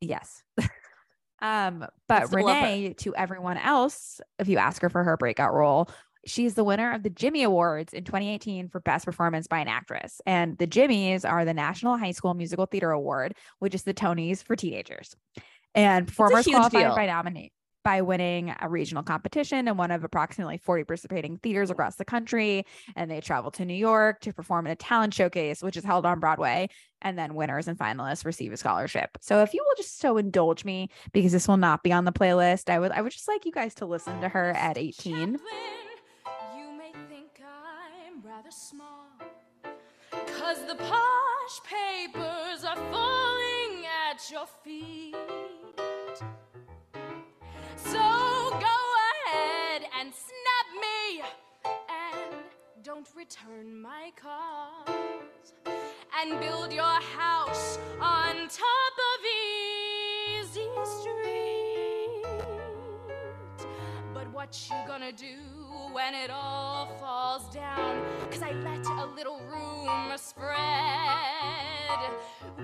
Yes. 0.00 0.42
um, 1.42 1.86
but. 2.08 2.32
Renee, 2.32 2.94
to 2.98 3.14
everyone 3.14 3.58
else, 3.58 4.20
if 4.38 4.48
you 4.48 4.58
ask 4.58 4.82
her 4.82 4.90
for 4.90 5.02
her 5.04 5.16
breakout 5.16 5.52
role, 5.52 5.88
she's 6.24 6.54
the 6.54 6.64
winner 6.64 6.92
of 6.92 7.02
the 7.02 7.10
Jimmy 7.10 7.42
Awards 7.42 7.92
in 7.92 8.04
2018 8.04 8.68
for 8.68 8.80
Best 8.80 9.04
Performance 9.04 9.46
by 9.46 9.58
an 9.58 9.68
Actress. 9.68 10.20
And 10.26 10.56
the 10.58 10.66
Jimmys 10.66 11.28
are 11.28 11.44
the 11.44 11.54
National 11.54 11.96
High 11.96 12.12
School 12.12 12.34
Musical 12.34 12.66
Theater 12.66 12.92
Award, 12.92 13.34
which 13.58 13.74
is 13.74 13.82
the 13.82 13.94
Tonys 13.94 14.42
for 14.42 14.56
teenagers. 14.56 15.16
And 15.74 16.06
performers 16.06 16.44
huge 16.44 16.56
qualify 16.56 16.82
deal. 16.82 16.94
by 16.94 17.06
nominate 17.06 17.52
by 17.84 18.00
winning 18.02 18.54
a 18.60 18.68
regional 18.68 19.02
competition 19.02 19.66
in 19.68 19.76
one 19.76 19.90
of 19.90 20.04
approximately 20.04 20.56
40 20.58 20.84
participating 20.84 21.38
theaters 21.38 21.70
across 21.70 21.96
the 21.96 22.04
country. 22.04 22.64
And 22.96 23.10
they 23.10 23.20
travel 23.20 23.50
to 23.52 23.64
New 23.64 23.74
York 23.74 24.20
to 24.20 24.32
perform 24.32 24.66
in 24.66 24.72
a 24.72 24.76
talent 24.76 25.14
showcase, 25.14 25.62
which 25.62 25.76
is 25.76 25.84
held 25.84 26.06
on 26.06 26.20
Broadway. 26.20 26.68
And 27.00 27.18
then 27.18 27.34
winners 27.34 27.68
and 27.68 27.78
finalists 27.78 28.24
receive 28.24 28.52
a 28.52 28.56
scholarship. 28.56 29.18
So 29.20 29.42
if 29.42 29.54
you 29.54 29.64
will 29.66 29.74
just 29.76 29.98
so 29.98 30.16
indulge 30.16 30.64
me, 30.64 30.90
because 31.12 31.32
this 31.32 31.48
will 31.48 31.56
not 31.56 31.82
be 31.82 31.92
on 31.92 32.04
the 32.04 32.12
playlist, 32.12 32.70
I 32.70 32.78
would 32.78 32.92
I 32.92 33.02
would 33.02 33.12
just 33.12 33.28
like 33.28 33.44
you 33.44 33.52
guys 33.52 33.74
to 33.76 33.86
listen 33.86 34.20
to 34.20 34.28
her 34.28 34.50
at 34.50 34.78
18. 34.78 35.38
small. 38.50 39.08
Cause 40.10 40.58
the 40.66 40.74
posh 40.74 41.62
papers 41.64 42.64
are 42.64 42.76
falling 42.92 43.01
your 44.30 44.46
feet. 44.62 45.14
So 47.76 47.98
go 47.98 48.78
ahead 49.26 49.82
and 49.98 50.12
snap 50.12 50.66
me 50.80 51.22
and 51.88 52.42
don't 52.82 53.08
return 53.16 53.80
my 53.80 54.12
calls. 54.14 55.54
And 56.20 56.38
build 56.38 56.72
your 56.72 57.00
house 57.16 57.78
on 58.00 58.48
top 58.48 58.94
of 59.10 59.24
Easy 60.44 60.68
Street. 60.84 62.22
But 64.14 64.30
what 64.32 64.68
you 64.70 64.76
gonna 64.86 65.12
do 65.12 65.38
when 65.92 66.14
it 66.14 66.30
all 66.30 66.61
falls 67.42 67.54
down? 67.54 68.02
Cause 68.30 68.42
I 68.42 68.52
let 68.52 68.86
a 68.86 69.06
little 69.14 69.40
rumor 69.40 70.16
spread. 70.16 70.56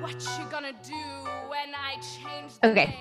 What 0.01 0.15
you 0.39 0.45
gonna 0.51 0.73
do 0.85 0.95
when 1.49 1.75
I 1.75 1.95
change 2.01 2.59
the 2.61 2.71
Okay. 2.71 2.97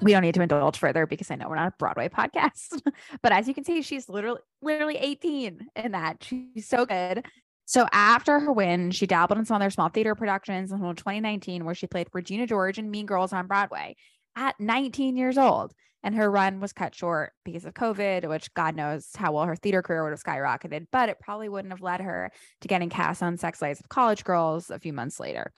we 0.00 0.12
don't 0.12 0.22
need 0.22 0.34
to 0.34 0.42
indulge 0.42 0.78
further 0.78 1.06
because 1.06 1.30
I 1.30 1.36
know 1.36 1.48
we're 1.48 1.56
not 1.56 1.68
a 1.68 1.74
Broadway 1.78 2.08
podcast. 2.08 2.80
but 3.22 3.32
as 3.32 3.48
you 3.48 3.54
can 3.54 3.64
see, 3.64 3.82
she's 3.82 4.08
literally 4.08 4.40
literally 4.62 4.96
18 4.96 5.66
in 5.76 5.92
that. 5.92 6.22
She's 6.22 6.68
so 6.68 6.86
good. 6.86 7.24
So 7.66 7.86
after 7.92 8.40
her 8.40 8.52
win, 8.52 8.90
she 8.90 9.06
dabbled 9.06 9.38
in 9.38 9.46
some 9.46 9.56
other 9.56 9.70
small 9.70 9.88
theater 9.88 10.14
productions 10.14 10.70
until 10.70 10.94
2019, 10.94 11.64
where 11.64 11.74
she 11.74 11.86
played 11.86 12.08
Regina 12.12 12.46
George 12.46 12.78
and 12.78 12.90
Mean 12.90 13.06
Girls 13.06 13.32
on 13.32 13.46
Broadway 13.46 13.96
at 14.36 14.58
19 14.60 15.16
years 15.16 15.38
old. 15.38 15.72
And 16.04 16.14
her 16.16 16.30
run 16.30 16.60
was 16.60 16.74
cut 16.74 16.94
short 16.94 17.32
because 17.44 17.64
of 17.64 17.72
COVID, 17.72 18.28
which 18.28 18.52
God 18.52 18.76
knows 18.76 19.08
how 19.16 19.32
well 19.32 19.46
her 19.46 19.56
theater 19.56 19.80
career 19.80 20.04
would 20.04 20.10
have 20.10 20.22
skyrocketed, 20.22 20.86
but 20.92 21.08
it 21.08 21.18
probably 21.18 21.48
wouldn't 21.48 21.72
have 21.72 21.80
led 21.80 22.02
her 22.02 22.30
to 22.60 22.68
getting 22.68 22.90
cast 22.90 23.22
on 23.22 23.38
Sex 23.38 23.62
Lives 23.62 23.80
of 23.80 23.88
College 23.88 24.22
Girls 24.22 24.70
a 24.70 24.78
few 24.78 24.92
months 24.92 25.18
later. 25.18 25.50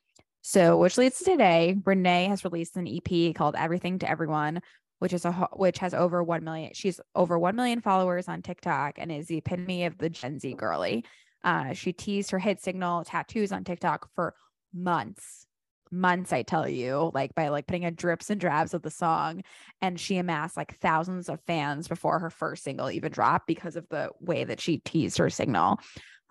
So, 0.42 0.78
which 0.78 0.96
leads 0.96 1.18
to 1.18 1.24
today, 1.24 1.76
Renee 1.84 2.26
has 2.26 2.44
released 2.44 2.76
an 2.76 2.86
EP 2.86 3.34
called 3.34 3.56
Everything 3.58 3.98
to 3.98 4.08
Everyone, 4.08 4.60
which 5.00 5.12
is 5.12 5.24
a 5.24 5.32
which 5.52 5.78
has 5.78 5.92
over 5.92 6.22
1 6.22 6.44
million 6.44 6.70
she's 6.72 7.00
over 7.16 7.36
1 7.36 7.56
million 7.56 7.80
followers 7.80 8.28
on 8.28 8.42
TikTok 8.42 8.94
and 8.98 9.10
is 9.10 9.26
the 9.26 9.38
epitome 9.38 9.84
of 9.84 9.98
the 9.98 10.08
Gen 10.08 10.38
Z 10.38 10.54
girly. 10.54 11.04
Uh, 11.42 11.72
she 11.72 11.92
teased 11.92 12.30
her 12.30 12.38
hit 12.38 12.60
signal 12.62 13.04
tattoos 13.04 13.50
on 13.52 13.64
TikTok 13.64 14.08
for 14.14 14.34
months. 14.72 15.45
Months, 15.90 16.32
I 16.32 16.42
tell 16.42 16.68
you, 16.68 17.10
like 17.14 17.34
by 17.34 17.48
like 17.48 17.66
putting 17.66 17.84
a 17.84 17.90
drips 17.90 18.30
and 18.30 18.40
drabs 18.40 18.74
of 18.74 18.82
the 18.82 18.90
song, 18.90 19.42
and 19.80 19.98
she 19.98 20.16
amassed 20.16 20.56
like 20.56 20.76
thousands 20.78 21.28
of 21.28 21.40
fans 21.46 21.88
before 21.88 22.18
her 22.18 22.30
first 22.30 22.64
single 22.64 22.90
even 22.90 23.12
dropped 23.12 23.46
because 23.46 23.76
of 23.76 23.88
the 23.88 24.10
way 24.20 24.44
that 24.44 24.60
she 24.60 24.78
teased 24.78 25.18
her 25.18 25.30
signal. 25.30 25.78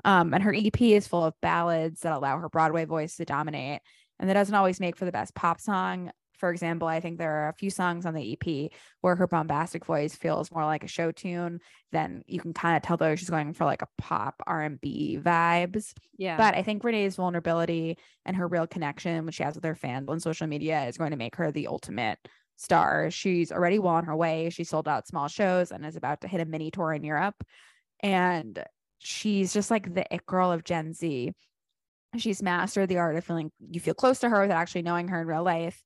Um, 0.03 0.33
and 0.33 0.43
her 0.43 0.53
EP 0.53 0.79
is 0.81 1.07
full 1.07 1.23
of 1.23 1.33
ballads 1.41 2.01
that 2.01 2.13
allow 2.13 2.37
her 2.37 2.49
Broadway 2.49 2.85
voice 2.85 3.15
to 3.17 3.25
dominate, 3.25 3.81
and 4.19 4.29
that 4.29 4.33
doesn't 4.33 4.55
always 4.55 4.79
make 4.79 4.97
for 4.97 5.05
the 5.05 5.11
best 5.11 5.33
pop 5.35 5.59
song. 5.59 6.11
For 6.37 6.49
example, 6.49 6.87
I 6.87 6.99
think 6.99 7.17
there 7.17 7.45
are 7.45 7.49
a 7.49 7.53
few 7.53 7.69
songs 7.69 8.05
on 8.05 8.13
the 8.13 8.33
EP 8.33 8.71
where 9.01 9.15
her 9.15 9.27
bombastic 9.27 9.85
voice 9.85 10.15
feels 10.15 10.51
more 10.51 10.65
like 10.65 10.83
a 10.83 10.87
show 10.87 11.11
tune. 11.11 11.59
Then 11.91 12.23
you 12.27 12.39
can 12.39 12.53
kind 12.53 12.77
of 12.77 12.83
tell 12.83 12.97
though 12.97 13.15
she's 13.15 13.29
going 13.29 13.53
for 13.53 13.65
like 13.65 13.81
a 13.81 13.87
pop 13.97 14.35
R 14.45 14.61
and 14.61 14.79
B 14.79 15.17
vibes. 15.21 15.93
Yeah. 16.17 16.37
But 16.37 16.55
I 16.55 16.63
think 16.63 16.83
Renee's 16.83 17.15
vulnerability 17.15 17.97
and 18.25 18.35
her 18.35 18.47
real 18.47 18.67
connection, 18.67 19.25
which 19.25 19.35
she 19.35 19.43
has 19.43 19.55
with 19.55 19.63
her 19.65 19.75
fans 19.75 20.09
on 20.09 20.19
social 20.19 20.47
media, 20.47 20.85
is 20.85 20.97
going 20.97 21.11
to 21.11 21.17
make 21.17 21.35
her 21.35 21.51
the 21.51 21.67
ultimate 21.67 22.19
star. 22.57 23.11
She's 23.11 23.51
already 23.51 23.79
well 23.79 23.95
on 23.95 24.05
her 24.05 24.15
way. 24.15 24.49
She 24.49 24.63
sold 24.63 24.87
out 24.87 25.07
small 25.07 25.27
shows 25.27 25.71
and 25.71 25.85
is 25.85 25.95
about 25.95 26.21
to 26.21 26.27
hit 26.27 26.41
a 26.41 26.45
mini 26.45 26.71
tour 26.71 26.93
in 26.93 27.03
Europe. 27.03 27.43
And 28.01 28.63
she's 28.99 29.53
just 29.53 29.71
like 29.71 29.93
the 29.93 30.05
it 30.13 30.25
girl 30.25 30.51
of 30.51 30.63
Gen 30.63 30.93
Z. 30.93 31.33
She's 32.17 32.41
mastered 32.41 32.89
the 32.89 32.97
art 32.97 33.17
of 33.17 33.25
feeling 33.25 33.51
you 33.59 33.79
feel 33.79 33.93
close 33.93 34.19
to 34.19 34.29
her 34.29 34.41
without 34.41 34.57
actually 34.57 34.83
knowing 34.83 35.09
her 35.09 35.21
in 35.21 35.27
real 35.27 35.43
life. 35.43 35.81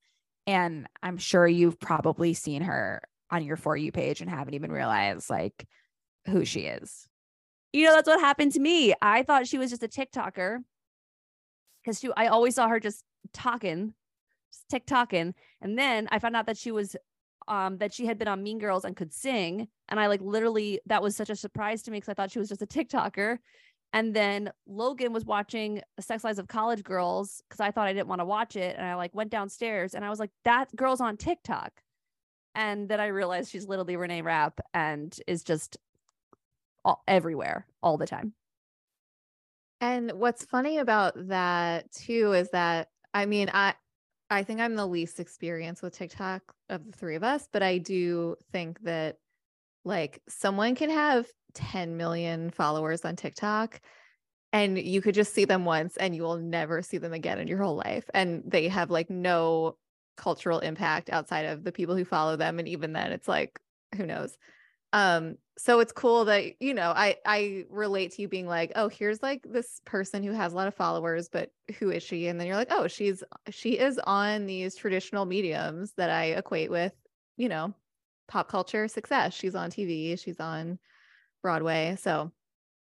And 0.48 0.88
I'm 1.04 1.18
sure 1.18 1.48
you've 1.48 1.80
probably 1.80 2.34
seen 2.34 2.64
her 2.64 3.02
on 3.30 3.44
your 3.44 3.58
For 3.58 3.78
You 3.78 3.92
page 3.92 4.22
and 4.22 4.30
haven't 4.30 4.56
even 4.56 4.72
realized 4.72 5.30
like 5.30 5.68
who 6.26 6.46
she 6.46 6.62
is. 6.62 7.08
you 7.74 7.86
know, 7.86 7.94
that's 7.94 8.08
what 8.08 8.20
happened 8.20 8.54
to 8.54 8.60
me. 8.60 8.94
I 9.02 9.24
thought 9.24 9.48
she 9.48 9.58
was 9.58 9.70
just 9.70 9.84
a 9.84 9.88
TikToker 9.88 10.60
because 11.84 12.00
she, 12.00 12.10
I 12.18 12.28
always 12.28 12.56
saw 12.56 12.68
her 12.68 12.80
just 12.80 13.04
talking, 13.34 13.94
just 14.52 14.86
TikToking. 14.86 15.34
And 15.62 15.78
then 15.78 16.08
I 16.12 16.20
found 16.20 16.36
out 16.36 16.48
that 16.48 16.58
she 16.58 16.72
was, 16.72 16.96
um, 17.48 17.78
that 17.78 17.94
she 17.94 18.06
had 18.06 18.18
been 18.18 18.28
on 18.28 18.44
Mean 18.44 18.60
Girls 18.60 18.86
and 18.86 18.96
could 18.96 19.14
sing. 19.14 19.68
And 19.88 20.00
I 20.00 20.08
like 20.08 20.22
literally, 20.22 20.80
that 20.88 21.04
was 21.04 21.16
such 21.16 21.30
a 21.30 21.36
surprise 21.36 21.84
to 21.84 21.92
me 21.92 21.98
because 21.98 22.10
I 22.10 22.14
thought 22.14 22.32
she 22.32 22.40
was 22.40 22.50
just 22.50 22.62
a 22.62 22.68
TikToker. 22.68 23.38
And 23.92 24.16
then 24.16 24.52
Logan 24.68 25.14
was 25.14 25.26
watching 25.26 25.82
Sex 26.00 26.24
Lives 26.24 26.38
of 26.38 26.48
College 26.48 26.84
Girls 26.84 27.42
because 27.48 27.60
I 27.60 27.72
thought 27.72 27.88
I 27.88 27.94
didn't 27.94 28.08
want 28.08 28.22
to 28.22 28.26
watch 28.26 28.56
it. 28.56 28.76
And 28.78 28.86
I 28.86 28.96
like 28.96 29.16
went 29.16 29.32
downstairs 29.32 29.96
and 29.96 30.06
I 30.06 30.10
was 30.10 30.20
like, 30.20 30.32
that 30.46 30.76
girl's 30.76 31.02
on 31.02 31.18
TikTok. 31.18 31.72
And 32.54 32.88
then 32.88 33.00
I 33.00 33.08
realized 33.08 33.52
she's 33.52 33.68
literally 33.68 33.96
Renee 33.96 34.22
Rapp 34.22 34.60
and 34.74 35.18
is 35.28 35.44
just 35.44 35.78
all, 36.86 37.04
everywhere 37.08 37.66
all 37.82 37.98
the 37.98 38.08
time. 38.08 38.34
And 39.82 40.12
what's 40.14 40.46
funny 40.46 40.78
about 40.78 41.14
that 41.30 41.92
too 41.92 42.34
is 42.34 42.50
that 42.52 42.90
I 43.14 43.26
mean, 43.26 43.50
I 43.52 43.74
I 44.30 44.44
think 44.44 44.60
I'm 44.60 44.76
the 44.76 44.86
least 44.86 45.20
experienced 45.20 45.82
with 45.82 45.98
TikTok 45.98 46.44
of 46.70 46.86
the 46.86 46.92
three 46.92 47.16
of 47.16 47.24
us, 47.24 47.48
but 47.52 47.64
I 47.64 47.80
do 47.80 48.36
think 48.52 48.80
that 48.84 49.18
like 49.90 50.22
someone 50.30 50.76
can 50.76 50.90
have 50.90 51.28
10 51.56 51.98
million 51.98 52.52
followers 52.52 53.04
on 53.04 53.16
TikTok 53.16 53.82
and 54.54 54.78
you 54.78 55.02
could 55.02 55.16
just 55.16 55.34
see 55.34 55.46
them 55.46 55.66
once 55.66 55.98
and 55.98 56.16
you 56.16 56.24
will 56.24 56.38
never 56.38 56.82
see 56.82 56.98
them 56.98 57.14
again 57.14 57.40
in 57.40 57.48
your 57.48 57.62
whole 57.62 57.76
life. 57.76 58.10
And 58.14 58.44
they 58.46 58.68
have 58.70 58.90
like 58.90 59.10
no 59.10 59.76
cultural 60.18 60.60
impact 60.60 61.10
outside 61.10 61.46
of 61.46 61.64
the 61.64 61.72
people 61.72 61.96
who 61.96 62.06
follow 62.06 62.36
them. 62.36 62.60
And 62.60 62.68
even 62.68 62.94
then 62.94 63.12
it's 63.12 63.28
like 63.28 63.60
who 63.96 64.06
knows? 64.06 64.38
Um 64.94 65.36
so 65.58 65.82
it's 65.82 65.92
cool 65.92 66.26
that 66.26 66.62
you 66.62 66.74
know 66.74 66.94
i 66.96 67.18
i 67.26 67.66
relate 67.70 68.14
to 68.14 68.22
you 68.22 68.30
being 68.30 68.48
like 68.48 68.72
oh 68.76 68.88
here's 68.88 69.22
like 69.22 69.46
this 69.46 69.82
person 69.84 70.24
who 70.24 70.32
has 70.32 70.54
a 70.54 70.56
lot 70.56 70.70
of 70.70 70.74
followers 70.74 71.28
but 71.28 71.52
who 71.78 71.92
is 71.92 72.02
she? 72.02 72.28
And 72.28 72.40
then 72.40 72.48
you're 72.48 72.56
like 72.56 72.72
oh 72.72 72.88
she's 72.88 73.24
she 73.50 73.78
is 73.78 74.00
on 74.06 74.46
these 74.46 74.76
traditional 74.76 75.26
mediums 75.26 75.94
that 75.98 76.10
i 76.10 76.26
equate 76.28 76.72
with 76.72 76.94
you 77.36 77.50
know 77.50 77.74
pop 78.30 78.48
culture 78.48 78.88
success 78.88 79.34
she's 79.34 79.56
on 79.56 79.70
tv 79.70 80.18
she's 80.18 80.40
on 80.40 80.80
broadway 81.44 81.98
so 82.00 82.32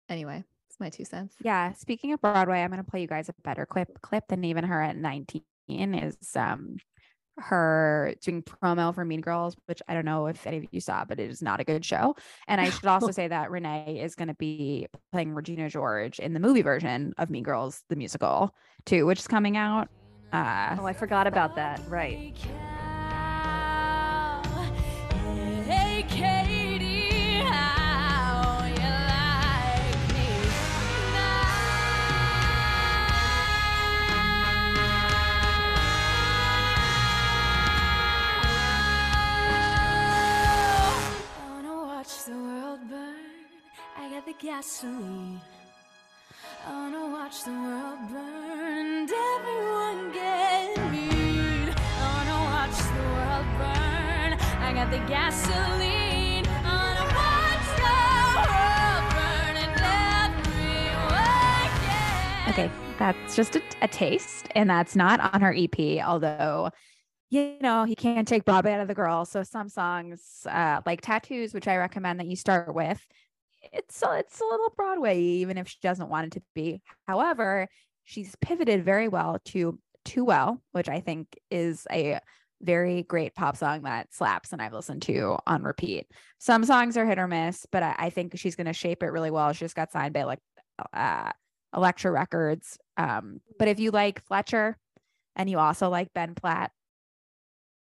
anyway 0.07 0.43
it's 0.69 0.79
my 0.79 0.89
two 0.89 1.05
cents 1.05 1.35
Yeah. 1.43 1.73
Speaking 1.73 2.13
of 2.13 2.21
Broadway, 2.21 2.61
I'm 2.61 2.71
going 2.71 2.83
to 2.83 2.89
play 2.89 3.01
you 3.01 3.07
guys 3.07 3.29
a 3.29 3.33
better 3.43 3.63
clip 3.63 3.89
clip 4.01 4.23
than 4.27 4.43
even 4.43 4.63
her 4.63 4.81
at 4.81 4.97
19 4.97 5.43
is 5.93 6.17
um 6.35 6.77
her 7.37 8.15
doing 8.21 8.41
promo 8.41 8.93
for 8.93 9.05
Mean 9.05 9.21
Girls, 9.21 9.55
which 9.67 9.81
I 9.87 9.93
don't 9.93 10.05
know 10.05 10.25
if 10.27 10.45
any 10.47 10.57
of 10.57 10.65
you 10.71 10.81
saw, 10.81 11.05
but 11.05 11.19
it 11.19 11.29
is 11.29 11.41
not 11.43 11.59
a 11.59 11.63
good 11.63 11.85
show. 11.85 12.15
And 12.47 12.59
I 12.59 12.71
should 12.71 12.85
also 12.85 13.11
say 13.19 13.27
that 13.27 13.51
Renee 13.51 13.99
is 14.03 14.15
going 14.15 14.27
to 14.29 14.33
be 14.35 14.87
playing 15.11 15.33
Regina 15.33 15.69
George 15.69 16.19
in 16.19 16.33
the 16.33 16.39
movie 16.39 16.61
version 16.63 17.13
of 17.17 17.29
Mean 17.29 17.43
Girls, 17.43 17.83
the 17.89 17.95
musical, 17.95 18.53
too, 18.85 19.05
which 19.05 19.19
is 19.19 19.27
coming 19.27 19.57
out. 19.57 19.89
Uh, 20.31 20.75
Oh, 20.79 20.85
I 20.85 20.93
forgot 20.93 21.27
about 21.27 21.55
that. 21.55 21.81
Right. 21.87 22.35
Gasoline. 42.89 43.15
I 43.97 44.09
got 44.09 44.25
the 44.25 44.33
gasoline. 44.33 45.41
wanna 46.67 47.05
watch 47.07 47.43
the 47.43 47.51
world 47.51 47.99
burn 48.11 48.85
and 48.87 49.09
The 54.91 54.99
gasoline. 55.07 56.45
Okay, 62.49 62.69
that's 62.99 63.35
just 63.35 63.55
a, 63.55 63.61
a 63.81 63.87
taste, 63.87 64.47
and 64.53 64.69
that's 64.69 64.95
not 64.95 65.33
on 65.33 65.41
her 65.41 65.55
EP. 65.57 66.05
Although, 66.05 66.69
you 67.31 67.55
know, 67.61 67.85
he 67.85 67.95
can't 67.95 68.27
take 68.27 68.45
Broadway 68.45 68.73
out 68.73 68.81
of 68.81 68.87
the 68.87 68.93
girl. 68.93 69.25
So 69.25 69.41
some 69.41 69.69
songs, 69.69 70.45
uh, 70.47 70.81
like 70.85 71.01
"Tattoos," 71.01 71.53
which 71.53 71.67
I 71.67 71.77
recommend 71.77 72.19
that 72.19 72.27
you 72.27 72.35
start 72.35 72.75
with, 72.75 73.03
it's 73.71 74.03
a, 74.03 74.17
it's 74.19 74.39
a 74.39 74.45
little 74.45 74.71
Broadway, 74.75 75.19
even 75.19 75.57
if 75.57 75.69
she 75.69 75.77
doesn't 75.81 76.09
want 76.09 76.27
it 76.27 76.31
to 76.33 76.43
be. 76.53 76.81
However, 77.07 77.67
she's 78.03 78.35
pivoted 78.41 78.85
very 78.85 79.07
well 79.07 79.39
to 79.45 79.79
"Too 80.05 80.25
Well," 80.25 80.61
which 80.73 80.89
I 80.89 80.99
think 80.99 81.39
is 81.49 81.87
a 81.89 82.19
very 82.63 83.03
great 83.03 83.35
pop 83.35 83.57
song 83.57 83.83
that 83.83 84.13
slaps 84.13 84.53
and 84.53 84.61
I've 84.61 84.73
listened 84.73 85.01
to 85.03 85.37
on 85.45 85.63
repeat. 85.63 86.07
Some 86.39 86.63
songs 86.65 86.97
are 86.97 87.05
hit 87.05 87.19
or 87.19 87.27
miss, 87.27 87.65
but 87.71 87.83
I, 87.83 87.95
I 87.97 88.09
think 88.09 88.37
she's 88.37 88.55
going 88.55 88.67
to 88.67 88.73
shape 88.73 89.03
it 89.03 89.07
really 89.07 89.31
well. 89.31 89.51
She 89.53 89.59
just 89.65 89.75
got 89.75 89.91
signed 89.91 90.13
by 90.13 90.23
like 90.23 90.39
uh, 90.93 91.31
Elektra 91.75 92.11
Records. 92.11 92.77
Um, 92.97 93.41
but 93.59 93.67
if 93.67 93.79
you 93.79 93.91
like 93.91 94.23
Fletcher 94.25 94.77
and 95.35 95.49
you 95.49 95.59
also 95.59 95.89
like 95.89 96.13
Ben 96.13 96.35
Platt, 96.35 96.71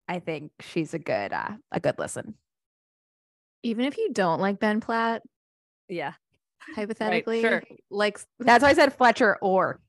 I 0.07 0.19
think 0.19 0.51
she's 0.59 0.93
a 0.93 0.99
good 0.99 1.33
uh, 1.33 1.51
a 1.71 1.79
good 1.79 1.95
listen. 1.97 2.35
Even 3.63 3.85
if 3.85 3.97
you 3.97 4.09
don't 4.13 4.39
like 4.39 4.59
Ben 4.59 4.79
Platt, 4.81 5.23
Yeah. 5.89 6.13
hypothetically, 6.75 7.41
sure. 7.41 7.63
like 7.89 8.19
That's 8.39 8.61
why 8.63 8.69
I 8.69 8.73
said 8.73 8.93
Fletcher 8.93 9.37
or. 9.41 9.79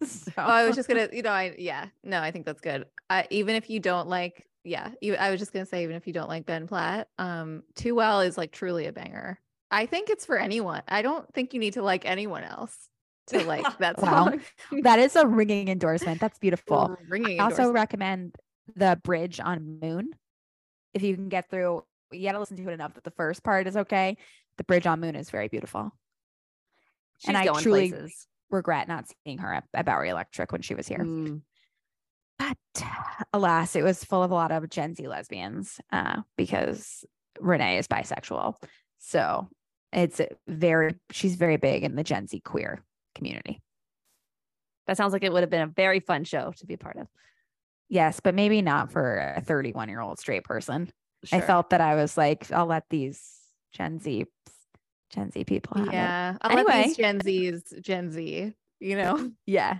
so, 0.06 0.32
Oh, 0.38 0.42
I 0.42 0.66
was 0.66 0.76
just 0.76 0.88
gonna, 0.88 1.08
you 1.12 1.22
know, 1.22 1.30
I 1.30 1.54
yeah, 1.58 1.86
no, 2.04 2.20
I 2.20 2.30
think 2.30 2.46
that's 2.46 2.60
good. 2.60 2.86
I, 3.08 3.26
even 3.30 3.56
if 3.56 3.68
you 3.70 3.80
don't 3.80 4.08
like, 4.08 4.46
yeah, 4.64 4.90
you, 5.00 5.14
I 5.16 5.30
was 5.30 5.40
just 5.40 5.52
gonna 5.52 5.66
say, 5.66 5.82
even 5.84 5.96
if 5.96 6.06
you 6.06 6.12
don't 6.12 6.28
like 6.28 6.46
Ben 6.46 6.66
Platt, 6.66 7.08
um, 7.18 7.62
Too 7.74 7.94
Well 7.94 8.20
is 8.20 8.36
like 8.38 8.52
truly 8.52 8.86
a 8.86 8.92
banger. 8.92 9.38
I 9.70 9.86
think 9.86 10.10
it's 10.10 10.26
for 10.26 10.36
anyone. 10.38 10.82
I 10.88 11.02
don't 11.02 11.32
think 11.32 11.54
you 11.54 11.60
need 11.60 11.74
to 11.74 11.82
like 11.82 12.04
anyone 12.04 12.42
else 12.44 12.76
to 13.28 13.44
like 13.44 13.64
that 13.78 14.00
Wow. 14.00 14.26
song. 14.26 14.40
that 14.82 14.98
is 14.98 15.14
a 15.16 15.26
ringing 15.26 15.68
endorsement. 15.68 16.20
That's 16.20 16.38
beautiful. 16.38 16.96
Ringing 17.08 17.40
I 17.40 17.44
also 17.44 17.70
recommend 17.70 18.36
the 18.76 18.98
bridge 19.02 19.38
on 19.40 19.78
Moon. 19.80 20.10
If 20.92 21.02
you 21.02 21.14
can 21.14 21.28
get 21.28 21.48
through, 21.50 21.84
you 22.10 22.22
got 22.26 22.32
to 22.32 22.40
listen 22.40 22.56
to 22.56 22.68
it 22.68 22.72
enough 22.72 22.94
that 22.94 23.04
the 23.04 23.12
first 23.12 23.44
part 23.44 23.68
is 23.68 23.76
okay. 23.76 24.16
The 24.58 24.64
bridge 24.64 24.86
on 24.86 25.00
Moon 25.00 25.14
is 25.14 25.30
very 25.30 25.46
beautiful. 25.46 25.92
She's 27.18 27.28
And 27.28 27.36
I 27.36 27.44
going 27.44 27.62
truly- 27.62 27.90
places. 27.90 28.26
Regret 28.50 28.88
not 28.88 29.06
seeing 29.24 29.38
her 29.38 29.52
at, 29.54 29.64
at 29.74 29.86
Bowery 29.86 30.08
Electric 30.08 30.52
when 30.52 30.62
she 30.62 30.74
was 30.74 30.88
here. 30.88 30.98
Mm. 30.98 31.42
But 32.38 32.84
alas, 33.32 33.76
it 33.76 33.82
was 33.82 34.02
full 34.02 34.22
of 34.22 34.30
a 34.30 34.34
lot 34.34 34.50
of 34.50 34.68
Gen 34.70 34.94
Z 34.94 35.06
lesbians 35.06 35.80
uh, 35.92 36.22
because 36.36 37.04
Renee 37.38 37.78
is 37.78 37.86
bisexual. 37.86 38.54
So 38.98 39.48
it's 39.92 40.20
very, 40.46 40.94
she's 41.10 41.36
very 41.36 41.56
big 41.56 41.84
in 41.84 41.96
the 41.96 42.04
Gen 42.04 42.26
Z 42.26 42.40
queer 42.40 42.82
community. 43.14 43.60
That 44.86 44.96
sounds 44.96 45.12
like 45.12 45.22
it 45.22 45.32
would 45.32 45.42
have 45.42 45.50
been 45.50 45.60
a 45.60 45.66
very 45.66 46.00
fun 46.00 46.24
show 46.24 46.52
to 46.56 46.66
be 46.66 46.74
a 46.74 46.78
part 46.78 46.96
of. 46.96 47.06
Yes, 47.88 48.20
but 48.20 48.34
maybe 48.34 48.62
not 48.62 48.90
for 48.90 49.34
a 49.36 49.40
31 49.40 49.88
year 49.88 50.00
old 50.00 50.18
straight 50.18 50.44
person. 50.44 50.90
I 51.32 51.40
felt 51.40 51.70
that 51.70 51.80
I 51.80 51.96
was 51.96 52.16
like, 52.16 52.50
I'll 52.50 52.66
let 52.66 52.84
these 52.88 53.22
Gen 53.72 53.98
Z 53.98 54.24
Gen 55.10 55.30
Z 55.30 55.44
people 55.44 55.78
have 55.78 55.92
yeah. 55.92 56.36
I'll 56.40 56.52
Anyway. 56.58 56.84
these 56.84 56.96
Gen 56.96 57.20
Z's 57.20 57.74
Gen 57.80 58.10
Z, 58.10 58.52
you 58.78 58.96
know. 58.96 59.30
Yeah. 59.46 59.78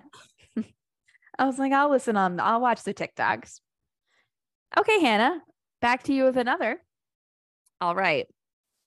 I 1.38 1.44
was 1.46 1.58
like, 1.58 1.72
I'll 1.72 1.90
listen 1.90 2.16
on, 2.16 2.38
I'll 2.40 2.60
watch 2.60 2.82
the 2.82 2.92
TikToks. 2.92 3.60
Okay, 4.78 5.00
Hannah, 5.00 5.40
back 5.80 6.02
to 6.04 6.12
you 6.12 6.24
with 6.24 6.36
another. 6.36 6.80
All 7.80 7.94
right. 7.94 8.26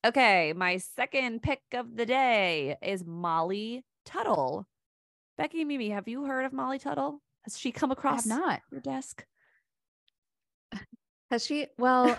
Okay. 0.05 0.53
My 0.53 0.77
second 0.77 1.41
pick 1.41 1.61
of 1.73 1.95
the 1.95 2.05
day 2.05 2.75
is 2.81 3.03
Molly 3.05 3.83
Tuttle. 4.05 4.67
Becky 5.37 5.61
and 5.61 5.67
Mimi, 5.67 5.89
have 5.89 6.07
you 6.07 6.25
heard 6.25 6.45
of 6.45 6.53
Molly 6.53 6.77
Tuttle? 6.77 7.21
Has 7.43 7.57
she 7.57 7.71
come 7.71 7.89
I 7.91 7.93
across 7.93 8.27
have 8.29 8.39
not. 8.39 8.61
your 8.71 8.81
desk? 8.81 9.25
Has 11.31 11.43
she? 11.45 11.67
Well, 11.79 12.15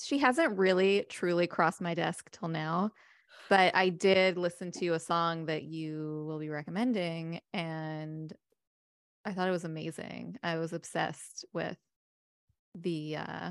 she 0.00 0.18
hasn't 0.18 0.56
really 0.58 1.04
truly 1.08 1.46
crossed 1.46 1.80
my 1.82 1.92
desk 1.94 2.30
till 2.30 2.48
now, 2.48 2.90
but 3.54 3.76
I 3.76 3.88
did 3.88 4.36
listen 4.36 4.72
to 4.80 4.94
a 4.94 4.98
song 4.98 5.46
that 5.46 5.62
you 5.62 6.24
will 6.26 6.40
be 6.40 6.48
recommending, 6.48 7.38
and 7.52 8.32
I 9.24 9.30
thought 9.32 9.46
it 9.46 9.52
was 9.52 9.62
amazing. 9.62 10.38
I 10.42 10.56
was 10.58 10.72
obsessed 10.72 11.44
with 11.52 11.76
the 12.74 13.18
uh 13.18 13.50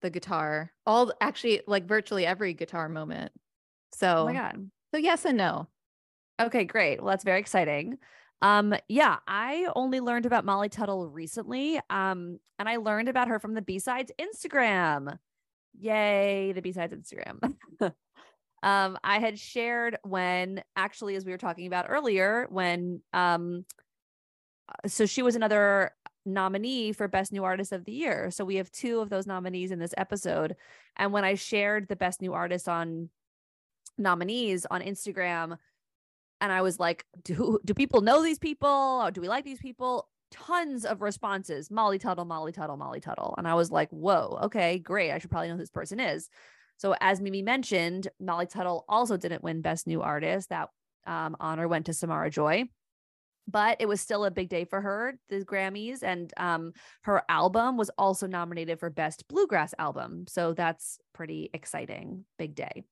the 0.00 0.08
guitar, 0.08 0.72
all 0.86 1.12
actually 1.20 1.60
like 1.66 1.86
virtually 1.86 2.24
every 2.24 2.54
guitar 2.54 2.88
moment. 2.88 3.30
So, 3.92 4.20
Oh 4.20 4.24
my 4.24 4.32
God. 4.32 4.70
so 4.94 4.98
yes 4.98 5.26
and 5.26 5.36
no. 5.36 5.68
Okay, 6.40 6.64
great. 6.64 7.02
Well, 7.02 7.10
that's 7.10 7.24
very 7.24 7.40
exciting. 7.40 7.98
Um, 8.40 8.74
yeah, 8.88 9.18
I 9.28 9.68
only 9.76 10.00
learned 10.00 10.24
about 10.24 10.46
Molly 10.46 10.70
Tuttle 10.70 11.06
recently. 11.06 11.78
Um, 11.90 12.38
and 12.58 12.66
I 12.66 12.76
learned 12.76 13.10
about 13.10 13.28
her 13.28 13.38
from 13.38 13.52
the 13.52 13.60
B-Sides 13.60 14.10
Instagram. 14.18 15.18
Yay, 15.78 16.52
the 16.52 16.62
B-Sides 16.62 16.94
Instagram. 16.94 17.56
um, 18.62 18.98
I 19.04 19.18
had 19.18 19.38
shared 19.38 19.98
when 20.02 20.62
actually, 20.76 21.16
as 21.16 21.24
we 21.24 21.32
were 21.32 21.38
talking 21.38 21.66
about 21.66 21.86
earlier, 21.88 22.46
when 22.50 23.00
um 23.12 23.64
uh, 24.68 24.88
so 24.88 25.06
she 25.06 25.22
was 25.22 25.36
another 25.36 25.92
nominee 26.26 26.92
for 26.92 27.08
Best 27.08 27.32
New 27.32 27.44
Artist 27.44 27.72
of 27.72 27.84
the 27.84 27.92
Year. 27.92 28.30
So 28.30 28.44
we 28.44 28.56
have 28.56 28.70
two 28.70 29.00
of 29.00 29.08
those 29.08 29.26
nominees 29.26 29.70
in 29.70 29.78
this 29.78 29.94
episode. 29.96 30.56
And 30.96 31.12
when 31.12 31.24
I 31.24 31.34
shared 31.34 31.88
the 31.88 31.96
Best 31.96 32.20
New 32.20 32.34
Artist 32.34 32.68
on 32.68 33.08
nominees 33.96 34.66
on 34.70 34.82
Instagram, 34.82 35.56
and 36.40 36.52
I 36.52 36.62
was 36.62 36.78
like, 36.78 37.04
do 37.24 37.58
do 37.64 37.74
people 37.74 38.00
know 38.00 38.22
these 38.22 38.38
people? 38.38 38.68
Or 38.68 39.10
do 39.10 39.20
we 39.20 39.28
like 39.28 39.44
these 39.44 39.60
people? 39.60 40.08
Tons 40.30 40.84
of 40.84 41.00
responses. 41.00 41.70
Molly 41.70 41.98
Tuttle, 41.98 42.26
Molly 42.26 42.52
Tuttle, 42.52 42.76
Molly 42.76 43.00
Tuttle. 43.00 43.34
And 43.38 43.48
I 43.48 43.54
was 43.54 43.70
like, 43.70 43.90
whoa, 43.90 44.38
okay, 44.42 44.78
great. 44.78 45.10
I 45.10 45.18
should 45.18 45.30
probably 45.30 45.48
know 45.48 45.54
who 45.54 45.60
this 45.60 45.70
person 45.70 45.98
is. 45.98 46.28
So 46.78 46.94
as 47.00 47.20
Mimi 47.20 47.42
mentioned, 47.42 48.08
Molly 48.20 48.46
Tuttle 48.46 48.84
also 48.88 49.16
didn't 49.16 49.42
win 49.42 49.60
Best 49.60 49.86
New 49.86 50.00
Artist. 50.00 50.48
That 50.48 50.70
um, 51.06 51.36
honor 51.40 51.68
went 51.68 51.86
to 51.86 51.92
Samara 51.92 52.30
Joy. 52.30 52.64
But 53.50 53.78
it 53.80 53.86
was 53.86 54.02
still 54.02 54.26
a 54.26 54.30
big 54.30 54.50
day 54.50 54.64
for 54.64 54.78
her, 54.78 55.18
the 55.30 55.42
Grammys, 55.42 56.02
and 56.02 56.30
um, 56.36 56.74
her 57.04 57.22
album 57.30 57.78
was 57.78 57.90
also 57.96 58.26
nominated 58.26 58.78
for 58.78 58.90
Best 58.90 59.26
Bluegrass 59.26 59.72
Album. 59.78 60.26
So 60.28 60.52
that's 60.52 60.98
pretty 61.14 61.48
exciting. 61.54 62.26
Big 62.36 62.54
day. 62.54 62.84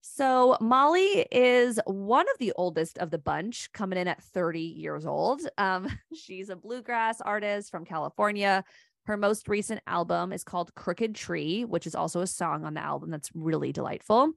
So 0.00 0.56
Molly 0.60 1.26
is 1.30 1.78
one 1.84 2.26
of 2.30 2.38
the 2.38 2.52
oldest 2.56 2.96
of 2.96 3.10
the 3.10 3.18
bunch, 3.18 3.70
coming 3.72 3.98
in 3.98 4.08
at 4.08 4.22
30 4.22 4.60
years 4.60 5.04
old. 5.04 5.42
Um, 5.58 5.88
she's 6.14 6.48
a 6.48 6.56
bluegrass 6.56 7.20
artist 7.20 7.70
from 7.70 7.84
California. 7.84 8.64
Her 9.08 9.16
most 9.16 9.48
recent 9.48 9.80
album 9.86 10.34
is 10.34 10.44
called 10.44 10.74
Crooked 10.74 11.14
Tree, 11.14 11.64
which 11.64 11.86
is 11.86 11.94
also 11.94 12.20
a 12.20 12.26
song 12.26 12.66
on 12.66 12.74
the 12.74 12.82
album 12.82 13.10
that's 13.10 13.30
really 13.34 13.72
delightful. 13.72 14.32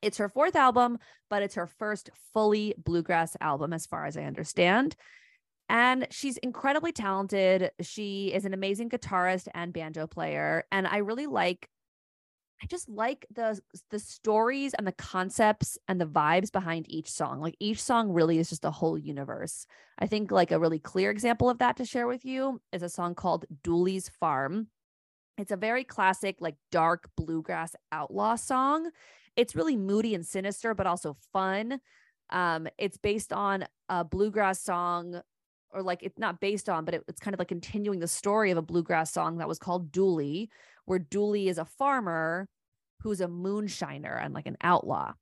It's 0.00 0.16
her 0.16 0.30
fourth 0.30 0.56
album, 0.56 0.96
but 1.28 1.42
it's 1.42 1.56
her 1.56 1.66
first 1.66 2.08
fully 2.32 2.74
bluegrass 2.78 3.36
album, 3.42 3.74
as 3.74 3.84
far 3.84 4.06
as 4.06 4.16
I 4.16 4.22
understand. 4.22 4.96
And 5.68 6.06
she's 6.10 6.38
incredibly 6.38 6.92
talented. 6.92 7.72
She 7.82 8.32
is 8.32 8.46
an 8.46 8.54
amazing 8.54 8.88
guitarist 8.88 9.48
and 9.52 9.70
banjo 9.70 10.06
player. 10.06 10.64
And 10.72 10.86
I 10.86 10.96
really 10.98 11.26
like 11.26 11.68
I 12.62 12.66
just 12.66 12.88
like 12.88 13.26
the 13.34 13.58
the 13.90 13.98
stories 13.98 14.74
and 14.74 14.86
the 14.86 14.92
concepts 14.92 15.78
and 15.88 16.00
the 16.00 16.06
vibes 16.06 16.52
behind 16.52 16.90
each 16.90 17.10
song. 17.10 17.40
Like 17.40 17.56
each 17.58 17.82
song 17.82 18.12
really 18.12 18.38
is 18.38 18.50
just 18.50 18.64
a 18.64 18.70
whole 18.70 18.98
universe. 18.98 19.66
I 19.98 20.06
think 20.06 20.30
like 20.30 20.50
a 20.50 20.58
really 20.58 20.78
clear 20.78 21.10
example 21.10 21.48
of 21.48 21.58
that 21.58 21.76
to 21.78 21.86
share 21.86 22.06
with 22.06 22.24
you 22.24 22.60
is 22.72 22.82
a 22.82 22.88
song 22.88 23.14
called 23.14 23.46
Dooley's 23.62 24.10
Farm. 24.10 24.68
It's 25.38 25.52
a 25.52 25.56
very 25.56 25.84
classic 25.84 26.36
like 26.40 26.56
dark 26.70 27.08
bluegrass 27.16 27.74
outlaw 27.92 28.36
song. 28.36 28.90
It's 29.36 29.56
really 29.56 29.76
moody 29.76 30.14
and 30.14 30.26
sinister 30.26 30.74
but 30.74 30.86
also 30.86 31.16
fun. 31.32 31.80
Um 32.28 32.68
it's 32.76 32.98
based 32.98 33.32
on 33.32 33.64
a 33.88 34.04
bluegrass 34.04 34.60
song 34.60 35.22
or 35.72 35.82
like 35.82 36.02
it's 36.02 36.18
not 36.18 36.40
based 36.40 36.68
on 36.68 36.84
but 36.84 36.94
it, 36.94 37.04
it's 37.08 37.20
kind 37.20 37.32
of 37.32 37.38
like 37.38 37.48
continuing 37.48 38.00
the 38.00 38.08
story 38.08 38.50
of 38.50 38.58
a 38.58 38.62
bluegrass 38.62 39.12
song 39.12 39.38
that 39.38 39.48
was 39.48 39.58
called 39.58 39.90
Dooley 39.90 40.50
where 40.84 40.98
Dooley 40.98 41.48
is 41.48 41.58
a 41.58 41.64
farmer 41.64 42.48
who's 43.02 43.20
a 43.20 43.26
moonshiner 43.26 44.22
and 44.22 44.34
like 44.34 44.46
an 44.46 44.56
outlaw. 44.62 45.12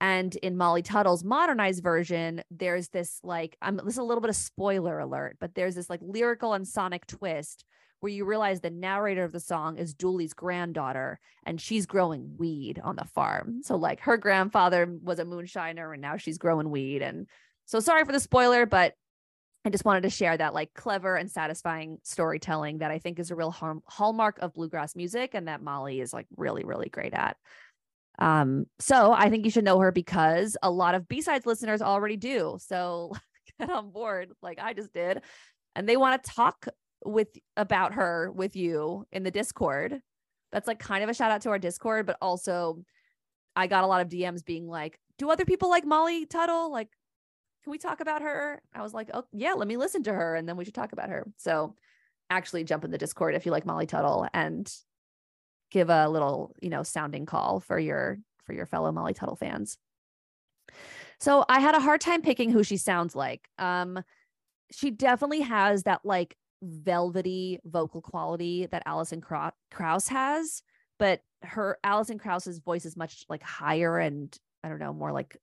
And 0.00 0.34
in 0.36 0.56
Molly 0.56 0.82
Tuttle's 0.82 1.24
modernized 1.24 1.82
version, 1.82 2.42
there's 2.50 2.88
this 2.88 3.18
like, 3.22 3.56
I'm 3.60 3.76
this 3.76 3.94
is 3.94 3.98
a 3.98 4.04
little 4.04 4.20
bit 4.20 4.30
of 4.30 4.36
spoiler 4.36 4.98
alert, 4.98 5.36
but 5.40 5.54
there's 5.54 5.74
this 5.74 5.90
like 5.90 6.00
lyrical 6.02 6.52
and 6.52 6.66
sonic 6.66 7.06
twist 7.06 7.64
where 8.00 8.12
you 8.12 8.24
realize 8.24 8.60
the 8.60 8.70
narrator 8.70 9.24
of 9.24 9.32
the 9.32 9.40
song 9.40 9.76
is 9.76 9.94
Dooley's 9.94 10.34
granddaughter 10.34 11.18
and 11.44 11.60
she's 11.60 11.86
growing 11.86 12.36
weed 12.38 12.80
on 12.82 12.94
the 12.94 13.04
farm. 13.04 13.60
So 13.64 13.74
like 13.74 14.00
her 14.00 14.16
grandfather 14.16 14.86
was 15.02 15.18
a 15.18 15.24
moonshiner 15.24 15.92
and 15.92 16.00
now 16.00 16.16
she's 16.16 16.38
growing 16.38 16.70
weed. 16.70 17.02
And 17.02 17.26
so 17.64 17.80
sorry 17.80 18.04
for 18.04 18.12
the 18.12 18.20
spoiler, 18.20 18.66
but 18.66 18.94
I 19.68 19.70
just 19.70 19.84
wanted 19.84 20.04
to 20.04 20.10
share 20.10 20.34
that 20.34 20.54
like 20.54 20.72
clever 20.72 21.14
and 21.14 21.30
satisfying 21.30 21.98
storytelling 22.02 22.78
that 22.78 22.90
I 22.90 22.98
think 22.98 23.18
is 23.18 23.30
a 23.30 23.34
real 23.34 23.50
hall- 23.50 23.82
hallmark 23.84 24.38
of 24.38 24.54
bluegrass 24.54 24.96
music 24.96 25.34
and 25.34 25.46
that 25.46 25.62
Molly 25.62 26.00
is 26.00 26.10
like 26.10 26.26
really, 26.38 26.64
really 26.64 26.88
great 26.88 27.12
at. 27.12 27.36
Um, 28.18 28.64
so 28.78 29.12
I 29.12 29.28
think 29.28 29.44
you 29.44 29.50
should 29.50 29.66
know 29.66 29.78
her 29.80 29.92
because 29.92 30.56
a 30.62 30.70
lot 30.70 30.94
of 30.94 31.06
B-sides 31.06 31.44
listeners 31.44 31.82
already 31.82 32.16
do. 32.16 32.56
So 32.62 33.12
get 33.60 33.68
on 33.68 33.90
board 33.90 34.30
like 34.40 34.58
I 34.58 34.72
just 34.72 34.94
did. 34.94 35.20
And 35.76 35.86
they 35.86 35.98
want 35.98 36.24
to 36.24 36.30
talk 36.30 36.66
with 37.04 37.28
about 37.54 37.92
her 37.92 38.32
with 38.32 38.56
you 38.56 39.06
in 39.12 39.22
the 39.22 39.30
Discord. 39.30 40.00
That's 40.50 40.66
like 40.66 40.78
kind 40.78 41.04
of 41.04 41.10
a 41.10 41.14
shout 41.14 41.30
out 41.30 41.42
to 41.42 41.50
our 41.50 41.58
Discord, 41.58 42.06
but 42.06 42.16
also 42.22 42.82
I 43.54 43.66
got 43.66 43.84
a 43.84 43.86
lot 43.86 44.00
of 44.00 44.08
DMs 44.08 44.42
being 44.42 44.66
like, 44.66 44.98
do 45.18 45.30
other 45.30 45.44
people 45.44 45.68
like 45.68 45.84
Molly 45.84 46.24
Tuttle? 46.24 46.72
Like, 46.72 46.88
can 47.68 47.72
we 47.72 47.78
talk 47.78 48.00
about 48.00 48.22
her? 48.22 48.62
I 48.74 48.80
was 48.80 48.94
like, 48.94 49.10
oh 49.12 49.24
yeah, 49.30 49.52
let 49.52 49.68
me 49.68 49.76
listen 49.76 50.02
to 50.04 50.12
her 50.12 50.36
and 50.36 50.48
then 50.48 50.56
we 50.56 50.64
should 50.64 50.74
talk 50.74 50.92
about 50.92 51.10
her. 51.10 51.26
So 51.36 51.74
actually 52.30 52.64
jump 52.64 52.82
in 52.82 52.90
the 52.90 52.96
Discord 52.96 53.34
if 53.34 53.44
you 53.44 53.52
like 53.52 53.66
Molly 53.66 53.84
Tuttle 53.84 54.26
and 54.32 54.72
give 55.70 55.90
a 55.90 56.08
little, 56.08 56.54
you 56.62 56.70
know, 56.70 56.82
sounding 56.82 57.26
call 57.26 57.60
for 57.60 57.78
your 57.78 58.20
for 58.46 58.54
your 58.54 58.64
fellow 58.64 58.90
Molly 58.90 59.12
Tuttle 59.12 59.36
fans. 59.36 59.76
So 61.20 61.44
I 61.46 61.60
had 61.60 61.74
a 61.74 61.80
hard 61.80 62.00
time 62.00 62.22
picking 62.22 62.50
who 62.50 62.64
she 62.64 62.78
sounds 62.78 63.14
like. 63.14 63.46
Um, 63.58 64.02
she 64.72 64.90
definitely 64.90 65.42
has 65.42 65.82
that 65.82 66.00
like 66.04 66.38
velvety 66.62 67.58
vocal 67.66 68.00
quality 68.00 68.64
that 68.70 68.82
Alison 68.86 69.20
Krau- 69.20 69.52
Krauss 69.70 70.08
has, 70.08 70.62
but 70.98 71.20
her 71.42 71.76
Alison 71.84 72.18
Krauss's 72.18 72.60
voice 72.60 72.86
is 72.86 72.96
much 72.96 73.26
like 73.28 73.42
higher 73.42 73.98
and 73.98 74.34
I 74.64 74.70
don't 74.70 74.78
know, 74.78 74.94
more 74.94 75.12
like 75.12 75.36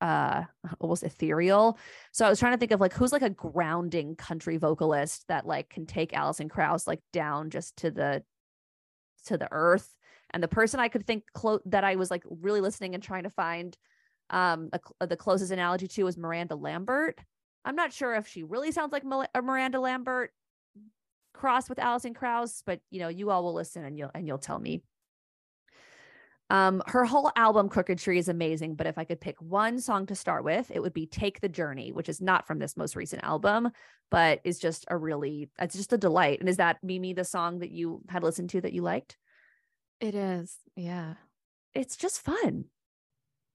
uh 0.00 0.44
almost 0.80 1.02
ethereal. 1.02 1.78
So 2.12 2.26
I 2.26 2.28
was 2.28 2.38
trying 2.38 2.52
to 2.52 2.58
think 2.58 2.72
of 2.72 2.80
like 2.80 2.92
who's 2.92 3.12
like 3.12 3.22
a 3.22 3.30
grounding 3.30 4.16
country 4.16 4.56
vocalist 4.56 5.26
that 5.28 5.46
like 5.46 5.70
can 5.70 5.86
take 5.86 6.12
Alison 6.12 6.48
Krauss 6.48 6.86
like 6.86 7.00
down 7.12 7.50
just 7.50 7.76
to 7.78 7.90
the 7.90 8.22
to 9.26 9.38
the 9.38 9.48
earth. 9.50 9.94
And 10.30 10.42
the 10.42 10.48
person 10.48 10.80
I 10.80 10.88
could 10.88 11.06
think 11.06 11.24
clo- 11.32 11.60
that 11.66 11.84
I 11.84 11.96
was 11.96 12.10
like 12.10 12.24
really 12.28 12.60
listening 12.60 12.94
and 12.94 13.02
trying 13.02 13.24
to 13.24 13.30
find 13.30 13.76
um 14.30 14.70
a 15.00 15.06
the 15.06 15.16
closest 15.16 15.52
analogy 15.52 15.88
to 15.88 16.04
was 16.04 16.16
Miranda 16.16 16.56
Lambert. 16.56 17.20
I'm 17.64 17.76
not 17.76 17.92
sure 17.92 18.14
if 18.14 18.28
she 18.28 18.42
really 18.42 18.72
sounds 18.72 18.92
like 18.92 19.04
a 19.34 19.42
Miranda 19.42 19.80
Lambert 19.80 20.32
crossed 21.32 21.68
with 21.68 21.78
Alison 21.78 22.14
Krauss, 22.14 22.62
but 22.64 22.80
you 22.90 23.00
know, 23.00 23.08
you 23.08 23.30
all 23.30 23.42
will 23.42 23.54
listen 23.54 23.84
and 23.84 23.98
you'll 23.98 24.10
and 24.14 24.26
you'll 24.26 24.38
tell 24.38 24.58
me. 24.58 24.82
Um, 26.54 26.82
her 26.86 27.04
whole 27.04 27.32
album 27.34 27.68
Crooked 27.68 27.98
Tree 27.98 28.16
is 28.16 28.28
amazing, 28.28 28.76
but 28.76 28.86
if 28.86 28.96
I 28.96 29.02
could 29.02 29.20
pick 29.20 29.42
one 29.42 29.80
song 29.80 30.06
to 30.06 30.14
start 30.14 30.44
with, 30.44 30.70
it 30.70 30.80
would 30.80 30.94
be 30.94 31.04
Take 31.04 31.40
the 31.40 31.48
Journey, 31.48 31.90
which 31.90 32.08
is 32.08 32.20
not 32.20 32.46
from 32.46 32.60
this 32.60 32.76
most 32.76 32.94
recent 32.94 33.24
album, 33.24 33.70
but 34.08 34.40
is 34.44 34.60
just 34.60 34.84
a 34.86 34.96
really 34.96 35.50
it's 35.58 35.74
just 35.74 35.92
a 35.92 35.98
delight. 35.98 36.38
And 36.38 36.48
is 36.48 36.58
that 36.58 36.78
Mimi 36.80 37.12
the 37.12 37.24
song 37.24 37.58
that 37.58 37.72
you 37.72 38.02
had 38.08 38.22
listened 38.22 38.50
to 38.50 38.60
that 38.60 38.72
you 38.72 38.82
liked? 38.82 39.16
It 39.98 40.14
is. 40.14 40.56
Yeah. 40.76 41.14
It's 41.74 41.96
just 41.96 42.20
fun. 42.20 42.66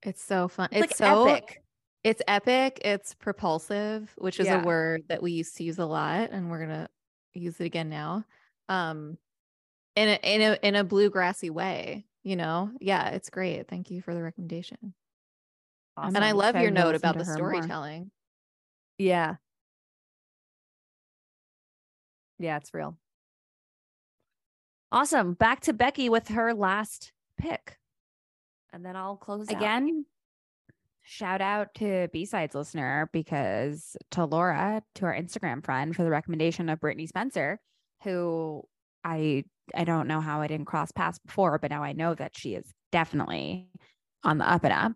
It's 0.04 0.22
so 0.22 0.50
fun. 0.50 0.68
It's 0.74 0.92
It's 0.92 1.00
like 1.00 1.10
so 1.10 1.26
epic. 1.28 1.64
It's 2.04 2.22
epic. 2.28 2.82
It's 2.84 3.14
propulsive, 3.14 4.14
which 4.18 4.42
is 4.42 4.48
Yeah. 4.48 4.62
a 4.62 4.66
word 4.66 5.04
that 5.08 5.24
we 5.24 5.32
used 5.32 5.56
to 5.56 5.64
use 5.64 5.80
a 5.80 5.86
lot, 5.86 6.32
and 6.32 6.52
we're 6.52 6.60
gonna 6.60 6.90
use 7.34 7.62
it 7.62 7.66
again 7.66 7.88
now. 7.88 8.26
Um, 8.68 9.18
in 9.96 10.10
a 10.10 10.20
in 10.22 10.42
a 10.42 10.68
in 10.68 10.76
a 10.76 10.84
bluegrassy 10.84 11.50
way, 11.50 12.06
you 12.24 12.36
know. 12.36 12.72
Yeah, 12.80 13.10
it's 13.10 13.30
great. 13.30 13.68
Thank 13.68 13.92
you 13.92 14.02
for 14.02 14.14
the 14.14 14.22
recommendation. 14.22 14.94
Awesome. 15.98 16.16
And 16.16 16.26
I 16.26 16.32
love 16.32 16.56
your 16.56 16.72
note 16.72 16.96
about 16.96 17.18
the 17.18 17.26
her 17.26 17.38
more. 17.38 17.52
storytelling. 17.54 18.12
Yeah. 18.98 19.36
Yeah, 22.38 22.58
it's 22.58 22.74
real. 22.74 22.98
Awesome. 24.92 25.34
Back 25.34 25.62
to 25.62 25.74
Becky 25.74 26.10
with 26.10 26.30
her 26.30 26.54
last 26.54 27.12
pick. 27.38 27.78
And 28.72 28.86
then 28.86 28.96
I'll 28.96 29.18
close 29.18 29.50
out. 29.50 29.58
Again, 29.58 30.06
shout 31.02 31.42
out 31.42 31.74
to 31.76 32.08
B-Sides 32.14 32.56
listener 32.56 33.10
because 33.12 33.98
to 34.12 34.26
Laura, 34.26 34.84
to 34.96 35.06
our 35.06 35.14
Instagram 35.14 35.64
friend 35.64 35.96
for 35.96 36.04
the 36.04 36.10
recommendation 36.10 36.70
of 36.70 36.80
Brittney 36.80 37.08
Spencer, 37.08 37.60
who 38.04 38.64
I 39.04 39.44
I 39.76 39.84
don't 39.84 40.08
know 40.08 40.22
how 40.22 40.42
I 40.42 40.48
didn't 40.48 40.66
cross 40.66 40.92
paths 40.92 41.20
before, 41.20 41.60
but 41.60 41.72
now 41.72 41.84
I 41.84 41.94
know 41.94 42.16
that 42.16 42.36
she 42.36 42.56
is 42.56 42.74
definitely 42.92 43.70
on 44.24 44.38
the 44.38 44.50
up 44.50 44.64
and 44.64 44.74
up. 44.74 44.94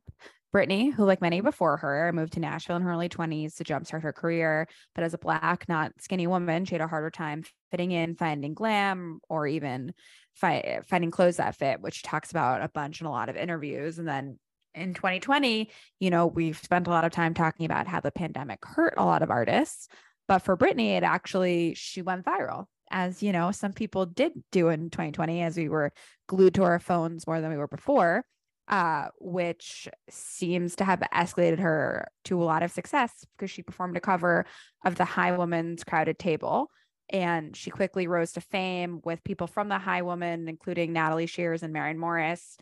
Brittney, 0.54 0.94
who 0.94 1.06
like 1.06 1.22
many 1.22 1.42
before 1.42 1.78
her, 1.78 2.12
moved 2.14 2.34
to 2.34 2.40
Nashville 2.40 2.76
in 2.76 2.84
her 2.84 2.92
early 2.92 3.10
20s 3.10 3.56
to 3.56 3.64
jumpstart 3.64 4.04
her 4.04 4.14
career. 4.14 4.68
But 4.94 5.04
as 5.04 5.16
a 5.16 5.18
black, 5.18 5.68
not 5.68 5.94
skinny 6.00 6.28
woman, 6.28 6.66
she 6.66 6.76
had 6.76 6.82
a 6.82 6.88
harder 6.88 7.10
time 7.10 7.44
fitting 7.72 7.92
in, 7.92 8.16
finding 8.16 8.54
glam, 8.54 9.20
or 9.30 9.48
even 9.48 9.94
fi- 10.36 10.82
finding 10.88 11.10
clothes 11.10 11.38
that 11.38 11.56
fit, 11.56 11.82
which 11.82 11.96
she 11.96 12.02
talks 12.04 12.30
about 12.30 12.62
a 12.62 12.70
bunch 12.70 13.02
in 13.02 13.08
a 13.08 13.12
lot 13.12 13.30
of 13.30 13.36
interviews. 13.36 13.98
And 13.98 14.08
then 14.08 14.38
in 14.76 14.94
2020, 14.94 15.72
you 16.00 16.10
know, 16.12 16.28
we've 16.28 16.58
spent 16.58 16.86
a 16.86 16.92
lot 16.92 17.06
of 17.06 17.12
time 17.12 17.34
talking 17.34 17.66
about 17.66 17.88
how 17.88 18.00
the 18.00 18.12
pandemic 18.12 18.60
hurt 18.64 18.94
a 18.98 19.06
lot 19.06 19.24
of 19.24 19.32
artists. 19.32 19.88
But 20.28 20.40
for 20.40 20.56
Brittney, 20.56 20.98
it 20.98 21.04
actually, 21.04 21.74
she 21.74 22.04
went 22.04 22.26
viral, 22.26 22.66
as 22.94 23.24
you 23.24 23.32
know, 23.32 23.52
some 23.52 23.74
people 23.74 24.06
did 24.06 24.32
do 24.52 24.70
in 24.70 24.92
2020, 24.92 25.42
as 25.42 25.58
we 25.58 25.68
were 25.68 25.92
glued 26.28 26.54
to 26.54 26.64
our 26.64 26.80
phones 26.80 27.26
more 27.26 27.42
than 27.42 27.50
we 27.50 27.58
were 27.58 27.68
before, 27.68 28.24
uh, 28.68 29.08
which 29.20 29.90
seems 30.12 30.76
to 30.76 30.86
have 30.86 31.02
escalated 31.12 31.60
her 31.60 32.08
to 32.26 32.42
a 32.42 32.46
lot 32.46 32.62
of 32.62 32.72
success 32.72 33.12
because 33.36 33.50
she 33.50 33.64
performed 33.64 33.98
a 33.98 34.00
cover 34.00 34.46
of 34.86 34.96
the 34.96 35.04
Highwomen's 35.04 35.84
Crowded 35.84 36.20
Table. 36.20 36.70
And 37.10 37.56
she 37.56 37.72
quickly 37.72 38.08
rose 38.08 38.34
to 38.34 38.42
fame 38.42 39.02
with 39.04 39.24
people 39.24 39.48
from 39.48 39.70
the 39.70 39.80
Highwomen, 39.80 40.48
including 40.48 40.94
Natalie 40.94 41.26
Shears 41.26 41.64
and 41.64 41.74
Maren 41.74 41.98
Morris, 41.98 42.58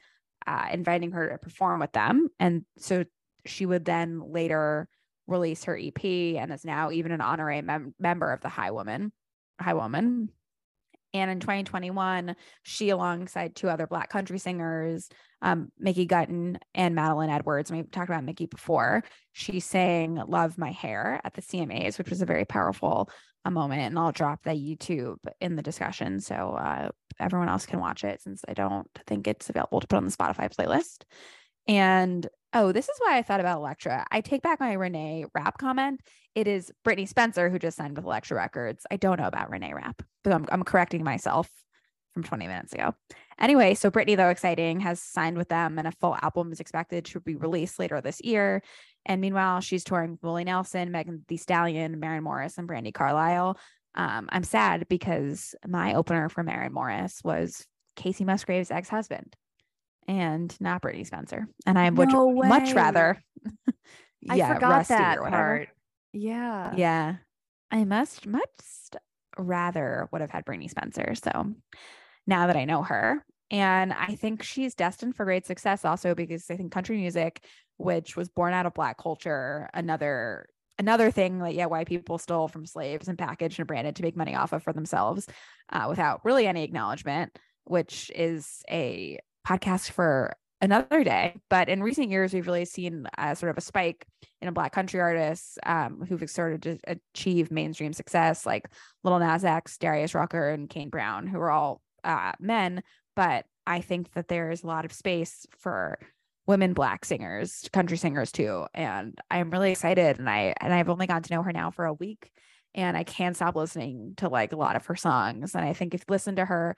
uh, 0.47 0.69
inviting 0.71 1.11
her 1.11 1.29
to 1.29 1.37
perform 1.37 1.81
with 1.81 1.91
them. 1.91 2.29
And 2.39 2.63
so 2.77 3.03
she 3.45 3.65
would 3.65 3.83
then 3.83 4.21
later 4.31 4.87
release 5.27 5.65
her 5.65 5.77
EP 5.77 6.03
and 6.03 6.53
is 6.53 6.63
now 6.63 6.89
even 6.89 7.11
an 7.11 7.21
honorary 7.21 7.61
mem- 7.61 7.93
member 7.99 8.31
of 8.31 8.39
the 8.39 8.49
Highwomen. 8.49 9.11
Highwomen. 9.61 10.27
And 11.13 11.29
in 11.29 11.41
2021, 11.41 12.35
she, 12.63 12.89
alongside 12.89 13.55
two 13.55 13.67
other 13.67 13.85
Black 13.85 14.09
country 14.09 14.39
singers, 14.39 15.09
um, 15.41 15.69
Mickey 15.77 16.07
Guyton 16.07 16.57
and 16.73 16.95
Madeline 16.95 17.29
Edwards, 17.29 17.69
and 17.69 17.77
we've 17.77 17.91
talked 17.91 18.09
about 18.09 18.23
Mickey 18.23 18.45
before, 18.45 19.03
she 19.33 19.59
sang 19.59 20.15
Love 20.15 20.57
My 20.57 20.71
Hair 20.71 21.19
at 21.25 21.33
the 21.33 21.41
CMAs, 21.41 21.97
which 21.97 22.09
was 22.09 22.21
a 22.21 22.25
very 22.25 22.45
powerful 22.45 23.09
a 23.43 23.51
moment. 23.51 23.81
And 23.81 23.97
I'll 23.97 24.11
drop 24.11 24.43
that 24.43 24.57
YouTube 24.57 25.17
in 25.39 25.55
the 25.55 25.61
discussion 25.61 26.19
so 26.19 26.51
uh, 26.51 26.89
everyone 27.19 27.49
else 27.49 27.65
can 27.65 27.79
watch 27.79 28.03
it 28.03 28.21
since 28.21 28.43
I 28.47 28.53
don't 28.53 28.87
think 29.07 29.27
it's 29.27 29.49
available 29.49 29.81
to 29.81 29.87
put 29.87 29.97
on 29.97 30.05
the 30.05 30.11
Spotify 30.11 30.53
playlist. 30.53 31.03
And 31.67 32.27
oh, 32.53 32.71
this 32.71 32.89
is 32.89 32.95
why 32.99 33.17
I 33.17 33.21
thought 33.21 33.39
about 33.39 33.57
Elektra. 33.57 34.05
I 34.11 34.21
take 34.21 34.41
back 34.41 34.59
my 34.59 34.73
Renee 34.73 35.25
Rapp 35.33 35.57
comment. 35.57 36.01
It 36.35 36.47
is 36.47 36.71
Brittney 36.85 37.07
Spencer 37.07 37.49
who 37.49 37.59
just 37.59 37.77
signed 37.77 37.95
with 37.95 38.05
Elektra 38.05 38.37
Records. 38.37 38.85
I 38.91 38.97
don't 38.97 39.19
know 39.19 39.27
about 39.27 39.49
Renee 39.49 39.73
Rapp, 39.73 40.01
but 40.23 40.33
I'm, 40.33 40.45
I'm 40.51 40.63
correcting 40.63 41.03
myself 41.03 41.49
from 42.13 42.23
20 42.23 42.47
minutes 42.47 42.73
ago. 42.73 42.93
Anyway, 43.39 43.73
so 43.73 43.89
Brittney, 43.89 44.17
though 44.17 44.29
exciting, 44.29 44.81
has 44.81 45.01
signed 45.01 45.37
with 45.37 45.47
them 45.47 45.79
and 45.79 45.87
a 45.87 45.93
full 45.93 46.17
album 46.21 46.51
is 46.51 46.59
expected 46.59 47.05
to 47.05 47.19
be 47.21 47.35
released 47.35 47.79
later 47.79 48.01
this 48.01 48.21
year. 48.21 48.61
And 49.05 49.21
meanwhile, 49.21 49.61
she's 49.61 49.83
touring 49.83 50.11
with 50.11 50.23
Willie 50.23 50.43
Nelson, 50.43 50.91
Megan 50.91 51.23
Thee 51.27 51.37
Stallion, 51.37 51.99
Maren 51.99 52.23
Morris, 52.23 52.57
and 52.57 52.67
Brandi 52.67 52.93
Carlile. 52.93 53.57
Um, 53.95 54.29
I'm 54.31 54.43
sad 54.43 54.87
because 54.89 55.55
my 55.65 55.95
opener 55.95 56.29
for 56.29 56.43
Maren 56.43 56.73
Morris 56.73 57.21
was 57.23 57.65
Kacey 57.95 58.25
Musgraves' 58.25 58.71
ex-husband 58.71 59.35
and 60.07 60.55
not 60.59 60.81
Brittney 60.81 61.05
Spencer. 61.05 61.47
And 61.65 61.77
I 61.77 61.89
would 61.89 62.11
No 62.11 62.31
much 62.31 62.73
rather 62.73 63.21
I 64.29 64.53
forgot 64.53 64.87
that 64.87 65.19
part. 65.19 65.69
Yeah. 66.13 66.73
Yeah. 66.75 67.15
I 67.71 67.85
must 67.85 68.27
much 68.27 68.49
rather 69.37 70.09
would 70.11 70.21
have 70.21 70.31
had 70.31 70.45
Brittney 70.45 70.69
Spencer. 70.69 71.15
So 71.15 71.53
now 72.27 72.47
that 72.47 72.57
I 72.57 72.65
know 72.65 72.83
her, 72.83 73.23
and 73.49 73.91
I 73.91 74.15
think 74.15 74.43
she's 74.43 74.75
destined 74.75 75.15
for 75.15 75.25
great 75.25 75.45
success 75.45 75.83
also 75.83 76.15
because 76.15 76.49
I 76.49 76.55
think 76.55 76.71
country 76.71 76.97
music, 76.97 77.43
which 77.77 78.15
was 78.15 78.29
born 78.29 78.53
out 78.53 78.65
of 78.65 78.73
black 78.73 78.97
culture, 78.97 79.69
another 79.73 80.47
another 80.79 81.11
thing 81.11 81.39
that 81.39 81.53
yeah, 81.53 81.65
white 81.65 81.87
people 81.87 82.17
stole 82.17 82.47
from 82.47 82.65
slaves 82.65 83.07
and 83.07 83.17
packaged 83.17 83.59
and 83.59 83.67
branded 83.67 83.95
to 83.97 84.03
make 84.03 84.15
money 84.15 84.35
off 84.35 84.53
of 84.53 84.63
for 84.63 84.73
themselves 84.73 85.27
uh, 85.71 85.85
without 85.89 86.21
really 86.23 86.47
any 86.47 86.63
acknowledgement, 86.63 87.37
which 87.65 88.11
is 88.15 88.63
a 88.69 89.19
podcast 89.47 89.91
for 89.91 90.33
another 90.61 91.03
day. 91.03 91.35
But 91.49 91.69
in 91.69 91.83
recent 91.83 92.09
years, 92.09 92.33
we've 92.33 92.47
really 92.47 92.65
seen 92.65 93.07
uh, 93.17 93.35
sort 93.35 93.49
of 93.49 93.57
a 93.57 93.61
spike 93.61 94.05
in 94.41 94.47
a 94.47 94.51
black 94.51 94.71
country 94.71 94.99
artists 94.99 95.57
um, 95.65 96.05
who've 96.07 96.29
started 96.29 96.61
to 96.63 96.77
achieve 96.87 97.51
mainstream 97.51 97.93
success, 97.93 98.45
like 98.45 98.65
Lil 99.03 99.19
Nas 99.19 99.43
X, 99.43 99.77
Darius 99.77 100.13
Rucker, 100.13 100.49
and 100.49 100.69
Kane 100.69 100.89
Brown, 100.89 101.27
who 101.27 101.39
are 101.39 101.51
all 101.51 101.81
uh, 102.03 102.33
men. 102.39 102.83
But 103.15 103.45
I 103.67 103.81
think 103.81 104.11
that 104.13 104.27
there 104.27 104.51
is 104.51 104.63
a 104.63 104.67
lot 104.67 104.85
of 104.85 104.93
space 104.93 105.45
for 105.57 105.99
women 106.47 106.73
black 106.73 107.05
singers, 107.05 107.67
country 107.71 107.97
singers 107.97 108.31
too. 108.31 108.65
And 108.73 109.17
I'm 109.29 109.51
really 109.51 109.71
excited. 109.71 110.19
And 110.19 110.29
I 110.29 110.53
and 110.59 110.73
I've 110.73 110.89
only 110.89 111.07
gotten 111.07 111.23
to 111.23 111.33
know 111.33 111.43
her 111.43 111.53
now 111.53 111.71
for 111.71 111.85
a 111.85 111.93
week. 111.93 112.31
And 112.73 112.95
I 112.95 113.03
can't 113.03 113.35
stop 113.35 113.55
listening 113.55 114.13
to 114.17 114.29
like 114.29 114.53
a 114.53 114.57
lot 114.57 114.75
of 114.75 114.85
her 114.85 114.95
songs. 114.95 115.55
And 115.55 115.65
I 115.65 115.73
think 115.73 115.93
if 115.93 116.01
you 116.01 116.05
listen 116.13 116.37
to 116.37 116.45
her, 116.45 116.75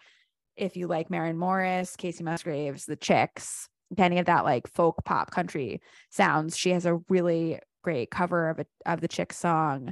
if 0.55 0.75
you 0.77 0.87
like 0.87 1.09
Maren 1.09 1.37
Morris, 1.37 1.95
Kacey 1.95 2.23
Musgraves, 2.23 2.85
the 2.85 2.95
Chicks, 2.95 3.69
any 3.97 4.19
of 4.19 4.25
that 4.25 4.43
like 4.43 4.67
folk 4.67 5.03
pop 5.05 5.31
country 5.31 5.81
sounds, 6.09 6.57
she 6.57 6.71
has 6.71 6.85
a 6.85 6.99
really 7.09 7.59
great 7.83 8.09
cover 8.09 8.49
of 8.49 8.59
a, 8.59 8.65
of 8.85 9.01
the 9.01 9.07
Chicks 9.07 9.37
song. 9.37 9.91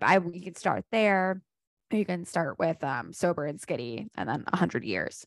I 0.00 0.20
you 0.32 0.42
can 0.42 0.54
start 0.54 0.84
there. 0.92 1.42
You 1.90 2.04
can 2.04 2.24
start 2.24 2.58
with 2.58 2.82
um 2.84 3.12
sober 3.12 3.44
and 3.44 3.60
skinny 3.60 4.08
and 4.16 4.28
then 4.28 4.44
a 4.52 4.56
hundred 4.56 4.84
years. 4.84 5.26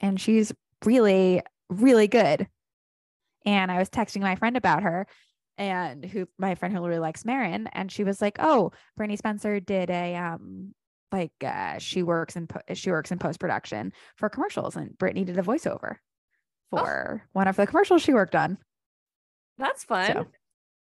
And 0.00 0.20
she's 0.20 0.52
really, 0.84 1.42
really 1.70 2.08
good. 2.08 2.46
And 3.46 3.72
I 3.72 3.78
was 3.78 3.88
texting 3.88 4.20
my 4.20 4.34
friend 4.36 4.56
about 4.56 4.82
her 4.82 5.06
and 5.56 6.04
who 6.04 6.26
my 6.38 6.54
friend 6.54 6.74
who 6.74 6.86
really 6.86 7.00
likes 7.00 7.24
Maren, 7.24 7.68
and 7.72 7.90
she 7.90 8.04
was 8.04 8.20
like, 8.22 8.36
"Oh, 8.38 8.72
Brittney 8.98 9.18
Spencer 9.18 9.60
did 9.60 9.90
a 9.90 10.14
um 10.16 10.74
like 11.10 11.32
uh 11.44 11.78
she 11.78 12.02
works 12.02 12.36
in 12.36 12.46
po- 12.46 12.60
she 12.74 12.90
works 12.90 13.10
in 13.10 13.18
post 13.18 13.40
production 13.40 13.92
for 14.16 14.28
commercials, 14.28 14.76
and 14.76 14.90
Brittney 14.98 15.24
did 15.24 15.38
a 15.38 15.42
voiceover 15.42 15.96
for 16.70 17.22
one 17.32 17.48
of 17.48 17.56
the 17.56 17.66
commercials 17.66 18.02
she 18.02 18.12
worked 18.12 18.34
on." 18.34 18.58
That's 19.58 19.84
fun. 19.84 20.06
So, 20.06 20.26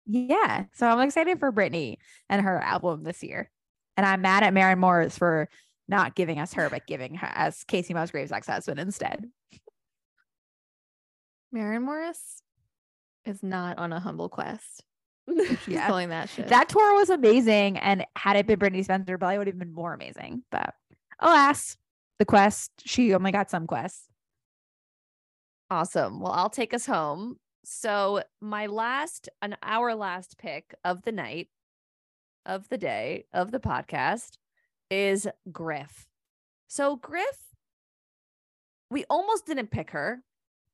yeah. 0.05 0.65
So 0.73 0.87
I'm 0.87 0.99
excited 1.01 1.39
for 1.39 1.51
Brittney 1.51 1.97
and 2.29 2.41
her 2.41 2.59
album 2.59 3.03
this 3.03 3.23
year. 3.23 3.51
And 3.95 4.05
I'm 4.05 4.21
mad 4.21 4.43
at 4.43 4.53
Maren 4.53 4.79
Morris 4.79 5.17
for 5.17 5.47
not 5.87 6.15
giving 6.15 6.39
us 6.39 6.53
her, 6.53 6.69
but 6.69 6.87
giving 6.87 7.15
her 7.15 7.29
as 7.31 7.63
Kacey 7.65 7.93
Musgraves' 7.93 8.31
ex-husband 8.31 8.79
instead. 8.79 9.29
Maren 11.51 11.83
Morris 11.83 12.41
is 13.25 13.43
not 13.43 13.77
on 13.77 13.93
a 13.93 13.99
humble 13.99 14.29
quest. 14.29 14.83
She's 15.63 15.67
Yeah. 15.67 15.87
pulling 15.87 16.09
that 16.09 16.29
shit. 16.29 16.47
That 16.49 16.69
tour 16.69 16.95
was 16.95 17.09
amazing. 17.09 17.77
And 17.77 18.05
had 18.15 18.35
it 18.35 18.45
been 18.47 18.59
Brittney 18.59 18.83
Spencer, 18.83 19.17
probably 19.17 19.37
would 19.37 19.47
have 19.47 19.57
been 19.59 19.73
more 19.73 19.93
amazing. 19.93 20.43
But 20.51 20.73
alas, 21.19 21.77
the 22.19 22.25
quest, 22.25 22.71
she 22.85 23.13
oh 23.13 23.17
only 23.17 23.31
got 23.31 23.49
some 23.49 23.67
quests. 23.67 24.09
Awesome. 25.69 26.19
Well, 26.19 26.31
I'll 26.33 26.49
take 26.49 26.73
us 26.73 26.85
home. 26.85 27.37
So, 27.65 28.21
my 28.41 28.65
last, 28.67 29.29
an 29.41 29.55
our 29.63 29.95
last 29.95 30.37
pick 30.37 30.75
of 30.83 31.03
the 31.03 31.13
night, 31.13 31.47
of 32.45 32.67
the 32.67 32.77
day, 32.77 33.25
of 33.33 33.51
the 33.51 33.59
podcast 33.59 34.33
is 34.91 35.27
Griff. 35.51 36.05
So, 36.67 36.97
Griff, 36.97 37.55
we 38.91 39.05
almost 39.09 39.45
didn't 39.45 39.71
pick 39.71 39.91
her 39.91 40.23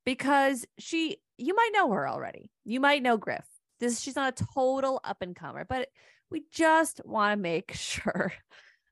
because 0.03 0.65
she, 0.79 1.17
you 1.37 1.53
might 1.55 1.69
know 1.73 1.91
her 1.91 2.09
already. 2.09 2.49
You 2.65 2.79
might 2.79 3.03
know 3.03 3.17
Griff. 3.17 3.45
This, 3.79 3.99
she's 3.99 4.15
not 4.15 4.39
a 4.39 4.45
total 4.55 4.99
up 5.03 5.21
and 5.21 5.35
comer, 5.35 5.65
but 5.65 5.89
we 6.29 6.43
just 6.51 7.01
want 7.05 7.33
to 7.33 7.41
make 7.41 7.71
sure. 7.75 8.33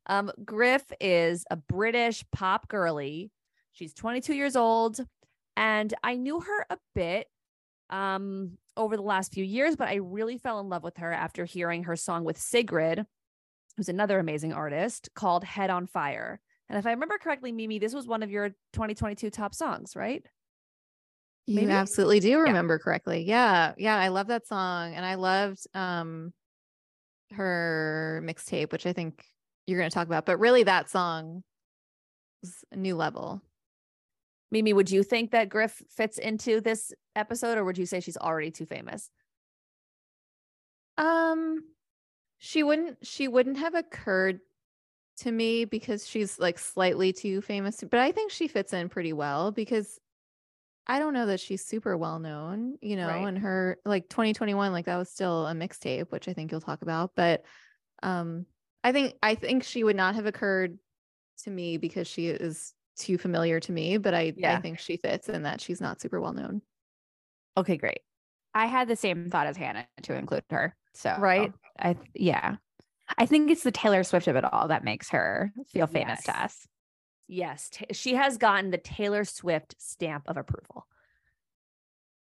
Um, 0.06 0.32
Griff 0.44 0.86
is 1.02 1.46
a 1.52 1.56
British 1.58 2.24
pop 2.32 2.68
girly. 2.68 3.32
She's 3.74 3.94
22 3.94 4.34
years 4.34 4.56
old 4.56 5.00
and 5.56 5.94
I 6.04 6.16
knew 6.16 6.40
her 6.40 6.66
a 6.70 6.78
bit 6.96 7.28
um 7.90 8.58
over 8.76 8.96
the 8.96 9.04
last 9.04 9.34
few 9.34 9.44
years, 9.44 9.76
but 9.76 9.88
I 9.88 9.96
really 9.96 10.38
fell 10.38 10.60
in 10.60 10.70
love 10.70 10.84
with 10.84 10.98
her 10.98 11.12
after 11.12 11.46
hearing 11.46 11.84
her 11.86 11.96
song 11.96 12.24
with 12.24 12.38
Sigrid, 12.38 13.06
who's 13.76 13.90
another 13.90 14.20
amazing 14.20 14.54
artist, 14.54 15.10
called 15.16 15.44
Head 15.44 15.70
on 15.70 15.88
Fire. 15.88 16.40
And 16.70 16.78
if 16.78 16.86
I 16.86 16.92
remember 16.92 17.18
correctly, 17.18 17.52
Mimi, 17.52 17.80
this 17.80 17.94
was 17.94 18.08
one 18.08 18.24
of 18.24 18.30
your 18.30 18.50
2022 18.74 19.30
top 19.30 19.56
songs, 19.56 19.96
right? 19.96 20.24
You 21.48 21.56
Maybe? 21.56 21.72
absolutely 21.72 22.20
do 22.20 22.40
remember 22.40 22.78
correctly. 22.78 23.24
Yeah. 23.24 23.74
Yeah. 23.78 23.98
I 23.98 24.10
love 24.10 24.28
that 24.28 24.46
song. 24.46 24.94
And 24.94 25.06
I 25.06 25.16
loved 25.16 25.66
um 25.74 26.34
her 27.32 28.22
mixtape, 28.24 28.72
which 28.72 28.86
I 28.86 28.94
think 28.94 29.24
you're 29.66 29.80
gonna 29.80 29.90
talk 29.90 30.08
about. 30.08 30.26
But 30.26 30.38
really 30.40 30.64
that 30.64 30.90
song 30.90 31.44
was 32.42 32.64
a 32.72 32.76
new 32.76 32.96
level. 32.96 33.42
Mimi, 34.52 34.72
would 34.74 34.92
you 34.92 35.04
think 35.04 35.32
that 35.32 35.50
Griff 35.50 35.82
fits 35.90 36.18
into 36.18 36.62
this 36.62 36.94
episode, 37.16 37.58
or 37.58 37.66
would 37.66 37.78
you 37.78 37.86
say 37.86 38.00
she's 38.00 38.18
already 38.18 38.52
too 38.52 38.66
famous? 38.66 39.10
Um 40.98 41.64
she 42.40 42.64
wouldn't 42.64 43.06
she 43.06 43.28
wouldn't 43.28 43.58
have 43.58 43.74
occurred 43.76 44.40
to 45.18 45.32
me 45.32 45.66
because 45.66 46.08
she's 46.08 46.40
like 46.40 46.60
slightly 46.60 47.12
too 47.14 47.42
famous, 47.42 47.84
but 47.90 48.00
I 48.00 48.12
think 48.12 48.32
she 48.32 48.48
fits 48.48 48.74
in 48.74 48.90
pretty 48.90 49.14
well 49.14 49.52
because 49.52 50.00
I 50.88 51.00
don't 51.00 51.14
know 51.14 51.26
that 51.26 51.40
she's 51.40 51.66
super 51.66 51.98
well 51.98 52.20
known, 52.20 52.78
you 52.82 52.96
know, 52.96 53.08
Right. 53.08 53.28
and 53.28 53.38
her 53.40 53.78
like 53.86 54.10
2021 54.10 54.72
like 54.72 54.86
that 54.86 54.98
was 54.98 55.10
still 55.10 55.46
a 55.48 55.54
mixtape, 55.54 56.12
which 56.12 56.28
I 56.28 56.34
think 56.34 56.52
you'll 56.52 56.62
talk 56.62 56.82
about, 56.82 57.12
but 57.16 57.44
um 58.04 58.46
I 58.84 58.92
think 58.94 59.16
I 59.22 59.36
think 59.36 59.64
she 59.64 59.84
would 59.84 59.96
not 59.98 60.16
have 60.16 60.26
occurred 60.26 60.80
to 61.44 61.50
me 61.50 61.78
because 61.78 62.08
she 62.08 62.28
is 62.28 62.74
too 62.96 63.18
familiar 63.18 63.60
to 63.60 63.72
me, 63.72 63.98
but 63.98 64.14
I 64.14 64.34
I 64.44 64.62
think 64.62 64.80
she 64.80 64.98
fits 64.98 65.30
in 65.30 65.44
that 65.44 65.62
she's 65.62 65.82
not 65.82 66.00
super 66.02 66.22
well 66.22 66.34
known. 66.34 66.62
Okay, 67.58 67.78
great. 67.78 68.00
I 68.54 68.68
had 68.68 68.88
the 68.88 68.96
same 68.96 69.30
thought 69.30 69.48
as 69.48 69.58
Hannah 69.58 69.88
to 70.04 70.16
include 70.16 70.44
her. 70.50 70.76
So 70.94 71.16
Right. 71.20 71.52
I 71.80 71.98
yeah. 72.14 72.56
I 73.18 73.26
think 73.26 73.52
it's 73.52 73.64
the 73.64 73.72
Taylor 73.72 74.04
Swift 74.04 74.28
of 74.28 74.36
it 74.36 74.44
all 74.44 74.68
that 74.70 74.84
makes 74.84 75.10
her 75.10 75.54
feel 75.68 75.88
famous 75.88 76.24
to 76.24 76.42
us. 76.44 76.68
Yes, 77.28 77.70
ta- 77.72 77.86
she 77.92 78.16
has 78.16 78.38
gotten 78.38 78.72
the 78.72 78.78
Taylor 78.78 79.26
Swift 79.26 79.76
stamp 79.78 80.24
of 80.28 80.38
approval. 80.38 80.88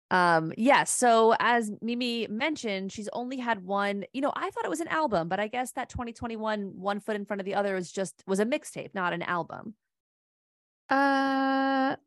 Um, 0.10 0.54
yes. 0.58 0.89
So 0.89 1.36
as 1.38 1.70
Mimi 1.82 2.28
mentioned, 2.28 2.91
she's 2.93 3.10
only 3.12 3.38
had 3.38 3.66
one, 3.66 4.06
you 4.14 4.22
know, 4.22 4.32
I 4.36 4.50
thought 4.50 4.64
it 4.64 4.70
was 4.70 4.80
an 4.80 4.88
album, 4.88 5.28
but 5.28 5.39
I 5.39 5.48
guess 5.48 5.74
that 5.74 5.89
2021 5.89 6.80
One 6.80 7.00
Foot 7.02 7.18
in 7.18 7.26
Front 7.26 7.41
of 7.41 7.45
the 7.45 7.56
Other 7.56 7.76
was 7.76 7.91
just 7.91 8.24
was 8.26 8.39
a 8.39 8.45
mixtape, 8.45 8.95
not 8.95 9.12
an 9.14 9.22
album. 9.22 9.76
Uh, 10.89 11.98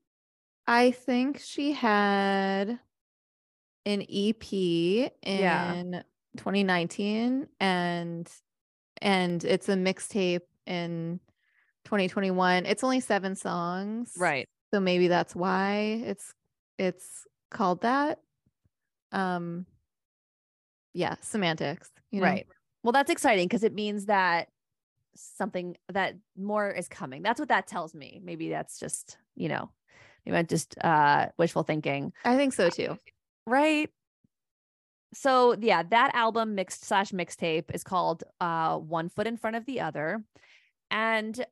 I 0.66 0.90
think 0.92 1.40
she 1.40 1.72
had 1.72 2.78
an 3.84 4.02
EP 4.08 4.52
Yeah. 5.22 5.74
in 5.74 6.04
2019 6.38 7.48
and 7.60 8.30
and 9.02 9.44
it's 9.44 9.68
a 9.68 9.74
mixtape 9.74 10.40
in 10.66 11.20
2021. 11.84 12.66
It's 12.66 12.84
only 12.84 13.00
7 13.00 13.34
songs. 13.34 14.12
Right. 14.18 14.48
So 14.72 14.80
maybe 14.80 15.08
that's 15.08 15.34
why 15.34 16.02
it's 16.04 16.32
it's 16.78 17.26
called 17.50 17.82
that. 17.82 18.18
Um 19.12 19.66
yeah, 20.92 21.16
semantics, 21.20 21.90
you 22.10 22.20
know. 22.20 22.26
Right. 22.26 22.46
Well, 22.82 22.92
that's 22.92 23.10
exciting 23.10 23.46
because 23.46 23.64
it 23.64 23.74
means 23.74 24.06
that 24.06 24.48
something 25.14 25.76
that 25.92 26.14
more 26.36 26.70
is 26.70 26.88
coming. 26.88 27.22
That's 27.22 27.38
what 27.38 27.48
that 27.48 27.66
tells 27.66 27.94
me. 27.94 28.20
Maybe 28.22 28.50
that's 28.50 28.78
just, 28.78 29.18
you 29.36 29.48
know, 29.48 29.70
maybe 30.24 30.38
I'm 30.38 30.46
just 30.46 30.76
uh 30.80 31.26
wishful 31.38 31.62
thinking. 31.62 32.12
I 32.24 32.36
think 32.36 32.52
so 32.52 32.70
too. 32.70 32.96
Right. 33.46 33.90
So 35.12 35.56
yeah, 35.60 35.82
that 35.90 36.14
album 36.14 36.54
mixed 36.54 36.84
slash 36.84 37.10
mixtape 37.10 37.74
is 37.74 37.84
called 37.84 38.24
uh 38.40 38.78
One 38.78 39.08
Foot 39.08 39.26
in 39.26 39.36
Front 39.36 39.56
of 39.56 39.66
the 39.66 39.80
Other. 39.80 40.22
And 40.90 41.44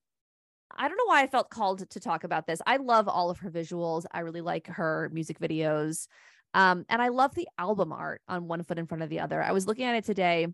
I 0.77 0.89
don't 0.89 0.97
know 0.97 1.07
why 1.07 1.23
I 1.23 1.27
felt 1.27 1.51
called 1.51 1.89
to 1.91 2.01
talk 2.01 2.25
about 2.25 2.47
this. 2.47 2.61
I 2.67 2.77
love 2.77 3.09
all 3.09 3.31
of 3.31 3.39
her 3.39 3.51
visuals. 3.51 4.05
I 4.13 4.21
really 4.21 4.41
like 4.41 4.67
her 4.69 5.11
music 5.13 5.39
videos. 5.39 6.07
Um, 6.55 6.85
and 6.89 7.03
I 7.03 7.09
love 7.09 7.35
the 7.35 7.49
album 7.59 7.93
art 7.93 8.23
on 8.29 8.49
One 8.49 8.63
Foot 8.63 8.79
in 8.79 8.87
Front 8.87 9.03
of 9.03 9.11
the 9.11 9.21
Other. 9.21 9.43
I 9.43 9.53
was 9.53 9.67
looking 9.67 9.85
at 9.85 9.97
it 9.97 10.05
today. 10.05 10.47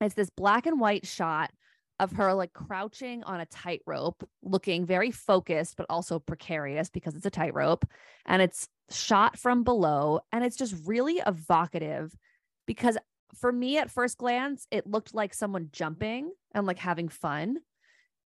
It's 0.00 0.14
this 0.14 0.30
black 0.30 0.66
and 0.66 0.80
white 0.80 1.06
shot 1.06 1.50
of 2.00 2.12
her 2.12 2.34
like 2.34 2.52
crouching 2.52 3.22
on 3.24 3.40
a 3.40 3.46
tightrope, 3.46 4.28
looking 4.42 4.84
very 4.84 5.10
focused, 5.10 5.76
but 5.76 5.86
also 5.88 6.18
precarious 6.18 6.90
because 6.90 7.14
it's 7.14 7.26
a 7.26 7.30
tightrope. 7.30 7.84
And 8.26 8.42
it's 8.42 8.68
shot 8.90 9.38
from 9.38 9.62
below. 9.62 10.20
And 10.32 10.44
it's 10.44 10.56
just 10.56 10.74
really 10.84 11.22
evocative 11.24 12.14
because 12.66 12.98
for 13.34 13.52
me 13.52 13.78
at 13.78 13.90
first 13.90 14.18
glance, 14.18 14.66
it 14.70 14.86
looked 14.86 15.14
like 15.14 15.34
someone 15.34 15.68
jumping 15.72 16.32
and 16.52 16.66
like 16.66 16.78
having 16.78 17.08
fun. 17.08 17.58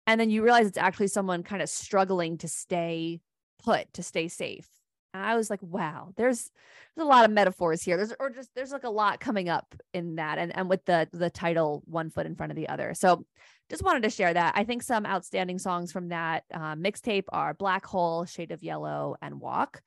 And 0.06 0.20
then 0.20 0.30
you 0.30 0.42
realize 0.42 0.66
it's 0.66 0.78
actually 0.78 1.08
someone 1.08 1.42
kind 1.42 1.62
of 1.62 1.68
struggling 1.68 2.38
to 2.38 2.48
stay 2.48 3.20
put, 3.62 3.92
to 3.94 4.02
stay 4.02 4.28
safe. 4.28 4.68
And 5.14 5.22
I 5.22 5.36
was 5.36 5.48
like, 5.48 5.62
wow, 5.62 6.12
there's 6.16 6.50
there's 6.94 7.06
a 7.06 7.08
lot 7.08 7.24
of 7.24 7.30
metaphors 7.30 7.82
here. 7.82 7.96
There's 7.96 8.12
or 8.18 8.30
just 8.30 8.50
there's 8.54 8.72
like 8.72 8.84
a 8.84 8.90
lot 8.90 9.20
coming 9.20 9.48
up 9.48 9.74
in 9.92 10.16
that 10.16 10.38
and 10.38 10.54
and 10.56 10.68
with 10.68 10.84
the 10.84 11.08
the 11.12 11.30
title 11.30 11.82
one 11.86 12.10
foot 12.10 12.26
in 12.26 12.34
front 12.34 12.50
of 12.50 12.56
the 12.56 12.68
other. 12.68 12.94
So 12.94 13.24
just 13.70 13.82
wanted 13.82 14.02
to 14.02 14.10
share 14.10 14.34
that. 14.34 14.54
I 14.56 14.64
think 14.64 14.82
some 14.82 15.06
outstanding 15.06 15.58
songs 15.58 15.92
from 15.92 16.08
that 16.08 16.44
uh, 16.52 16.74
mixtape 16.74 17.24
are 17.30 17.54
Black 17.54 17.86
Hole, 17.86 18.24
Shade 18.24 18.50
of 18.50 18.62
Yellow, 18.62 19.16
and 19.22 19.40
Walk. 19.40 19.82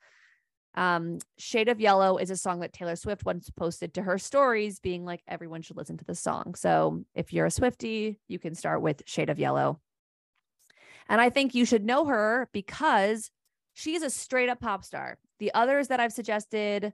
Um, 0.74 1.18
Shade 1.38 1.68
of 1.68 1.80
Yellow 1.80 2.18
is 2.18 2.30
a 2.30 2.36
song 2.36 2.60
that 2.60 2.72
Taylor 2.72 2.96
Swift 2.96 3.24
once 3.24 3.50
posted 3.50 3.94
to 3.94 4.02
her 4.02 4.18
stories, 4.18 4.80
being 4.80 5.04
like, 5.04 5.22
everyone 5.28 5.62
should 5.62 5.76
listen 5.76 5.96
to 5.98 6.04
this 6.04 6.20
song. 6.20 6.54
So 6.54 7.04
if 7.14 7.32
you're 7.32 7.46
a 7.46 7.50
Swifty, 7.50 8.20
you 8.28 8.38
can 8.38 8.54
start 8.54 8.80
with 8.80 9.02
Shade 9.06 9.30
of 9.30 9.38
Yellow. 9.38 9.80
And 11.08 11.20
I 11.20 11.30
think 11.30 11.54
you 11.54 11.64
should 11.64 11.84
know 11.84 12.06
her 12.06 12.48
because 12.52 13.30
she's 13.74 14.02
a 14.02 14.10
straight 14.10 14.48
up 14.48 14.60
pop 14.60 14.84
star. 14.84 15.18
The 15.38 15.54
others 15.54 15.88
that 15.88 16.00
I've 16.00 16.12
suggested, 16.12 16.92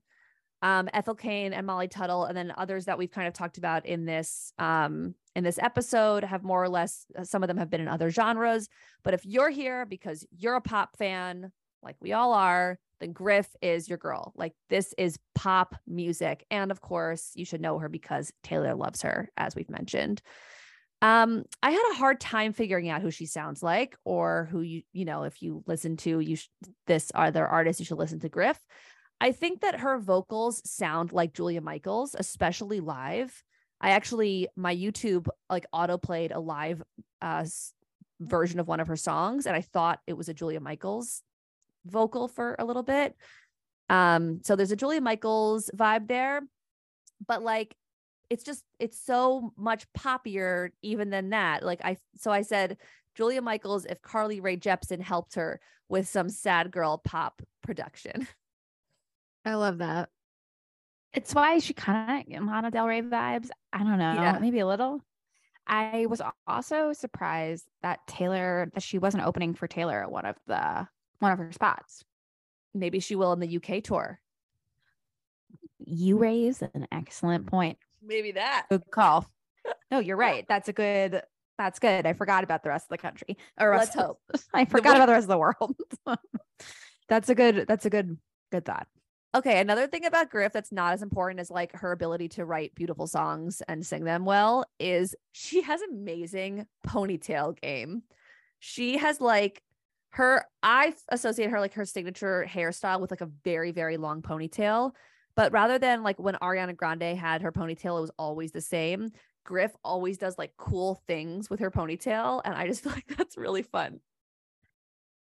um, 0.63 0.89
Ethel 0.93 1.15
Cain 1.15 1.53
and 1.53 1.67
Molly 1.67 1.89
Tuttle, 1.89 2.25
and 2.25 2.37
then 2.37 2.53
others 2.57 2.85
that 2.87 2.99
we've 2.99 3.11
kind 3.11 3.27
of 3.27 3.35
talked 3.35 3.59
about 3.59 3.87
in 3.87 4.05
this 4.05 4.53
um, 4.59 5.15
in 5.35 5.45
this 5.45 5.59
episode 5.59 6.25
have 6.25 6.43
more 6.43 6.63
or 6.63 6.69
less. 6.69 7.07
uh, 7.19 7.25
Some 7.25 7.43
of 7.43 7.49
them 7.49 7.57
have 7.57 7.71
been 7.71 7.81
in 7.81 7.89
other 7.89 8.11
genres, 8.11 8.69
but 9.03 9.15
if 9.15 9.27
you're 9.27 9.51
here 9.51 9.85
because 9.85 10.27
you're 10.31 10.55
a 10.55 10.61
pop 10.61 10.97
fan, 10.97 11.53
like 11.83 11.97
we 12.01 12.13
all 12.13 12.33
are, 12.33 12.79
then 13.01 13.13
Griff 13.13 13.49
is 13.61 13.89
your 13.89 13.99
girl. 13.99 14.33
Like 14.37 14.53
this 14.71 14.95
is 14.97 15.19
pop 15.35 15.75
music, 15.87 16.47
and 16.51 16.71
of 16.71 16.81
course, 16.81 17.33
you 17.35 17.45
should 17.45 17.61
know 17.61 17.79
her 17.79 17.89
because 17.89 18.33
Taylor 18.43 18.75
loves 18.75 19.03
her, 19.03 19.31
as 19.37 19.57
we've 19.57 19.71
mentioned. 19.71 20.23
Um, 21.05 21.45
I 21.63 21.71
had 21.71 21.93
a 21.93 21.97
hard 21.97 22.19
time 22.21 22.53
figuring 22.55 22.89
out 22.89 23.03
who 23.03 23.11
she 23.11 23.27
sounds 23.27 23.63
like, 23.63 23.97
or 24.05 24.49
who 24.51 24.63
you 24.63 24.83
you 24.93 25.05
know, 25.05 25.25
if 25.25 25.43
you 25.43 25.63
listen 25.67 25.97
to 25.99 26.21
you 26.21 26.37
sh- 26.37 26.49
this 26.87 27.13
other 27.15 27.47
artist, 27.47 27.79
you 27.81 27.85
should 27.87 27.99
listen 27.99 28.21
to 28.21 28.29
Griff. 28.31 28.59
I 29.21 29.33
think 29.33 29.61
that 29.61 29.81
her 29.81 29.99
vocals 29.99 30.63
sound 30.69 31.13
like 31.13 31.35
Julia 31.35 31.61
Michaels, 31.61 32.17
especially 32.19 32.81
live. 32.81 33.43
I 33.81 33.91
actually 33.91 34.49
my 34.57 34.75
YouTube 34.75 35.29
like 35.51 35.67
auto 35.73 35.99
played 35.99 36.33
a 36.33 36.41
live 36.41 36.83
uh 37.21 37.45
version 38.21 38.61
of 38.61 38.69
one 38.69 38.81
of 38.81 38.89
her 38.89 38.97
songs, 38.97 39.47
and 39.47 39.57
I 39.57 39.61
thought 39.63 40.01
it 40.07 40.15
was 40.17 40.29
a 40.29 40.35
Julia 40.35 40.61
Michaels 40.61 41.23
vocal 41.87 42.29
for 42.29 42.57
a 42.59 42.65
little 42.65 42.83
bit. 42.85 43.15
Um, 43.91 44.41
so 44.45 44.57
there's 44.57 44.73
a 44.73 44.77
Julia 44.77 45.01
Michaels 45.03 45.71
vibe 45.77 46.09
there. 46.09 46.41
but 47.27 47.43
like 47.43 47.75
it's 48.31 48.45
just 48.45 48.65
it's 48.79 48.99
so 48.99 49.53
much 49.57 49.87
poppier 49.93 50.71
even 50.83 51.11
than 51.11 51.31
that. 51.31 51.63
Like 51.63 51.81
I 51.85 51.97
so 52.17 52.31
I 52.31 52.43
said 52.43 52.79
Julia 53.15 53.43
Michaels 53.43 53.85
if 53.85 54.03
Carly 54.03 54.41
Rae 54.41 54.57
Jepsen 54.57 55.01
helped 55.01 55.35
her 55.35 55.61
with 55.89 56.09
some 56.09 56.29
sad 56.29 56.71
girl 56.71 56.99
pop 56.99 57.43
production. 57.63 58.27
I 59.45 59.55
love 59.55 59.79
that. 59.79 60.09
It's 61.13 61.35
why 61.35 61.59
she 61.59 61.75
kind 61.75 62.25
of 62.35 62.45
Lana 62.45 62.71
Del 62.71 62.87
Rey 62.87 63.03
vibes. 63.03 63.49
I 63.73 63.79
don't 63.79 63.99
know, 63.99 64.15
Yeah. 64.15 64.39
maybe 64.41 64.59
a 64.61 64.67
little. 64.67 65.01
I 65.67 66.07
was 66.09 66.21
also 66.47 66.93
surprised 66.93 67.65
that 67.83 68.01
Taylor 68.07 68.71
that 68.75 68.83
she 68.83 68.99
wasn't 68.99 69.25
opening 69.25 69.55
for 69.55 69.67
Taylor 69.67 70.03
at 70.03 70.11
one 70.11 70.27
of 70.27 70.37
the 70.47 70.87
one 71.21 71.33
of 71.33 71.39
her 71.39 71.53
spots. 71.53 72.05
Maybe 72.75 73.01
she 73.01 73.15
will 73.15 73.33
in 73.33 73.41
the 73.41 73.57
UK 73.57 73.83
tour. 73.83 74.21
You 75.87 76.19
raise 76.19 76.63
an 76.63 76.87
excellent 76.91 77.47
point. 77.47 77.79
Maybe 78.07 78.33
that. 78.33 78.67
Good 78.71 78.91
call. 78.91 79.27
No, 79.91 79.99
you're 79.99 80.17
right. 80.17 80.45
That's 80.49 80.69
a 80.69 80.73
good. 80.73 81.23
That's 81.57 81.79
good. 81.79 82.07
I 82.07 82.13
forgot 82.13 82.45
about 82.45 82.63
the 82.63 82.69
rest 82.71 82.87
of 82.87 82.91
the 82.91 82.99
country. 82.99 83.39
Or 83.61 83.77
Let's 83.77 83.97
of- 83.97 84.17
I 84.55 84.65
forgot 84.65 84.97
about 84.97 85.07
the 85.07 85.13
rest 85.13 85.25
of 85.25 85.29
the 85.29 85.39
world. 85.39 85.77
that's 87.09 87.29
a 87.29 87.35
good. 87.35 87.67
That's 87.69 87.87
a 87.87 87.91
good. 87.91 88.19
Good 88.51 88.65
thought. 88.65 88.87
Okay, 89.35 89.59
another 89.59 89.89
thing 89.89 90.05
about 90.05 90.31
Griff 90.31 90.53
that's 90.53 90.71
not 90.71 90.93
as 90.93 91.03
important 91.03 91.41
as 91.41 91.51
like 91.51 91.75
her 91.75 91.91
ability 91.91 92.29
to 92.31 92.45
write 92.45 92.75
beautiful 92.77 93.09
songs 93.09 93.63
and 93.67 93.85
sing 93.85 94.05
them 94.05 94.25
well 94.25 94.65
is 94.79 95.17
she 95.33 95.63
has 95.63 95.81
amazing 95.83 96.67
ponytail 96.87 97.61
game. 97.61 98.05
She 98.61 98.97
has 98.97 99.21
like 99.21 99.61
her 100.11 100.45
I 100.63 100.95
associate 101.09 101.51
her 101.51 101.59
like 101.59 101.75
her 101.75 101.85
signature 101.85 102.47
hairstyle 102.49 103.01
with 103.01 103.11
like 103.11 103.23
a 103.23 103.31
very 103.43 103.73
very 103.73 103.97
long 103.97 104.23
ponytail, 104.23 104.93
but 105.37 105.53
rather 105.53 105.79
than 105.79 106.03
like 106.03 106.19
when 106.19 106.35
Ariana 106.37 106.77
Grande 106.77 107.17
had 107.17 107.43
her 107.43 107.53
ponytail 107.53 107.99
it 107.99 108.03
was 108.03 108.11
always 108.19 108.53
the 108.53 108.61
same. 108.61 109.11
Griff 109.45 109.73
always 109.85 110.17
does 110.17 110.39
like 110.39 110.53
cool 110.57 111.03
things 111.07 111.51
with 111.51 111.61
her 111.61 111.71
ponytail 111.71 112.41
and 112.45 112.55
I 112.55 112.67
just 112.67 112.83
feel 112.85 112.93
like 112.93 113.07
that's 113.17 113.37
really 113.37 113.63
fun. 113.63 114.01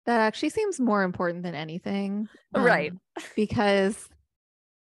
That 0.06 0.20
actually 0.20 0.50
seems 0.50 0.80
more 0.80 1.02
important 1.04 1.44
than 1.44 1.54
anything. 1.54 2.28
Right. 2.54 2.92
um, 2.92 3.00
Because 3.36 4.08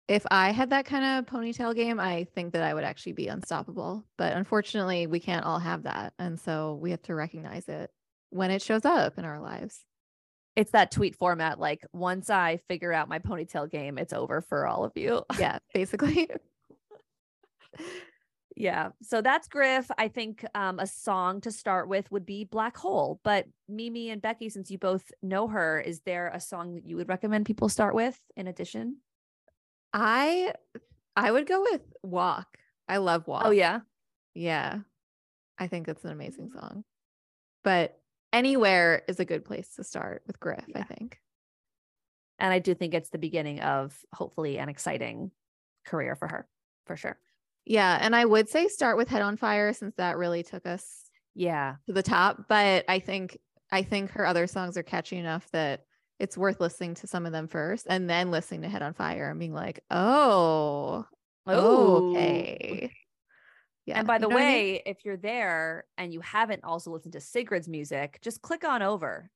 if 0.07 0.25
I 0.31 0.51
had 0.51 0.71
that 0.71 0.87
kind 0.87 1.05
of 1.05 1.33
ponytail 1.33 1.75
game, 1.75 2.01
I 2.01 2.27
think 2.35 2.53
that 2.53 2.63
I 2.63 2.75
would 2.75 2.85
actually 2.85 3.13
be 3.13 3.29
unstoppable. 3.29 4.05
But 4.19 4.37
unfortunately, 4.37 5.07
we 5.07 5.21
can't 5.21 5.45
all 5.45 5.59
have 5.59 5.85
that. 5.85 6.15
And 6.19 6.39
so 6.39 6.79
we 6.81 6.91
have 6.93 7.03
to 7.03 7.15
recognize 7.15 7.69
it 7.69 7.91
when 8.31 8.51
it 8.51 8.63
shows 8.63 8.85
up 8.85 9.19
in 9.19 9.25
our 9.25 9.41
lives. 9.41 9.85
It's 10.57 10.73
that 10.73 10.91
tweet 10.91 11.17
format 11.17 11.59
like 11.59 11.85
once 11.93 12.29
I 12.29 12.59
figure 12.69 12.93
out 12.93 13.09
my 13.09 13.19
ponytail 13.19 13.71
game 13.71 13.99
it's 13.99 14.13
over 14.13 14.41
for 14.41 14.67
all 14.67 14.85
of 14.85 14.93
you. 14.97 15.23
Yeah, 15.39 15.59
basically. 15.73 16.29
Yeah. 18.57 18.91
So 19.01 19.23
that's 19.23 19.49
Griff. 19.49 19.91
I 19.97 20.09
think 20.09 20.45
um, 20.55 20.81
a 20.81 20.87
song 20.87 21.41
to 21.43 21.51
start 21.51 21.89
with 21.89 22.11
would 22.11 22.27
be 22.27 22.45
Black 22.45 22.77
Hole. 22.77 23.19
But 23.25 23.47
Mimi 23.69 24.11
and 24.11 24.21
Becky, 24.21 24.51
since 24.51 24.71
you 24.71 24.77
both 24.77 25.11
know 25.23 25.49
her, 25.49 25.81
is 25.81 26.01
there 26.01 26.29
a 26.29 26.41
song 26.41 26.75
that 26.75 26.85
you 26.85 26.97
would 26.97 27.09
recommend 27.09 27.47
people 27.47 27.69
start 27.69 27.95
with 27.95 28.21
in 28.37 28.49
addition? 28.49 28.99
I 29.93 30.53
I 31.17 31.31
would 31.31 31.47
go 31.47 31.63
with 31.63 31.83
Walk. 32.03 32.59
I 32.89 32.99
love 32.99 33.27
Walk. 33.27 33.45
Oh, 33.47 33.51
yeah. 33.51 33.81
Yeah. 34.35 34.81
I 35.59 35.67
think 35.67 35.89
it's 35.89 36.05
an 36.05 36.11
amazing 36.11 36.51
song. 36.51 36.85
But 37.63 38.00
anywhere 38.33 39.03
is 39.09 39.21
a 39.21 39.25
good 39.25 39.45
place 39.45 39.75
to 39.77 39.85
start 39.85 40.23
with 40.27 40.41
Griff, 40.41 40.65
I 40.75 40.83
think. 40.83 41.19
And 42.39 42.53
I 42.53 42.59
do 42.59 42.75
think 42.75 42.95
it's 42.95 43.11
the 43.11 43.19
beginning 43.19 43.61
of 43.61 43.97
hopefully 44.13 44.59
an 44.59 44.69
exciting 44.69 45.31
career 45.87 46.17
for 46.17 46.29
her, 46.29 46.49
for 46.87 46.97
sure. 46.97 47.19
Yeah. 47.67 47.99
And 48.01 48.17
I 48.17 48.25
would 48.25 48.49
say 48.49 48.69
start 48.69 48.97
with 48.97 49.09
Head 49.09 49.23
on 49.23 49.37
Fire 49.37 49.73
since 49.73 49.95
that 49.97 50.17
really 50.17 50.43
took 50.43 50.67
us 50.67 50.87
Yeah. 51.35 51.77
to 51.87 51.93
the 51.93 52.03
top. 52.03 52.47
But 52.49 52.85
I 52.89 52.99
think 52.99 53.39
I 53.71 53.83
think 53.83 54.11
her 54.13 54.27
other 54.27 54.47
songs 54.49 54.77
are 54.77 54.83
catchy 54.83 55.17
enough 55.17 55.49
that 55.53 55.85
it's 56.19 56.37
worth 56.37 56.61
listening 56.61 56.95
to 56.97 57.07
some 57.07 57.25
of 57.25 57.33
them 57.33 57.47
first 57.47 57.87
and 57.89 58.11
then 58.11 58.31
listening 58.31 58.63
to 58.63 58.69
Head 58.69 58.83
on 58.83 58.95
Fire 58.95 59.31
and 59.31 59.39
being 59.39 59.55
like, 59.55 59.81
oh, 59.91 61.07
Ooh. 61.49 62.11
okay. 62.13 62.91
Yeah. 63.87 63.99
And 63.99 64.07
by 64.07 64.19
the 64.19 64.27
you 64.27 64.31
know 64.31 64.35
what 64.37 64.43
I 64.43 64.47
mean? 64.47 64.55
way, 64.75 64.83
if 64.87 65.05
you're 65.05 65.17
there 65.17 65.85
and 65.99 66.13
you 66.13 66.21
haven't 66.21 66.65
also 66.65 66.91
listened 66.93 67.15
to 67.15 67.21
Sigrid's 67.21 67.69
music, 67.69 68.19
just 68.23 68.43
click 68.43 68.63
on 68.65 68.83
over 68.83 69.31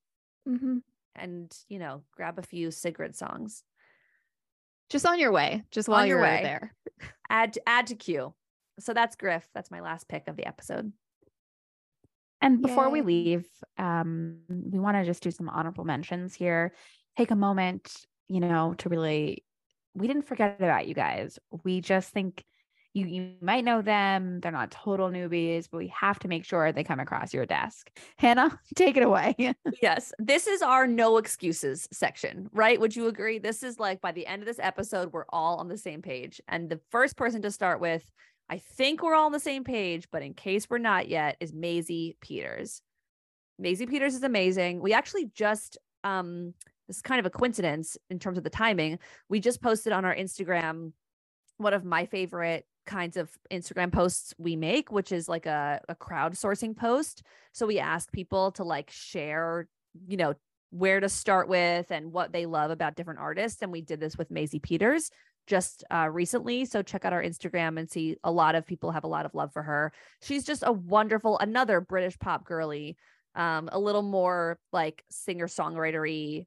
Mhm. 0.46 0.82
and, 1.14 1.56
you 1.68 1.78
know, 1.78 2.04
grab 2.12 2.38
a 2.38 2.42
few 2.42 2.70
Sigrid 2.70 3.16
songs. 3.16 3.64
just 4.90 5.06
on 5.06 5.18
your 5.18 5.32
way, 5.32 5.64
just 5.70 5.88
while 5.88 6.02
On 6.02 6.06
your 6.06 6.18
you're 6.18 6.26
way. 6.26 6.42
there. 6.42 6.74
add 7.30 7.58
add 7.66 7.86
to 7.88 7.94
queue. 7.96 8.34
So 8.78 8.92
that's 8.92 9.16
Griff. 9.16 9.48
That's 9.54 9.70
my 9.70 9.80
last 9.80 10.08
pick 10.08 10.28
of 10.28 10.36
the 10.36 10.46
episode. 10.46 10.92
And 12.40 12.60
before 12.60 12.90
we 12.90 13.00
leave, 13.00 13.48
um, 13.78 14.40
we 14.48 14.78
want 14.78 14.96
to 14.98 15.04
just 15.04 15.22
do 15.22 15.30
some 15.30 15.48
honorable 15.48 15.84
mentions 15.84 16.34
here. 16.34 16.74
Take 17.16 17.30
a 17.30 17.36
moment, 17.36 18.04
you 18.28 18.40
know, 18.40 18.74
to 18.78 18.88
really, 18.90 19.44
we 19.94 20.06
didn't 20.06 20.26
forget 20.26 20.56
about 20.60 20.86
you 20.86 20.94
guys. 20.94 21.38
We 21.64 21.80
just 21.80 22.10
think 22.12 22.44
you 22.94 23.06
you 23.06 23.32
might 23.40 23.64
know 23.64 23.82
them. 23.82 24.40
They're 24.40 24.52
not 24.52 24.70
total 24.70 25.10
newbies, 25.10 25.66
but 25.70 25.78
we 25.78 25.88
have 25.88 26.18
to 26.20 26.28
make 26.28 26.44
sure 26.44 26.72
they 26.72 26.84
come 26.84 27.00
across 27.00 27.34
your 27.34 27.44
desk. 27.44 27.90
Hannah, 28.16 28.58
take 28.74 28.96
it 28.96 29.02
away. 29.02 29.34
yes, 29.82 30.12
this 30.18 30.46
is 30.46 30.62
our 30.62 30.86
no 30.86 31.18
excuses 31.18 31.88
section, 31.92 32.48
right? 32.52 32.80
Would 32.80 32.94
you 32.94 33.08
agree? 33.08 33.38
This 33.38 33.62
is 33.62 33.78
like 33.78 34.00
by 34.00 34.12
the 34.12 34.26
end 34.26 34.42
of 34.42 34.46
this 34.46 34.60
episode, 34.60 35.12
we're 35.12 35.26
all 35.28 35.56
on 35.56 35.68
the 35.68 35.76
same 35.76 36.02
page. 36.02 36.40
And 36.48 36.70
the 36.70 36.80
first 36.90 37.16
person 37.16 37.42
to 37.42 37.50
start 37.50 37.80
with, 37.80 38.08
I 38.48 38.58
think 38.58 39.02
we're 39.02 39.14
all 39.14 39.26
on 39.26 39.32
the 39.32 39.40
same 39.40 39.64
page, 39.64 40.06
but 40.12 40.22
in 40.22 40.32
case 40.32 40.70
we're 40.70 40.78
not 40.78 41.08
yet, 41.08 41.36
is 41.40 41.52
Maisie 41.52 42.16
Peters. 42.20 42.80
Maisie 43.58 43.86
Peters 43.86 44.14
is 44.14 44.22
amazing. 44.22 44.80
We 44.80 44.92
actually 44.92 45.30
just 45.34 45.78
um 46.04 46.54
this 46.86 46.96
is 46.96 47.02
kind 47.02 47.18
of 47.18 47.26
a 47.26 47.30
coincidence 47.30 47.96
in 48.10 48.18
terms 48.18 48.38
of 48.38 48.44
the 48.44 48.50
timing. 48.50 48.98
We 49.28 49.40
just 49.40 49.62
posted 49.62 49.92
on 49.92 50.04
our 50.04 50.14
Instagram 50.14 50.92
one 51.56 51.72
of 51.72 51.84
my 51.84 52.04
favorite 52.06 52.66
kinds 52.86 53.16
of 53.16 53.30
Instagram 53.50 53.92
posts 53.92 54.34
we 54.38 54.56
make, 54.56 54.92
which 54.92 55.12
is 55.12 55.28
like 55.28 55.46
a, 55.46 55.80
a 55.88 55.94
crowdsourcing 55.94 56.76
post. 56.76 57.22
So 57.52 57.66
we 57.66 57.78
ask 57.78 58.10
people 58.12 58.52
to 58.52 58.64
like 58.64 58.90
share, 58.90 59.68
you 60.06 60.16
know, 60.16 60.34
where 60.70 61.00
to 61.00 61.08
start 61.08 61.48
with 61.48 61.90
and 61.90 62.12
what 62.12 62.32
they 62.32 62.46
love 62.46 62.70
about 62.70 62.96
different 62.96 63.20
artists. 63.20 63.62
And 63.62 63.70
we 63.70 63.80
did 63.80 64.00
this 64.00 64.18
with 64.18 64.30
Maisie 64.30 64.58
Peters 64.58 65.10
just 65.46 65.84
uh, 65.90 66.08
recently. 66.10 66.64
So 66.64 66.82
check 66.82 67.04
out 67.04 67.12
our 67.12 67.22
Instagram 67.22 67.78
and 67.78 67.88
see 67.88 68.16
a 68.24 68.32
lot 68.32 68.54
of 68.54 68.66
people 68.66 68.90
have 68.90 69.04
a 69.04 69.08
lot 69.08 69.26
of 69.26 69.34
love 69.34 69.52
for 69.52 69.62
her. 69.62 69.92
She's 70.22 70.44
just 70.44 70.64
a 70.66 70.72
wonderful, 70.72 71.38
another 71.38 71.80
British 71.80 72.18
pop 72.18 72.44
girly, 72.44 72.96
um, 73.34 73.68
a 73.72 73.78
little 73.78 74.02
more 74.02 74.58
like 74.72 75.04
singer 75.10 75.46
songwritery 75.46 76.46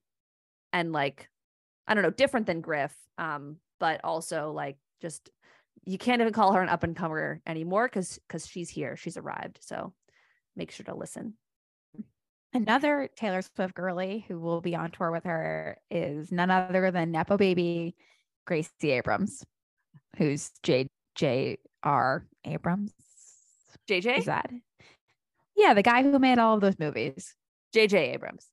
and 0.73 0.91
like, 0.91 1.29
I 1.87 1.93
don't 1.93 2.03
know, 2.03 2.09
different 2.09 2.47
than 2.47 2.61
Griff, 2.61 2.93
um, 3.17 3.57
but 3.79 4.01
also 4.03 4.51
like 4.51 4.77
just 5.01 5.29
you 5.87 5.97
can't 5.97 6.21
even 6.21 6.33
call 6.33 6.51
her 6.53 6.61
an 6.61 6.69
up 6.69 6.83
and 6.83 6.95
comer 6.95 7.41
anymore 7.47 7.87
because 7.87 8.19
because 8.27 8.45
she's 8.45 8.69
here, 8.69 8.97
she's 8.97 9.17
arrived. 9.17 9.59
So 9.61 9.93
make 10.55 10.71
sure 10.71 10.83
to 10.85 10.95
listen. 10.95 11.35
Another 12.53 13.09
Taylor 13.15 13.41
Swift 13.41 13.73
girly 13.73 14.25
who 14.27 14.39
will 14.39 14.61
be 14.61 14.75
on 14.75 14.91
tour 14.91 15.11
with 15.11 15.23
her 15.23 15.77
is 15.89 16.31
none 16.31 16.51
other 16.51 16.91
than 16.91 17.11
Nepo 17.11 17.37
baby 17.37 17.95
Gracie 18.45 18.91
Abrams, 18.91 19.45
who's 20.17 20.51
J 20.61 20.89
J 21.15 21.57
R 21.83 22.25
Abrams. 22.43 22.91
JJ, 23.89 24.19
Is 24.19 24.25
that? 24.25 24.51
Yeah, 25.55 25.73
the 25.73 25.83
guy 25.83 26.03
who 26.03 26.19
made 26.19 26.39
all 26.39 26.55
of 26.55 26.61
those 26.61 26.77
movies. 26.77 27.33
JJ 27.73 28.13
Abrams. 28.13 28.45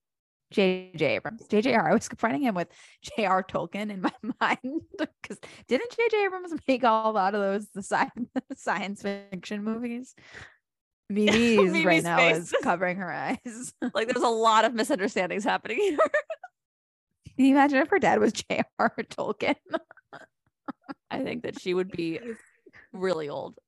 JJ 0.55 1.03
Abrams. 1.03 1.43
JJR. 1.49 1.91
I 1.91 1.93
was 1.93 2.09
finding 2.17 2.43
him 2.43 2.55
with 2.55 2.69
J.R. 3.17 3.43
Tolkien 3.43 3.91
in 3.91 4.01
my 4.01 4.13
mind 4.41 4.83
because 4.99 5.39
didn't 5.69 5.91
JJ 5.91 6.27
Abrams 6.27 6.55
make 6.69 6.85
all 6.85 7.11
a 7.11 7.13
lot 7.13 7.35
of 7.35 7.41
those 7.41 7.67
the 7.75 7.83
science, 7.83 8.31
science 8.57 9.03
fiction 9.03 9.65
movies? 9.65 10.15
Mimi's 11.11 11.85
right 11.85 12.03
now 12.03 12.17
face. 12.17 12.39
is 12.39 12.55
covering 12.63 12.97
her 12.97 13.13
eyes. 13.13 13.75
Like 13.93 14.09
there's 14.09 14.25
a 14.25 14.29
lot 14.29 14.65
of 14.65 14.73
misunderstandings 14.75 15.45
happening 15.45 15.77
here. 15.79 15.99
Can 17.37 17.45
you 17.47 17.53
imagine 17.53 17.79
if 17.79 17.89
her 17.91 17.99
dad 17.99 18.21
was 18.21 18.33
J.R. 18.33 18.95
Tolkien? 19.11 19.57
I 21.11 21.23
think 21.23 21.43
that 21.43 21.61
she 21.61 21.75
would 21.75 21.91
be 21.91 22.21
really 22.93 23.29
old. 23.29 23.59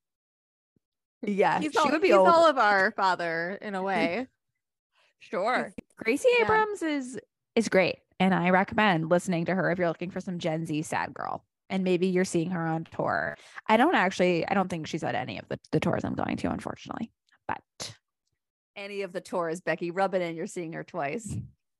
Yeah, 1.23 1.61
He's 1.61 1.73
she 1.73 1.79
all, 1.79 1.91
would 1.91 2.01
be 2.01 2.09
he's 2.09 2.17
old. 2.17 2.29
all 2.29 2.47
of 2.49 2.57
our 2.59 2.93
father 2.93 3.59
in 3.61 3.75
a 3.75 3.83
way. 3.83 4.29
Sure. 5.19 5.73
Gracie 5.97 6.29
Yeah. 6.39 6.45
Abrams 6.45 6.83
is 6.83 7.19
is 7.55 7.69
great, 7.69 7.99
and 8.21 8.35
I 8.35 8.51
recommend 8.51 9.09
listening 9.09 9.47
to 9.47 9.55
her 9.55 9.71
if 9.71 9.79
you're 9.79 9.89
looking 9.89 10.11
for 10.11 10.21
some 10.21 10.39
Gen 10.39 10.67
Z 10.67 10.83
sad 10.83 11.15
girl. 11.15 11.45
And 11.69 11.83
maybe 11.83 12.07
you're 12.07 12.25
seeing 12.25 12.51
her 12.51 12.65
on 12.65 12.85
tour. 12.85 13.37
I 13.67 13.77
don't 13.77 13.97
actually. 13.97 14.47
I 14.47 14.55
don't 14.55 14.69
think 14.69 14.87
she's 14.87 15.03
at 15.03 15.17
any 15.17 15.39
of 15.39 15.49
the, 15.49 15.59
the 15.73 15.81
tours 15.81 16.05
I'm 16.05 16.15
going 16.15 16.37
to, 16.37 16.51
unfortunately. 16.51 17.11
But 17.49 17.95
Any 18.77 19.03
of 19.03 19.13
the 19.13 19.21
tours, 19.21 19.61
Becky, 19.61 19.91
rub 19.91 20.15
it 20.15 20.23
in. 20.23 20.37
You're 20.37 20.47
seeing 20.47 20.75
her 20.75 20.85
twice. 20.85 21.35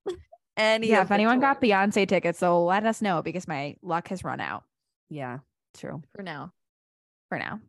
Any 0.57 0.89
yeah, 0.89 1.03
if 1.03 1.09
the 1.09 1.15
anyone 1.15 1.39
got. 1.39 1.61
Beyonce 1.61 2.09
tickets, 2.09 2.39
so 2.39 2.65
let 2.65 2.85
us 2.85 3.01
know 3.03 3.23
because 3.23 3.47
my 3.47 3.77
luck 3.83 4.09
has 4.09 4.25
run 4.25 4.41
out. 4.41 4.65
Yeah, 5.11 5.39
true. 5.77 6.03
for 6.17 6.23
now. 6.23 6.53
for 7.29 7.39
now. 7.39 7.61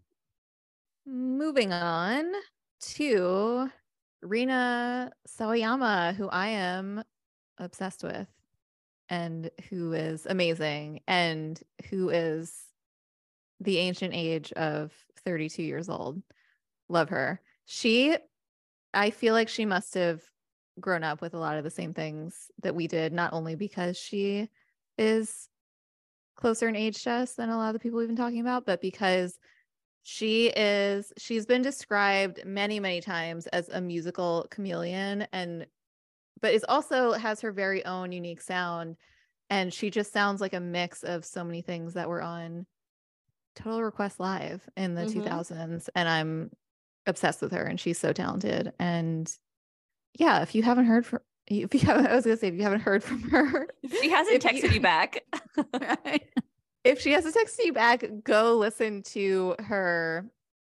Moving 1.05 1.71
on 1.73 2.31
to 2.95 3.69
Rina 4.21 5.11
Sawayama, 5.27 6.15
who 6.15 6.27
I 6.27 6.49
am 6.49 7.03
obsessed 7.57 8.03
with 8.03 8.27
and 9.09 9.49
who 9.69 9.93
is 9.93 10.25
amazing 10.25 11.01
and 11.07 11.61
who 11.89 12.09
is 12.09 12.53
the 13.59 13.77
ancient 13.79 14.13
age 14.13 14.51
of 14.53 14.91
32 15.25 15.63
years 15.63 15.89
old. 15.89 16.21
Love 16.89 17.09
her. 17.09 17.41
She, 17.65 18.15
I 18.93 19.09
feel 19.09 19.33
like 19.33 19.49
she 19.49 19.65
must 19.65 19.93
have 19.95 20.21
grown 20.79 21.03
up 21.03 21.21
with 21.21 21.33
a 21.33 21.39
lot 21.39 21.57
of 21.57 21.63
the 21.63 21.69
same 21.69 21.93
things 21.93 22.51
that 22.61 22.75
we 22.75 22.87
did, 22.87 23.13
not 23.13 23.33
only 23.33 23.55
because 23.55 23.97
she 23.97 24.49
is 24.97 25.49
closer 26.35 26.67
in 26.67 26.75
age 26.75 27.03
to 27.03 27.11
us 27.11 27.33
than 27.33 27.49
a 27.49 27.57
lot 27.57 27.69
of 27.69 27.73
the 27.73 27.79
people 27.79 27.97
we've 27.97 28.07
been 28.07 28.15
talking 28.15 28.41
about, 28.41 28.65
but 28.65 28.79
because 28.79 29.37
she 30.09 30.47
is, 30.55 31.11
she's 31.17 31.45
been 31.45 31.61
described 31.61 32.45
many, 32.45 32.79
many 32.79 33.01
times 33.01 33.45
as 33.47 33.67
a 33.67 33.81
musical 33.81 34.47
chameleon 34.49 35.27
and, 35.33 35.67
but 36.41 36.53
is 36.53 36.63
also 36.69 37.11
has 37.11 37.41
her 37.41 37.51
very 37.51 37.83
own 37.83 38.13
unique 38.13 38.39
sound. 38.41 38.95
And 39.49 39.73
she 39.73 39.89
just 39.89 40.13
sounds 40.13 40.39
like 40.39 40.53
a 40.53 40.61
mix 40.61 41.03
of 41.03 41.25
so 41.25 41.43
many 41.43 41.61
things 41.61 41.95
that 41.95 42.07
were 42.07 42.21
on 42.21 42.65
Total 43.57 43.83
Request 43.83 44.17
Live 44.21 44.61
in 44.77 44.95
the 44.95 45.01
Mhm. 45.01 45.25
2000s. 45.25 45.89
And 45.93 46.07
I'm 46.07 46.51
obsessed 47.05 47.41
with 47.41 47.51
her 47.51 47.63
and 47.63 47.77
she's 47.77 47.99
so 47.99 48.13
talented. 48.13 48.71
And 48.79 49.29
yeah, 50.17 50.41
if 50.41 50.55
you 50.55 50.63
haven't 50.63 50.85
heard 50.85 51.05
from, 51.05 51.19
if 51.47 51.73
you 51.73 51.81
haven't, 51.81 52.07
I 52.07 52.15
was 52.15 52.23
gonna 52.23 52.37
say, 52.37 52.47
if 52.47 52.53
you 52.55 52.63
haven't 52.63 52.79
heard 52.81 53.03
from 53.03 53.23
her, 53.23 53.67
She 54.01 54.09
hasn't 54.09 54.37
If 54.45 54.53
you- 54.53 54.61
texted 54.69 54.73
you 54.73 54.79
back. 54.79 55.23
if 56.87 56.99
she 56.99 57.11
has 57.11 57.23
to 57.25 57.31
text 57.31 57.59
you 57.63 57.73
back, 57.73 58.03
go 58.23 58.57
listen 58.57 59.03
to 59.03 59.55
her 59.59 60.25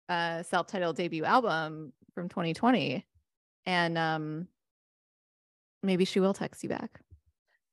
uh, 0.09 0.43
self-titled 0.43 0.95
debut 0.95 1.24
album 1.24 1.93
from 2.13 2.30
2020, 2.30 3.05
and 3.65 3.97
um, 3.97 4.47
maybe 5.84 6.05
she 6.05 6.20
will 6.20 6.34
text 6.34 6.63
you 6.63 6.70
back. 6.70 6.99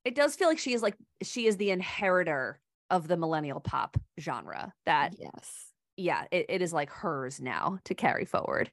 it 0.05 0.15
does 0.15 0.35
feel 0.35 0.47
like 0.47 0.59
she 0.59 0.73
is 0.73 0.81
like 0.81 0.95
she 1.23 1.47
is 1.47 1.57
the 1.57 1.71
inheritor 1.71 2.59
of 2.89 3.07
the 3.07 3.17
millennial 3.17 3.59
pop 3.59 3.97
genre 4.19 4.73
that 4.85 5.13
yes, 5.19 5.73
yeah 5.97 6.23
it, 6.31 6.45
it 6.47 6.61
is 6.61 6.71
like 6.71 6.89
hers 6.89 7.41
now 7.41 7.79
to 7.83 7.93
carry 7.93 8.23
forward 8.23 8.71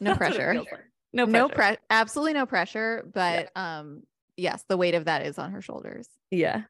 no 0.00 0.14
That's 0.14 0.20
what 0.20 0.42
it 0.42 0.44
pressure, 0.44 0.54
like. 0.54 0.68
no 1.14 1.24
no 1.24 1.48
pressure. 1.48 1.76
pre, 1.76 1.86
absolutely 1.88 2.34
no 2.34 2.44
pressure. 2.46 3.08
But 3.14 3.50
um, 3.56 4.02
yes, 4.36 4.64
the 4.68 4.76
weight 4.76 4.94
of 4.94 5.06
that 5.06 5.24
is 5.24 5.38
on 5.38 5.52
her 5.52 5.62
shoulders. 5.62 6.08
yeah 6.30 6.62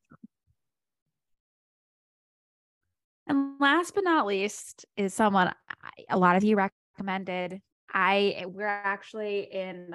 And 3.28 3.60
last 3.60 3.94
but 3.94 4.04
not 4.04 4.26
least 4.26 4.86
is 4.96 5.14
someone 5.14 5.48
I, 5.48 5.90
a 6.10 6.18
lot 6.18 6.36
of 6.36 6.44
you 6.44 6.56
recommended. 6.96 7.60
I 7.92 8.44
we're 8.46 8.66
actually 8.66 9.48
in 9.50 9.94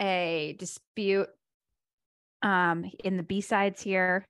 a 0.00 0.56
dispute 0.58 1.28
um 2.42 2.84
in 3.02 3.16
the 3.16 3.22
B-sides 3.22 3.82
here. 3.82 4.26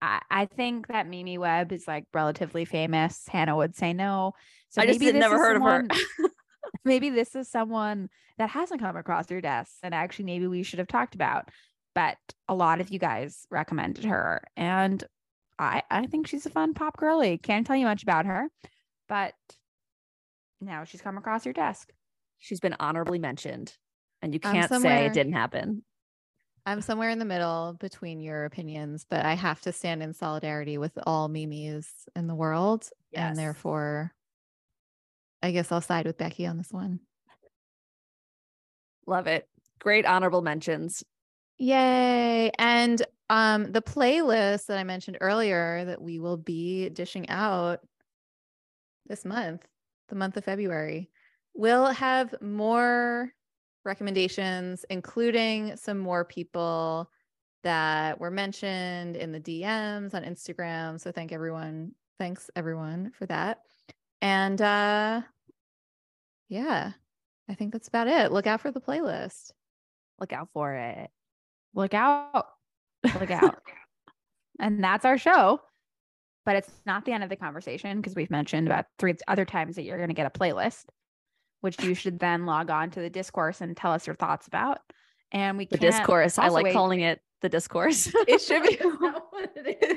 I, 0.00 0.20
I 0.30 0.46
think 0.46 0.88
that 0.88 1.08
Mimi 1.08 1.38
Webb 1.38 1.72
is 1.72 1.86
like 1.86 2.04
relatively 2.12 2.64
famous. 2.64 3.24
Hannah 3.28 3.56
would 3.56 3.76
say 3.76 3.92
no. 3.92 4.32
So 4.70 4.82
I 4.82 4.86
just 4.86 5.00
maybe 5.00 5.18
never 5.18 5.36
is 5.36 5.40
heard 5.40 5.56
of 5.56 5.62
her. 5.62 5.86
someone- 5.90 6.30
maybe 6.84 7.10
this 7.10 7.34
is 7.36 7.48
someone 7.48 8.08
that 8.38 8.50
hasn't 8.50 8.80
come 8.80 8.96
across 8.96 9.30
your 9.30 9.40
desk 9.40 9.72
and 9.82 9.94
actually 9.94 10.24
maybe 10.24 10.46
we 10.46 10.62
should 10.62 10.78
have 10.78 10.88
talked 10.88 11.14
about. 11.14 11.48
But 11.94 12.16
a 12.48 12.54
lot 12.54 12.80
of 12.80 12.88
you 12.90 12.98
guys 12.98 13.46
recommended 13.50 14.06
her 14.06 14.42
and 14.56 15.02
I 15.62 15.82
I 15.90 16.06
think 16.06 16.26
she's 16.26 16.46
a 16.46 16.50
fun 16.50 16.74
pop 16.74 16.96
girly. 16.96 17.38
Can't 17.38 17.66
tell 17.66 17.76
you 17.76 17.86
much 17.86 18.02
about 18.02 18.26
her, 18.26 18.48
but 19.08 19.34
now 20.60 20.84
she's 20.84 21.00
come 21.00 21.18
across 21.18 21.44
your 21.44 21.54
desk. 21.54 21.92
she's 22.38 22.60
been 22.60 22.76
honorably 22.78 23.18
mentioned 23.18 23.76
and 24.20 24.32
you 24.32 24.40
can't 24.40 24.72
say 24.72 25.06
it 25.06 25.12
didn't 25.12 25.32
happen 25.32 25.82
I'm 26.64 26.80
somewhere 26.80 27.10
in 27.10 27.18
the 27.18 27.24
middle 27.24 27.76
between 27.80 28.20
your 28.20 28.44
opinions, 28.44 29.04
but 29.10 29.24
I 29.24 29.34
have 29.34 29.60
to 29.62 29.72
stand 29.72 30.00
in 30.00 30.14
solidarity 30.14 30.78
with 30.78 30.96
all 31.04 31.26
Mimis 31.26 31.88
in 32.14 32.28
the 32.28 32.36
world. 32.36 32.88
Yes. 33.10 33.30
And 33.30 33.36
therefore, 33.36 34.12
I 35.42 35.50
guess 35.50 35.72
I'll 35.72 35.80
side 35.80 36.06
with 36.06 36.18
Becky 36.18 36.46
on 36.46 36.58
this 36.58 36.70
one. 36.70 37.00
love 39.08 39.26
it 39.26 39.48
great 39.80 40.06
honorable 40.06 40.42
mentions 40.42 41.02
Yay. 41.58 42.50
And 42.58 43.00
um 43.30 43.72
the 43.72 43.82
playlist 43.82 44.66
that 44.66 44.78
I 44.78 44.84
mentioned 44.84 45.18
earlier 45.20 45.84
that 45.84 46.00
we 46.00 46.18
will 46.18 46.36
be 46.36 46.88
dishing 46.90 47.28
out 47.28 47.80
this 49.06 49.24
month, 49.24 49.66
the 50.08 50.14
month 50.14 50.36
of 50.36 50.44
February, 50.44 51.10
will 51.54 51.86
have 51.86 52.34
more 52.40 53.32
recommendations, 53.84 54.84
including 54.90 55.76
some 55.76 55.98
more 55.98 56.24
people 56.24 57.10
that 57.64 58.18
were 58.20 58.30
mentioned 58.30 59.16
in 59.16 59.32
the 59.32 59.40
DMs 59.40 60.14
on 60.14 60.24
Instagram. 60.24 61.00
So 61.00 61.12
thank 61.12 61.32
everyone. 61.32 61.92
Thanks 62.18 62.50
everyone 62.56 63.12
for 63.14 63.26
that. 63.26 63.60
And 64.20 64.60
uh 64.60 65.22
yeah, 66.48 66.92
I 67.48 67.54
think 67.54 67.72
that's 67.72 67.88
about 67.88 68.08
it. 68.08 68.30
Look 68.30 68.46
out 68.46 68.60
for 68.60 68.70
the 68.70 68.80
playlist. 68.80 69.52
look 70.20 70.32
out 70.32 70.50
for 70.52 70.74
it 70.74 71.10
Look 71.74 71.94
out. 71.94 72.46
Look 73.04 73.30
out. 73.30 73.60
and 74.60 74.82
that's 74.82 75.04
our 75.04 75.18
show. 75.18 75.60
But 76.44 76.56
it's 76.56 76.70
not 76.86 77.04
the 77.04 77.12
end 77.12 77.22
of 77.22 77.30
the 77.30 77.36
conversation 77.36 77.98
because 77.98 78.16
we've 78.16 78.30
mentioned 78.30 78.66
about 78.66 78.86
three 78.98 79.14
other 79.28 79.44
times 79.44 79.76
that 79.76 79.82
you're 79.84 79.96
going 79.96 80.08
to 80.08 80.14
get 80.14 80.26
a 80.26 80.30
playlist, 80.38 80.86
which 81.60 81.80
you 81.84 81.94
should 81.94 82.18
then 82.18 82.46
log 82.46 82.68
on 82.68 82.90
to 82.90 83.00
the 83.00 83.08
discourse 83.10 83.60
and 83.60 83.76
tell 83.76 83.92
us 83.92 84.06
your 84.08 84.16
thoughts 84.16 84.48
about. 84.48 84.78
And 85.30 85.56
we 85.56 85.66
the 85.66 85.78
discourse 85.78 86.38
i 86.38 86.48
like 86.48 86.64
wait- 86.64 86.72
calling 86.74 87.00
it 87.00 87.20
the 87.42 87.48
discourse 87.48 88.12
It 88.28 88.40
should 88.40 88.62
be 88.64 88.74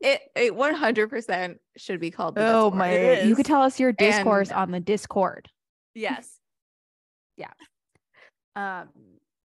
it 0.00 0.20
it 0.34 0.52
100% 0.54 1.56
should 1.76 2.00
be 2.00 2.10
called 2.10 2.34
the 2.34 2.46
Oh 2.46 2.70
Discord. 2.70 2.74
my! 2.78 3.20
You 3.22 3.36
could 3.36 3.46
tell 3.46 3.62
us 3.62 3.78
your 3.78 3.92
discourse 3.92 4.48
And- 4.48 4.58
on 4.58 4.70
the 4.72 4.80
Discord. 4.80 5.48
yes 5.94 6.38
yeah. 7.36 7.50
Um, 8.56 8.88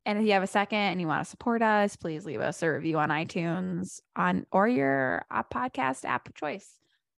and 0.06 0.18
if 0.20 0.26
you 0.26 0.34
have 0.34 0.44
a 0.44 0.48
second 0.48 0.80
and 0.80 1.00
you 1.02 1.08
want 1.08 1.24
to 1.24 1.30
support 1.30 1.62
us, 1.62 1.96
please 1.96 2.26
leave 2.26 2.42
us 2.42 2.62
a 2.64 2.72
review 2.72 2.98
on 3.00 3.10
iTunes 3.10 4.00
on 4.16 4.46
or 4.52 4.68
your 4.68 5.26
uh, 5.30 5.44
podcast 5.44 6.06
app 6.06 6.28
of 6.28 6.34
choice. 6.36 6.68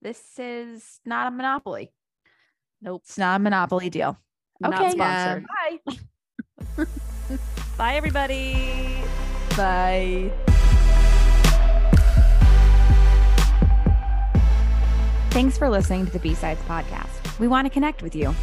This 0.01 0.21
is 0.39 1.01
not 1.05 1.29
a 1.29 1.31
monopoly. 1.31 1.93
nope 2.81 3.03
It's 3.05 3.19
not 3.19 3.41
a 3.41 3.43
monopoly 3.43 3.89
deal. 3.91 4.19
not 4.61 4.75
Okay. 4.75 4.95
Yeah. 4.97 5.39
bye 6.77 6.85
bye 7.79 7.95
everybody 7.97 9.03
Bye. 9.57 10.33
Thanks 15.31 15.57
for 15.59 15.69
listening 15.69 16.07
to 16.07 16.13
the 16.13 16.19
B-Sides 16.19 16.61
podcast. 16.63 17.39
We 17.39 17.49
want 17.49 17.67
to 17.67 17.71
connect 17.71 18.03
with 18.03 18.15
you. 18.15 18.35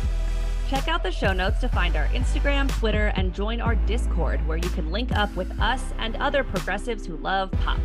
Check 0.70 0.88
out 0.88 1.02
the 1.02 1.10
show 1.10 1.34
notes 1.34 1.60
to 1.62 1.68
find 1.68 1.96
our 1.96 2.06
Instagram, 2.10 2.70
Twitter, 2.78 3.12
and 3.16 3.34
join 3.34 3.60
our 3.60 3.74
Discord 3.74 4.46
where 4.48 4.60
you 4.60 4.70
can 4.70 4.92
link 4.92 5.12
up 5.14 5.36
with 5.36 5.50
us 5.60 5.84
and 5.98 6.16
other 6.18 6.44
progressives 6.44 7.08
who 7.08 7.18
love 7.18 7.50
pop. 7.64 7.80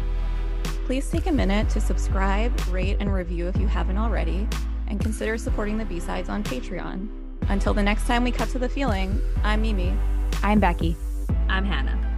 Please 0.84 1.10
take 1.10 1.24
a 1.24 1.32
minute 1.32 1.70
to 1.70 1.80
subscribe, 1.80 2.52
rate, 2.68 2.98
and 3.00 3.10
review 3.10 3.48
if 3.48 3.56
you 3.56 3.66
haven't 3.66 3.96
already, 3.96 4.46
and 4.88 5.00
consider 5.00 5.38
supporting 5.38 5.78
the 5.78 5.86
B-Sides 5.86 6.28
on 6.28 6.44
Patreon. 6.44 7.08
Until 7.48 7.72
the 7.72 7.82
next 7.82 8.06
time 8.06 8.22
we 8.22 8.30
cut 8.30 8.50
to 8.50 8.58
the 8.58 8.68
feeling, 8.68 9.18
I'm 9.42 9.62
Mimi. 9.62 9.96
I'm 10.42 10.60
Becky. 10.60 10.94
I'm 11.48 11.64
Hannah. 11.64 12.13